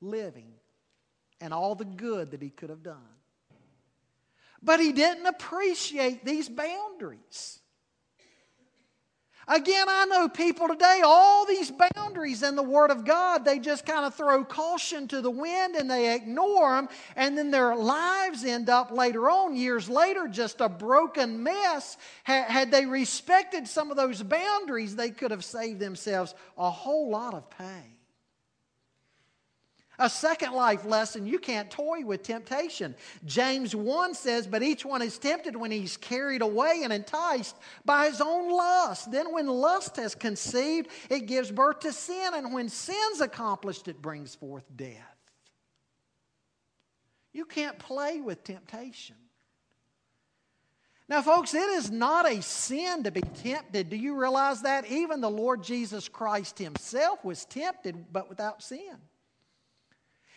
living 0.00 0.52
and 1.40 1.52
all 1.52 1.74
the 1.74 1.84
good 1.84 2.30
that 2.30 2.42
he 2.42 2.50
could 2.50 2.70
have 2.70 2.82
done. 2.82 2.96
But 4.62 4.80
he 4.80 4.92
didn't 4.92 5.26
appreciate 5.26 6.24
these 6.24 6.48
boundaries. 6.48 7.58
Again, 9.54 9.86
I 9.86 10.06
know 10.06 10.30
people 10.30 10.66
today, 10.66 11.02
all 11.04 11.44
these 11.44 11.70
boundaries 11.70 12.42
in 12.42 12.56
the 12.56 12.62
Word 12.62 12.90
of 12.90 13.04
God, 13.04 13.44
they 13.44 13.58
just 13.58 13.84
kind 13.84 14.06
of 14.06 14.14
throw 14.14 14.46
caution 14.46 15.06
to 15.08 15.20
the 15.20 15.30
wind 15.30 15.76
and 15.76 15.90
they 15.90 16.14
ignore 16.14 16.74
them, 16.76 16.88
and 17.16 17.36
then 17.36 17.50
their 17.50 17.76
lives 17.76 18.44
end 18.44 18.70
up 18.70 18.90
later 18.90 19.28
on, 19.28 19.54
years 19.54 19.90
later, 19.90 20.26
just 20.26 20.62
a 20.62 20.70
broken 20.70 21.42
mess. 21.42 21.98
Had 22.22 22.70
they 22.70 22.86
respected 22.86 23.68
some 23.68 23.90
of 23.90 23.98
those 23.98 24.22
boundaries, 24.22 24.96
they 24.96 25.10
could 25.10 25.30
have 25.30 25.44
saved 25.44 25.80
themselves 25.80 26.34
a 26.56 26.70
whole 26.70 27.10
lot 27.10 27.34
of 27.34 27.50
pain. 27.50 27.91
A 30.02 30.10
second 30.10 30.52
life 30.52 30.84
lesson 30.84 31.28
you 31.28 31.38
can't 31.38 31.70
toy 31.70 32.04
with 32.04 32.24
temptation. 32.24 32.96
James 33.24 33.72
1 33.72 34.14
says, 34.14 34.48
But 34.48 34.64
each 34.64 34.84
one 34.84 35.00
is 35.00 35.16
tempted 35.16 35.54
when 35.54 35.70
he's 35.70 35.96
carried 35.96 36.42
away 36.42 36.80
and 36.82 36.92
enticed 36.92 37.54
by 37.84 38.08
his 38.08 38.20
own 38.20 38.50
lust. 38.50 39.12
Then, 39.12 39.32
when 39.32 39.46
lust 39.46 39.98
has 39.98 40.16
conceived, 40.16 40.88
it 41.08 41.26
gives 41.26 41.52
birth 41.52 41.78
to 41.80 41.92
sin. 41.92 42.32
And 42.34 42.52
when 42.52 42.68
sin's 42.68 43.20
accomplished, 43.20 43.86
it 43.86 44.02
brings 44.02 44.34
forth 44.34 44.64
death. 44.74 44.96
You 47.32 47.44
can't 47.44 47.78
play 47.78 48.20
with 48.20 48.42
temptation. 48.42 49.14
Now, 51.08 51.22
folks, 51.22 51.54
it 51.54 51.68
is 51.68 51.92
not 51.92 52.28
a 52.28 52.42
sin 52.42 53.04
to 53.04 53.12
be 53.12 53.20
tempted. 53.20 53.88
Do 53.88 53.96
you 53.96 54.18
realize 54.18 54.62
that? 54.62 54.84
Even 54.90 55.20
the 55.20 55.30
Lord 55.30 55.62
Jesus 55.62 56.08
Christ 56.08 56.58
himself 56.58 57.24
was 57.24 57.44
tempted, 57.44 58.12
but 58.12 58.28
without 58.28 58.64
sin. 58.64 58.96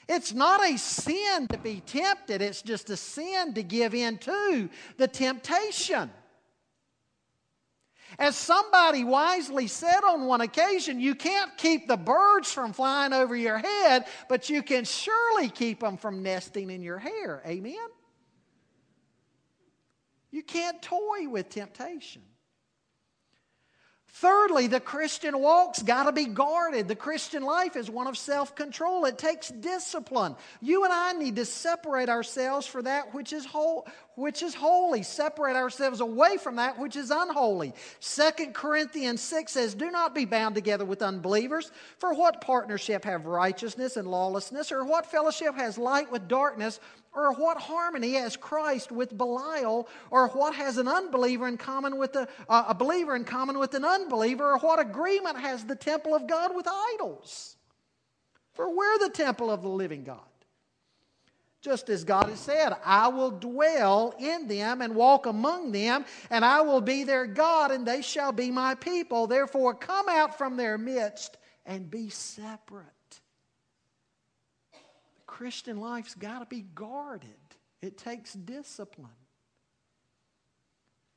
It's 0.08 0.34
not 0.34 0.64
a 0.64 0.78
sin 0.78 1.48
to 1.48 1.58
be 1.58 1.82
tempted, 1.86 2.42
it's 2.42 2.62
just 2.62 2.90
a 2.90 2.98
sin 2.98 3.54
to 3.56 3.64
give 3.64 3.96
in 3.96 4.18
to 4.20 4.70
the 4.98 5.08
temptation. 5.08 6.12
As 8.20 8.36
somebody 8.36 9.04
wisely 9.04 9.68
said 9.68 10.02
on 10.08 10.26
one 10.26 10.42
occasion, 10.42 11.00
you 11.00 11.16
can't 11.16 11.58
keep 11.58 11.88
the 11.88 11.98
birds 11.98 12.52
from 12.52 12.72
flying 12.72 13.14
over 13.14 13.36
your 13.36 13.58
head, 13.58 14.06
but 14.30 14.50
you 14.50 14.62
can 14.62 14.86
surely 14.86 15.50
keep 15.50 15.82
them 15.82 15.98
from 15.98 16.24
nesting 16.24 16.70
in 16.70 16.82
your 16.82 17.00
hair. 17.00 17.42
Amen? 17.46 17.88
You 20.32 20.44
can't 20.44 20.82
toy 20.82 21.28
with 21.28 21.50
temptation. 21.50 22.22
Thirdly, 24.20 24.68
the 24.68 24.80
Christian 24.80 25.42
walk's 25.42 25.84
got 25.84 26.04
to 26.04 26.14
be 26.14 26.24
guarded. 26.24 26.88
The 26.88 26.96
Christian 26.96 27.44
life 27.44 27.76
is 27.76 27.90
one 27.90 28.08
of 28.08 28.18
self 28.18 28.56
control. 28.56 29.04
It 29.04 29.18
takes 29.18 29.50
discipline. 29.50 30.38
You 30.62 30.86
and 30.86 30.94
I 30.94 31.12
need 31.12 31.36
to 31.36 31.44
separate 31.44 32.08
ourselves 32.08 32.66
for 32.66 32.82
that 32.84 33.14
which 33.14 33.34
is 33.34 33.46
whole, 33.46 33.86
which 34.16 34.42
is 34.42 34.56
holy, 34.56 35.04
separate 35.04 35.58
ourselves 35.58 36.00
away 36.00 36.38
from 36.38 36.56
that 36.56 36.80
which 36.80 36.96
is 36.96 37.12
unholy. 37.12 37.74
Second 38.00 38.54
Corinthians 38.56 39.20
6 39.20 39.52
says, 39.52 39.76
Do 39.76 39.92
not 39.92 40.16
be 40.16 40.24
bound 40.24 40.56
together 40.56 40.86
with 40.86 41.02
unbelievers, 41.02 41.70
for 42.00 42.14
what 42.14 42.40
partnership 42.40 43.04
have 43.04 43.26
righteousness 43.26 43.98
and 43.98 44.08
lawlessness, 44.08 44.72
or 44.72 44.86
what 44.86 45.12
fellowship 45.12 45.56
has 45.56 45.78
light 45.78 46.10
with 46.10 46.30
darkness, 46.30 46.80
or 47.16 47.34
what 47.34 47.58
harmony 47.58 48.14
has 48.14 48.36
Christ 48.36 48.92
with 48.92 49.18
Belial? 49.18 49.88
Or 50.12 50.28
what 50.30 50.56
has 50.56 50.78
an 50.78 50.88
unbeliever 50.88 51.48
in 51.48 51.58
common 51.58 51.98
with 51.98 52.16
a, 52.16 52.28
uh, 52.50 52.66
a 52.70 52.76
believer 52.76 53.16
in 53.16 53.24
common 53.24 53.58
with 53.58 53.74
an 53.74 53.86
unbeliever? 53.86 54.52
Or 54.52 54.58
what 54.60 54.80
agreement 54.80 55.38
has 55.38 55.64
the 55.64 55.76
temple 55.76 56.14
of 56.14 56.28
God 56.28 56.56
with 56.56 56.68
idols? 56.68 57.56
For 58.54 58.74
we're 58.74 59.00
the 59.00 59.10
temple 59.10 59.52
of 59.52 59.62
the 59.62 59.70
living 59.70 60.04
God. 60.04 60.20
Just 61.62 61.90
as 61.90 62.04
God 62.04 62.30
has 62.30 62.40
said, 62.40 62.74
I 62.86 63.08
will 63.08 63.32
dwell 63.32 64.14
in 64.20 64.48
them 64.48 64.84
and 64.84 64.94
walk 64.94 65.26
among 65.26 65.72
them, 65.72 66.06
and 66.30 66.46
I 66.46 66.62
will 66.62 66.80
be 66.80 67.04
their 67.04 67.26
God, 67.26 67.72
and 67.72 67.88
they 67.88 68.04
shall 68.04 68.32
be 68.32 68.52
my 68.52 68.76
people. 68.76 69.26
Therefore, 69.26 69.74
come 69.74 70.08
out 70.08 70.38
from 70.38 70.58
their 70.58 70.78
midst 70.78 71.38
and 71.66 71.90
be 71.90 72.10
separate. 72.10 72.86
Christian 75.36 75.82
life's 75.82 76.16
got 76.16 76.40
to 76.40 76.46
be 76.46 76.62
guarded, 76.62 77.28
it 77.82 77.98
takes 77.98 78.32
discipline. 78.32 79.10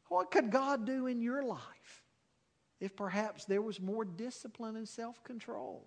What 0.08 0.32
could 0.32 0.50
God 0.50 0.84
do 0.84 1.06
in 1.06 1.22
your 1.22 1.44
life 1.44 2.02
if 2.80 2.96
perhaps 2.96 3.44
there 3.44 3.62
was 3.62 3.80
more 3.80 4.04
discipline 4.04 4.74
and 4.74 4.88
self 4.88 5.22
control? 5.22 5.86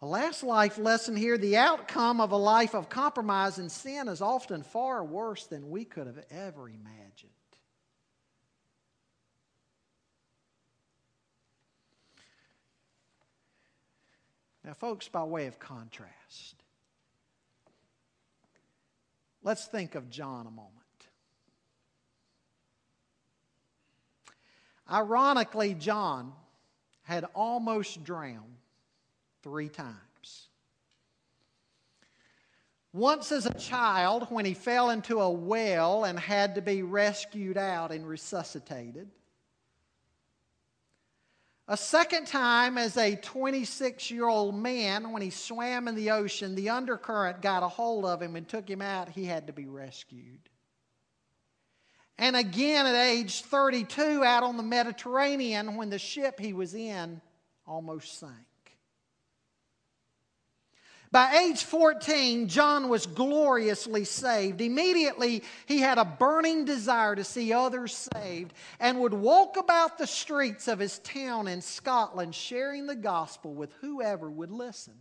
A 0.00 0.06
last 0.06 0.42
life 0.42 0.78
lesson 0.78 1.16
here 1.16 1.36
the 1.36 1.58
outcome 1.58 2.22
of 2.22 2.32
a 2.32 2.38
life 2.38 2.74
of 2.74 2.88
compromise 2.88 3.58
and 3.58 3.70
sin 3.70 4.08
is 4.08 4.22
often 4.22 4.62
far 4.62 5.04
worse 5.04 5.44
than 5.44 5.68
we 5.68 5.84
could 5.84 6.06
have 6.06 6.24
ever 6.30 6.66
imagined. 6.66 7.30
Now, 14.64 14.74
folks, 14.74 15.08
by 15.08 15.24
way 15.24 15.46
of 15.46 15.58
contrast, 15.58 16.56
let's 19.42 19.66
think 19.66 19.94
of 19.94 20.10
John 20.10 20.46
a 20.46 20.50
moment. 20.50 20.74
Ironically, 24.90 25.74
John 25.74 26.32
had 27.02 27.24
almost 27.34 28.04
drowned 28.04 28.58
three 29.42 29.68
times. 29.68 30.48
Once 32.92 33.30
as 33.30 33.46
a 33.46 33.54
child, 33.54 34.26
when 34.30 34.44
he 34.44 34.52
fell 34.52 34.90
into 34.90 35.20
a 35.20 35.30
well 35.30 36.04
and 36.04 36.18
had 36.18 36.56
to 36.56 36.60
be 36.60 36.82
rescued 36.82 37.56
out 37.56 37.92
and 37.92 38.06
resuscitated. 38.06 39.08
A 41.70 41.76
second 41.76 42.26
time, 42.26 42.76
as 42.76 42.96
a 42.96 43.14
26 43.14 44.10
year 44.10 44.26
old 44.26 44.56
man, 44.56 45.12
when 45.12 45.22
he 45.22 45.30
swam 45.30 45.86
in 45.86 45.94
the 45.94 46.10
ocean, 46.10 46.56
the 46.56 46.70
undercurrent 46.70 47.42
got 47.42 47.62
a 47.62 47.68
hold 47.68 48.04
of 48.04 48.20
him 48.20 48.34
and 48.34 48.48
took 48.48 48.68
him 48.68 48.82
out. 48.82 49.08
He 49.08 49.24
had 49.24 49.46
to 49.46 49.52
be 49.52 49.66
rescued. 49.66 50.40
And 52.18 52.34
again, 52.34 52.86
at 52.86 52.96
age 52.96 53.42
32, 53.42 54.24
out 54.24 54.42
on 54.42 54.56
the 54.56 54.64
Mediterranean, 54.64 55.76
when 55.76 55.90
the 55.90 56.00
ship 56.00 56.40
he 56.40 56.52
was 56.52 56.74
in 56.74 57.20
almost 57.68 58.18
sank. 58.18 58.32
By 61.12 61.38
age 61.38 61.64
14, 61.64 62.46
John 62.46 62.88
was 62.88 63.06
gloriously 63.06 64.04
saved. 64.04 64.60
Immediately, 64.60 65.42
he 65.66 65.80
had 65.80 65.98
a 65.98 66.04
burning 66.04 66.64
desire 66.64 67.16
to 67.16 67.24
see 67.24 67.52
others 67.52 68.08
saved 68.14 68.52
and 68.78 69.00
would 69.00 69.14
walk 69.14 69.56
about 69.56 69.98
the 69.98 70.06
streets 70.06 70.68
of 70.68 70.78
his 70.78 71.00
town 71.00 71.48
in 71.48 71.62
Scotland 71.62 72.32
sharing 72.34 72.86
the 72.86 72.94
gospel 72.94 73.52
with 73.52 73.72
whoever 73.80 74.30
would 74.30 74.52
listen. 74.52 74.94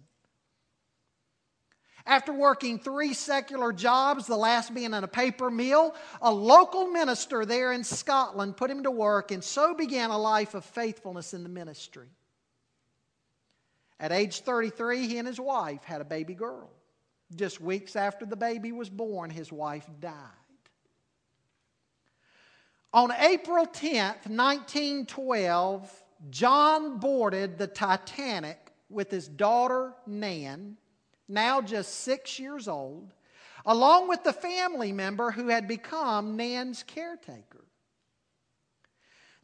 After 2.07 2.34
working 2.34 2.80
three 2.80 3.14
secular 3.14 3.72
jobs, 3.72 4.26
the 4.26 4.36
last 4.36 4.74
being 4.74 4.95
in 4.95 5.03
a 5.03 5.07
paper 5.07 5.51
mill, 5.51 5.93
a 6.24 6.34
local 6.34 6.88
minister 6.88 7.45
there 7.45 7.72
in 7.72 7.84
Scotland 7.84 8.57
put 8.57 8.72
him 8.72 8.82
to 8.82 8.89
work, 8.89 9.30
and 9.30 9.43
so 9.43 9.76
began 9.76 10.10
a 10.10 10.18
life 10.18 10.55
of 10.55 10.66
faithfulness 10.66 11.36
in 11.36 11.43
the 11.43 11.49
ministry. 11.49 12.10
At 14.00 14.12
age 14.12 14.41
33, 14.41 15.08
he 15.08 15.18
and 15.18 15.28
his 15.28 15.39
wife 15.39 15.84
had 15.84 16.02
a 16.02 16.06
baby 16.06 16.34
girl. 16.34 16.70
Just 17.36 17.60
weeks 17.60 17.95
after 17.95 18.26
the 18.26 18.36
baby 18.36 18.72
was 18.72 18.89
born, 18.89 19.30
his 19.30 19.52
wife 19.52 19.88
died. 20.00 20.14
On 22.93 23.12
April 23.12 23.68
10th, 23.68 24.28
1912, 24.28 26.04
John 26.32 26.97
boarded 26.97 27.58
the 27.58 27.68
Titanic 27.68 28.72
with 28.89 29.12
his 29.12 29.28
daughter 29.28 29.93
Nan, 30.08 30.78
now 31.28 31.62
just 31.62 32.00
six 32.00 32.39
years 32.39 32.68
old, 32.68 33.14
along 33.66 34.08
with 34.08 34.24
the 34.24 34.34
family 34.34 34.91
member 34.91 35.30
who 35.30 35.50
had 35.50 35.68
become 35.68 36.36
Nan's 36.36 36.82
caretaker. 36.82 37.66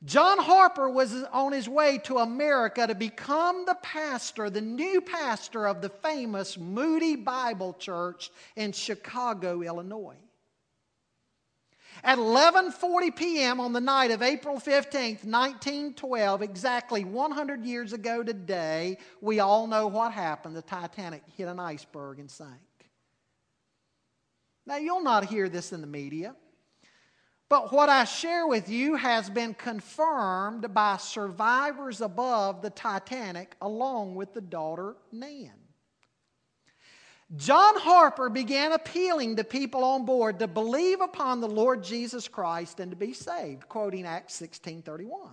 John 0.03 0.37
Harper 0.37 0.89
was 0.89 1.13
on 1.31 1.51
his 1.51 1.67
way 1.67 1.97
to 1.99 2.17
America 2.17 2.85
to 2.85 2.93
become 2.93 3.65
the 3.65 3.77
pastor, 3.81 4.49
the 4.49 4.61
new 4.61 5.01
pastor 5.01 5.67
of 5.67 5.81
the 5.81 5.89
famous 5.89 6.57
Moody 6.57 7.15
Bible 7.15 7.73
Church 7.73 8.29
in 8.55 8.71
Chicago, 8.71 9.61
Illinois. 9.61 10.17
At 12.03 12.19
11:40 12.19 13.15
p.m. 13.15 13.59
on 13.59 13.73
the 13.73 13.81
night 13.81 14.11
of 14.11 14.21
April 14.21 14.57
15th, 14.57 15.23
1912, 15.23 16.41
exactly 16.41 17.03
100 17.03 17.65
years 17.65 17.93
ago 17.93 18.21
today, 18.21 18.97
we 19.21 19.39
all 19.39 19.65
know 19.65 19.87
what 19.87 20.11
happened. 20.11 20.55
The 20.55 20.61
Titanic 20.61 21.23
hit 21.35 21.47
an 21.47 21.59
iceberg 21.59 22.19
and 22.19 22.29
sank. 22.29 22.51
Now, 24.67 24.77
you'll 24.77 25.03
not 25.03 25.25
hear 25.25 25.47
this 25.47 25.71
in 25.71 25.81
the 25.81 25.87
media. 25.87 26.35
But 27.47 27.71
what 27.71 27.89
I 27.89 28.05
share 28.05 28.47
with 28.47 28.69
you 28.69 28.95
has 28.95 29.29
been 29.29 29.53
confirmed 29.53 30.73
by 30.73 30.97
survivors 30.97 32.01
above 32.01 32.61
the 32.61 32.71
Titanic, 32.71 33.55
along 33.61 34.15
with 34.15 34.33
the 34.33 34.41
daughter 34.41 34.95
Nan. 35.11 35.51
John 37.35 37.77
Harper 37.77 38.29
began 38.29 38.71
appealing 38.71 39.35
to 39.35 39.43
people 39.43 39.83
on 39.83 40.05
board 40.05 40.39
to 40.39 40.47
believe 40.47 41.01
upon 41.01 41.41
the 41.41 41.47
Lord 41.47 41.83
Jesus 41.83 42.27
Christ 42.27 42.79
and 42.79 42.91
to 42.91 42.97
be 42.97 43.13
saved, 43.13 43.67
quoting 43.67 44.05
Acts 44.05 44.39
16:31. 44.39 45.31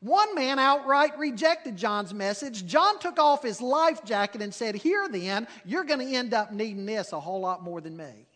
One 0.00 0.34
man 0.34 0.58
outright 0.58 1.18
rejected 1.18 1.76
John's 1.76 2.12
message. 2.12 2.66
John 2.66 2.98
took 2.98 3.18
off 3.18 3.42
his 3.42 3.60
life 3.60 4.04
jacket 4.04 4.42
and 4.42 4.54
said, 4.54 4.74
Here 4.74 5.08
then, 5.08 5.48
you're 5.64 5.84
going 5.84 6.06
to 6.06 6.14
end 6.14 6.34
up 6.34 6.52
needing 6.52 6.86
this 6.86 7.12
a 7.12 7.20
whole 7.20 7.40
lot 7.40 7.62
more 7.62 7.80
than 7.80 7.96
me. 7.96 8.26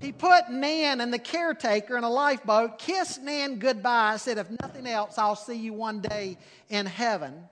He 0.00 0.12
put 0.12 0.50
Nan 0.50 1.00
and 1.00 1.12
the 1.12 1.18
caretaker 1.18 1.96
in 1.96 2.04
a 2.04 2.10
lifeboat, 2.10 2.78
kissed 2.78 3.22
Nan 3.22 3.58
goodbye, 3.58 4.16
said, 4.16 4.38
If 4.38 4.50
nothing 4.60 4.86
else, 4.86 5.16
I'll 5.16 5.36
see 5.36 5.56
you 5.56 5.72
one 5.72 6.00
day 6.00 6.36
in 6.68 6.86
heaven. 6.86 7.48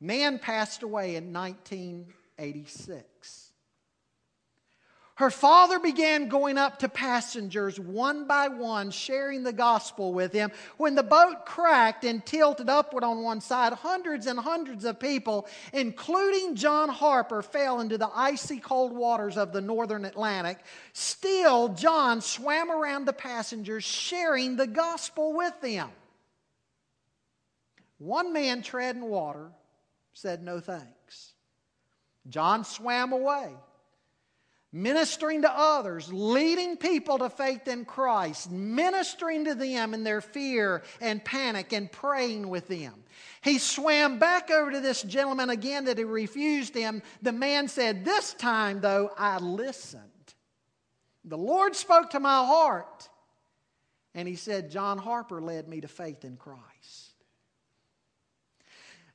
Nan 0.00 0.38
passed 0.38 0.82
away 0.82 1.16
in 1.16 1.32
1986. 1.32 3.11
Her 5.22 5.30
father 5.30 5.78
began 5.78 6.26
going 6.26 6.58
up 6.58 6.80
to 6.80 6.88
passengers 6.88 7.78
one 7.78 8.26
by 8.26 8.48
one, 8.48 8.90
sharing 8.90 9.44
the 9.44 9.52
gospel 9.52 10.12
with 10.12 10.32
them. 10.32 10.50
When 10.78 10.96
the 10.96 11.04
boat 11.04 11.46
cracked 11.46 12.04
and 12.04 12.26
tilted 12.26 12.68
upward 12.68 13.04
on 13.04 13.22
one 13.22 13.40
side, 13.40 13.72
hundreds 13.72 14.26
and 14.26 14.36
hundreds 14.36 14.84
of 14.84 14.98
people, 14.98 15.46
including 15.72 16.56
John 16.56 16.88
Harper, 16.88 17.40
fell 17.40 17.80
into 17.80 17.98
the 17.98 18.10
icy 18.12 18.58
cold 18.58 18.92
waters 18.92 19.36
of 19.36 19.52
the 19.52 19.60
northern 19.60 20.04
Atlantic. 20.04 20.58
Still, 20.92 21.68
John 21.68 22.20
swam 22.20 22.72
around 22.72 23.04
the 23.04 23.12
passengers, 23.12 23.84
sharing 23.84 24.56
the 24.56 24.66
gospel 24.66 25.34
with 25.34 25.54
them. 25.60 25.90
One 27.98 28.32
man 28.32 28.62
treading 28.62 29.02
water 29.02 29.52
said 30.14 30.42
no 30.42 30.58
thanks. 30.58 31.34
John 32.28 32.64
swam 32.64 33.12
away 33.12 33.52
ministering 34.72 35.42
to 35.42 35.50
others, 35.50 36.12
leading 36.12 36.76
people 36.76 37.18
to 37.18 37.28
faith 37.28 37.68
in 37.68 37.84
Christ, 37.84 38.50
ministering 38.50 39.44
to 39.44 39.54
them 39.54 39.92
in 39.92 40.02
their 40.02 40.20
fear 40.20 40.82
and 41.00 41.22
panic, 41.24 41.72
and 41.72 41.92
praying 41.92 42.48
with 42.48 42.68
them. 42.68 42.94
He 43.42 43.58
swam 43.58 44.18
back 44.18 44.50
over 44.50 44.70
to 44.70 44.80
this 44.80 45.02
gentleman 45.02 45.50
again 45.50 45.84
that 45.84 45.98
he 45.98 46.04
refused 46.04 46.74
him. 46.74 47.02
The 47.20 47.32
man 47.32 47.68
said, 47.68 48.04
This 48.04 48.32
time, 48.34 48.80
though, 48.80 49.10
I 49.18 49.38
listened. 49.38 50.02
The 51.24 51.38
Lord 51.38 51.76
spoke 51.76 52.10
to 52.10 52.20
my 52.20 52.44
heart. 52.44 53.08
And 54.14 54.28
he 54.28 54.36
said, 54.36 54.70
John 54.70 54.98
Harper 54.98 55.40
led 55.40 55.68
me 55.68 55.80
to 55.80 55.88
faith 55.88 56.24
in 56.24 56.36
Christ. 56.36 57.14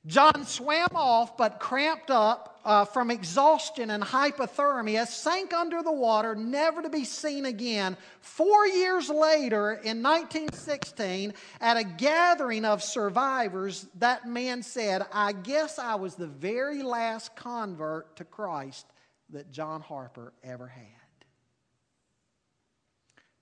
John 0.07 0.45
swam 0.45 0.89
off, 0.95 1.37
but 1.37 1.59
cramped 1.59 2.09
up 2.09 2.56
uh, 2.67 2.83
from 2.83 3.09
exhaustion 3.09 3.91
and 3.91 4.03
hypothermia, 4.03 5.07
sank 5.07 5.53
under 5.53 5.81
the 5.81 5.91
water, 5.91 6.35
never 6.35 6.81
to 6.81 6.89
be 6.89 7.05
seen 7.05 7.45
again. 7.45 7.95
Four 8.19 8.67
years 8.67 9.09
later, 9.09 9.71
in 9.71 10.03
1916, 10.03 11.33
at 11.61 11.77
a 11.77 11.85
gathering 11.85 12.65
of 12.65 12.83
survivors, 12.83 13.87
that 13.99 14.27
man 14.27 14.61
said, 14.61 15.05
I 15.13 15.31
guess 15.31 15.79
I 15.79 15.95
was 15.95 16.15
the 16.15 16.27
very 16.27 16.83
last 16.83 17.37
convert 17.37 18.17
to 18.17 18.25
Christ 18.25 18.85
that 19.29 19.49
John 19.49 19.79
Harper 19.79 20.33
ever 20.43 20.67
had. 20.67 20.83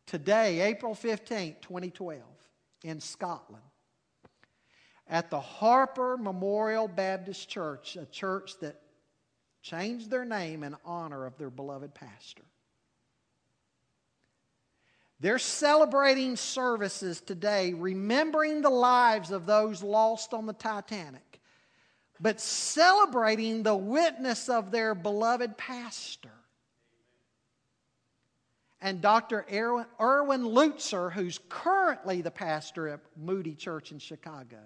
Today, 0.05 0.61
April 0.61 0.93
15, 0.93 1.55
2012, 1.63 2.21
in 2.83 2.99
Scotland, 2.99 3.63
at 5.07 5.31
the 5.31 5.39
Harper 5.39 6.15
Memorial 6.15 6.87
Baptist 6.87 7.49
Church, 7.49 7.95
a 7.95 8.05
church 8.05 8.59
that 8.59 8.81
changed 9.65 10.11
their 10.11 10.25
name 10.25 10.63
in 10.63 10.75
honor 10.85 11.25
of 11.25 11.37
their 11.37 11.49
beloved 11.49 11.93
pastor. 11.93 12.43
They're 15.19 15.39
celebrating 15.39 16.35
services 16.35 17.19
today, 17.19 17.73
remembering 17.73 18.61
the 18.61 18.69
lives 18.69 19.31
of 19.31 19.45
those 19.45 19.81
lost 19.81 20.33
on 20.33 20.45
the 20.45 20.53
Titanic, 20.53 21.39
but 22.19 22.39
celebrating 22.39 23.63
the 23.63 23.75
witness 23.75 24.49
of 24.49 24.71
their 24.71 24.93
beloved 24.93 25.57
pastor. 25.57 26.29
And 28.81 29.01
Dr. 29.01 29.45
Erwin 29.51 30.43
Lutzer, 30.43 31.11
who's 31.11 31.39
currently 31.49 32.21
the 32.21 32.29
pastor 32.29 32.89
at 32.89 32.99
Moody 33.17 33.55
Church 33.55 33.91
in 33.91 33.99
Chicago 33.99 34.59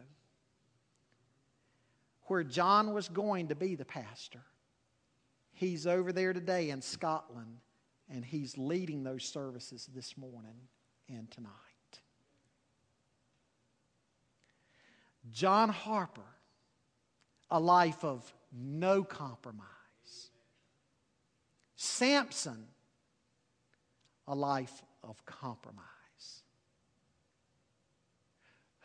where 2.30 2.44
John 2.44 2.94
was 2.94 3.10
going 3.10 3.48
to 3.48 3.56
be 3.56 3.76
the 3.76 3.86
pastor. 3.86 4.42
He's 5.60 5.86
over 5.86 6.14
there 6.14 6.32
today 6.32 6.70
in 6.70 6.82
Scotland, 6.82 7.58
and 8.10 8.24
he's 8.24 8.58
leading 8.58 9.04
those 9.04 9.26
services 9.26 9.90
this 9.94 10.18
morning 10.18 10.56
and 11.10 11.30
tonight. 11.30 11.52
John 15.34 15.68
Harper, 15.68 16.22
a 17.52 17.60
life 17.60 18.06
of 18.06 18.34
no 18.54 19.04
compromise. 19.04 19.66
Samson, 21.76 22.66
a 24.30 24.36
life 24.36 24.82
of 25.04 25.26
compromise. 25.26 25.84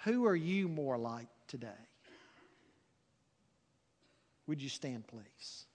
Who 0.03 0.27
are 0.27 0.35
you 0.35 0.66
more 0.66 0.99
like 0.99 1.29
today? 1.47 1.68
Would 4.49 4.61
you 4.61 4.68
stand, 4.68 5.07
please? 5.07 5.66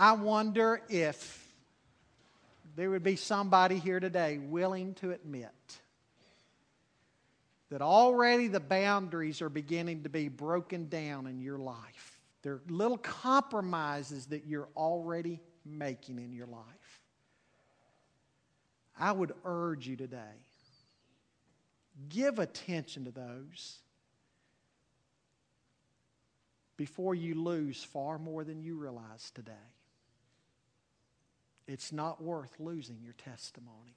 I 0.00 0.12
wonder 0.12 0.80
if 0.88 1.52
there 2.76 2.88
would 2.90 3.02
be 3.02 3.16
somebody 3.16 3.78
here 3.80 3.98
today 3.98 4.38
willing 4.38 4.94
to 4.94 5.10
admit 5.10 5.50
that 7.70 7.82
already 7.82 8.46
the 8.46 8.60
boundaries 8.60 9.42
are 9.42 9.48
beginning 9.48 10.04
to 10.04 10.08
be 10.08 10.28
broken 10.28 10.88
down 10.88 11.26
in 11.26 11.40
your 11.40 11.58
life. 11.58 12.20
There 12.42 12.54
are 12.54 12.62
little 12.68 12.96
compromises 12.98 14.26
that 14.26 14.46
you're 14.46 14.68
already 14.76 15.40
making 15.66 16.20
in 16.20 16.32
your 16.32 16.46
life. 16.46 17.02
I 18.96 19.10
would 19.10 19.32
urge 19.44 19.88
you 19.88 19.96
today 19.96 20.18
give 22.08 22.38
attention 22.38 23.04
to 23.06 23.10
those 23.10 23.78
before 26.76 27.16
you 27.16 27.34
lose 27.34 27.82
far 27.82 28.18
more 28.18 28.44
than 28.44 28.62
you 28.62 28.76
realize 28.76 29.32
today. 29.34 29.52
It's 31.68 31.92
not 31.92 32.22
worth 32.22 32.58
losing 32.58 32.98
your 33.02 33.12
testimony. 33.12 33.94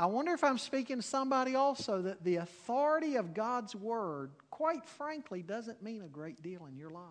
I 0.00 0.06
wonder 0.06 0.32
if 0.32 0.44
I'm 0.44 0.58
speaking 0.58 0.98
to 0.98 1.02
somebody 1.02 1.56
also 1.56 2.02
that 2.02 2.22
the 2.22 2.36
authority 2.36 3.16
of 3.16 3.34
God's 3.34 3.74
Word, 3.74 4.30
quite 4.50 4.84
frankly, 4.84 5.42
doesn't 5.42 5.82
mean 5.82 6.02
a 6.02 6.08
great 6.08 6.40
deal 6.40 6.66
in 6.66 6.76
your 6.76 6.90
life. 6.90 7.02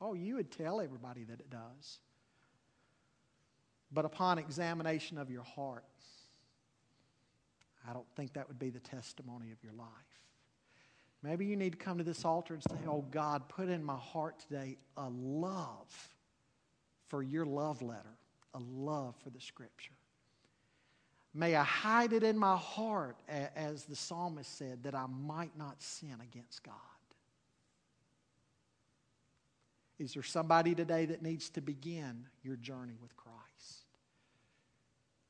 Oh, 0.00 0.14
you 0.14 0.36
would 0.36 0.52
tell 0.52 0.80
everybody 0.80 1.24
that 1.24 1.40
it 1.40 1.50
does. 1.50 1.98
But 3.90 4.04
upon 4.04 4.38
examination 4.38 5.18
of 5.18 5.30
your 5.30 5.42
heart, 5.42 5.84
I 7.88 7.92
don't 7.92 8.06
think 8.14 8.34
that 8.34 8.46
would 8.46 8.58
be 8.58 8.70
the 8.70 8.80
testimony 8.80 9.50
of 9.50 9.58
your 9.64 9.72
life. 9.72 9.88
Maybe 11.22 11.46
you 11.46 11.56
need 11.56 11.72
to 11.72 11.78
come 11.78 11.98
to 11.98 12.04
this 12.04 12.24
altar 12.24 12.54
and 12.54 12.62
say, 12.62 12.86
Oh 12.86 13.04
God, 13.10 13.48
put 13.48 13.68
in 13.68 13.82
my 13.82 13.96
heart 13.96 14.38
today 14.38 14.76
a 14.96 15.08
love 15.08 16.12
for 17.12 17.22
your 17.22 17.44
love 17.44 17.82
letter, 17.82 18.16
a 18.54 18.58
love 18.58 19.14
for 19.22 19.28
the 19.28 19.38
Scripture. 19.38 19.92
May 21.34 21.54
I 21.54 21.62
hide 21.62 22.14
it 22.14 22.22
in 22.22 22.38
my 22.38 22.56
heart, 22.56 23.16
as 23.28 23.84
the 23.84 23.94
psalmist 23.94 24.56
said, 24.56 24.84
that 24.84 24.94
I 24.94 25.04
might 25.06 25.54
not 25.54 25.82
sin 25.82 26.16
against 26.22 26.62
God. 26.62 26.74
Is 29.98 30.14
there 30.14 30.22
somebody 30.22 30.74
today 30.74 31.04
that 31.04 31.20
needs 31.20 31.50
to 31.50 31.60
begin 31.60 32.24
your 32.42 32.56
journey 32.56 32.96
with 32.98 33.14
Christ? 33.14 33.84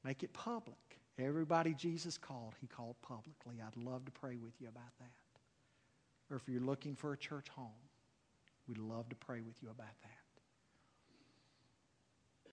Make 0.05 0.23
it 0.23 0.33
public. 0.33 0.77
Everybody 1.19 1.75
Jesus 1.75 2.17
called, 2.17 2.55
he 2.61 2.69
called 2.69 2.95
publicly. 3.03 3.57
I'd 3.61 3.77
love 3.77 4.05
to 4.05 4.13
pray 4.13 4.37
with 4.37 4.55
you 4.61 4.69
about 4.69 4.97
that. 5.01 6.31
Or 6.31 6.37
if 6.37 6.49
you're 6.49 6.63
looking 6.63 6.95
for 6.95 7.13
a 7.13 7.19
church 7.19 7.49
home, 7.49 7.67
we'd 8.69 8.79
love 8.79 9.09
to 9.09 9.17
pray 9.17 9.41
with 9.41 9.61
you 9.61 9.69
about 9.69 10.01
that. 10.03 10.22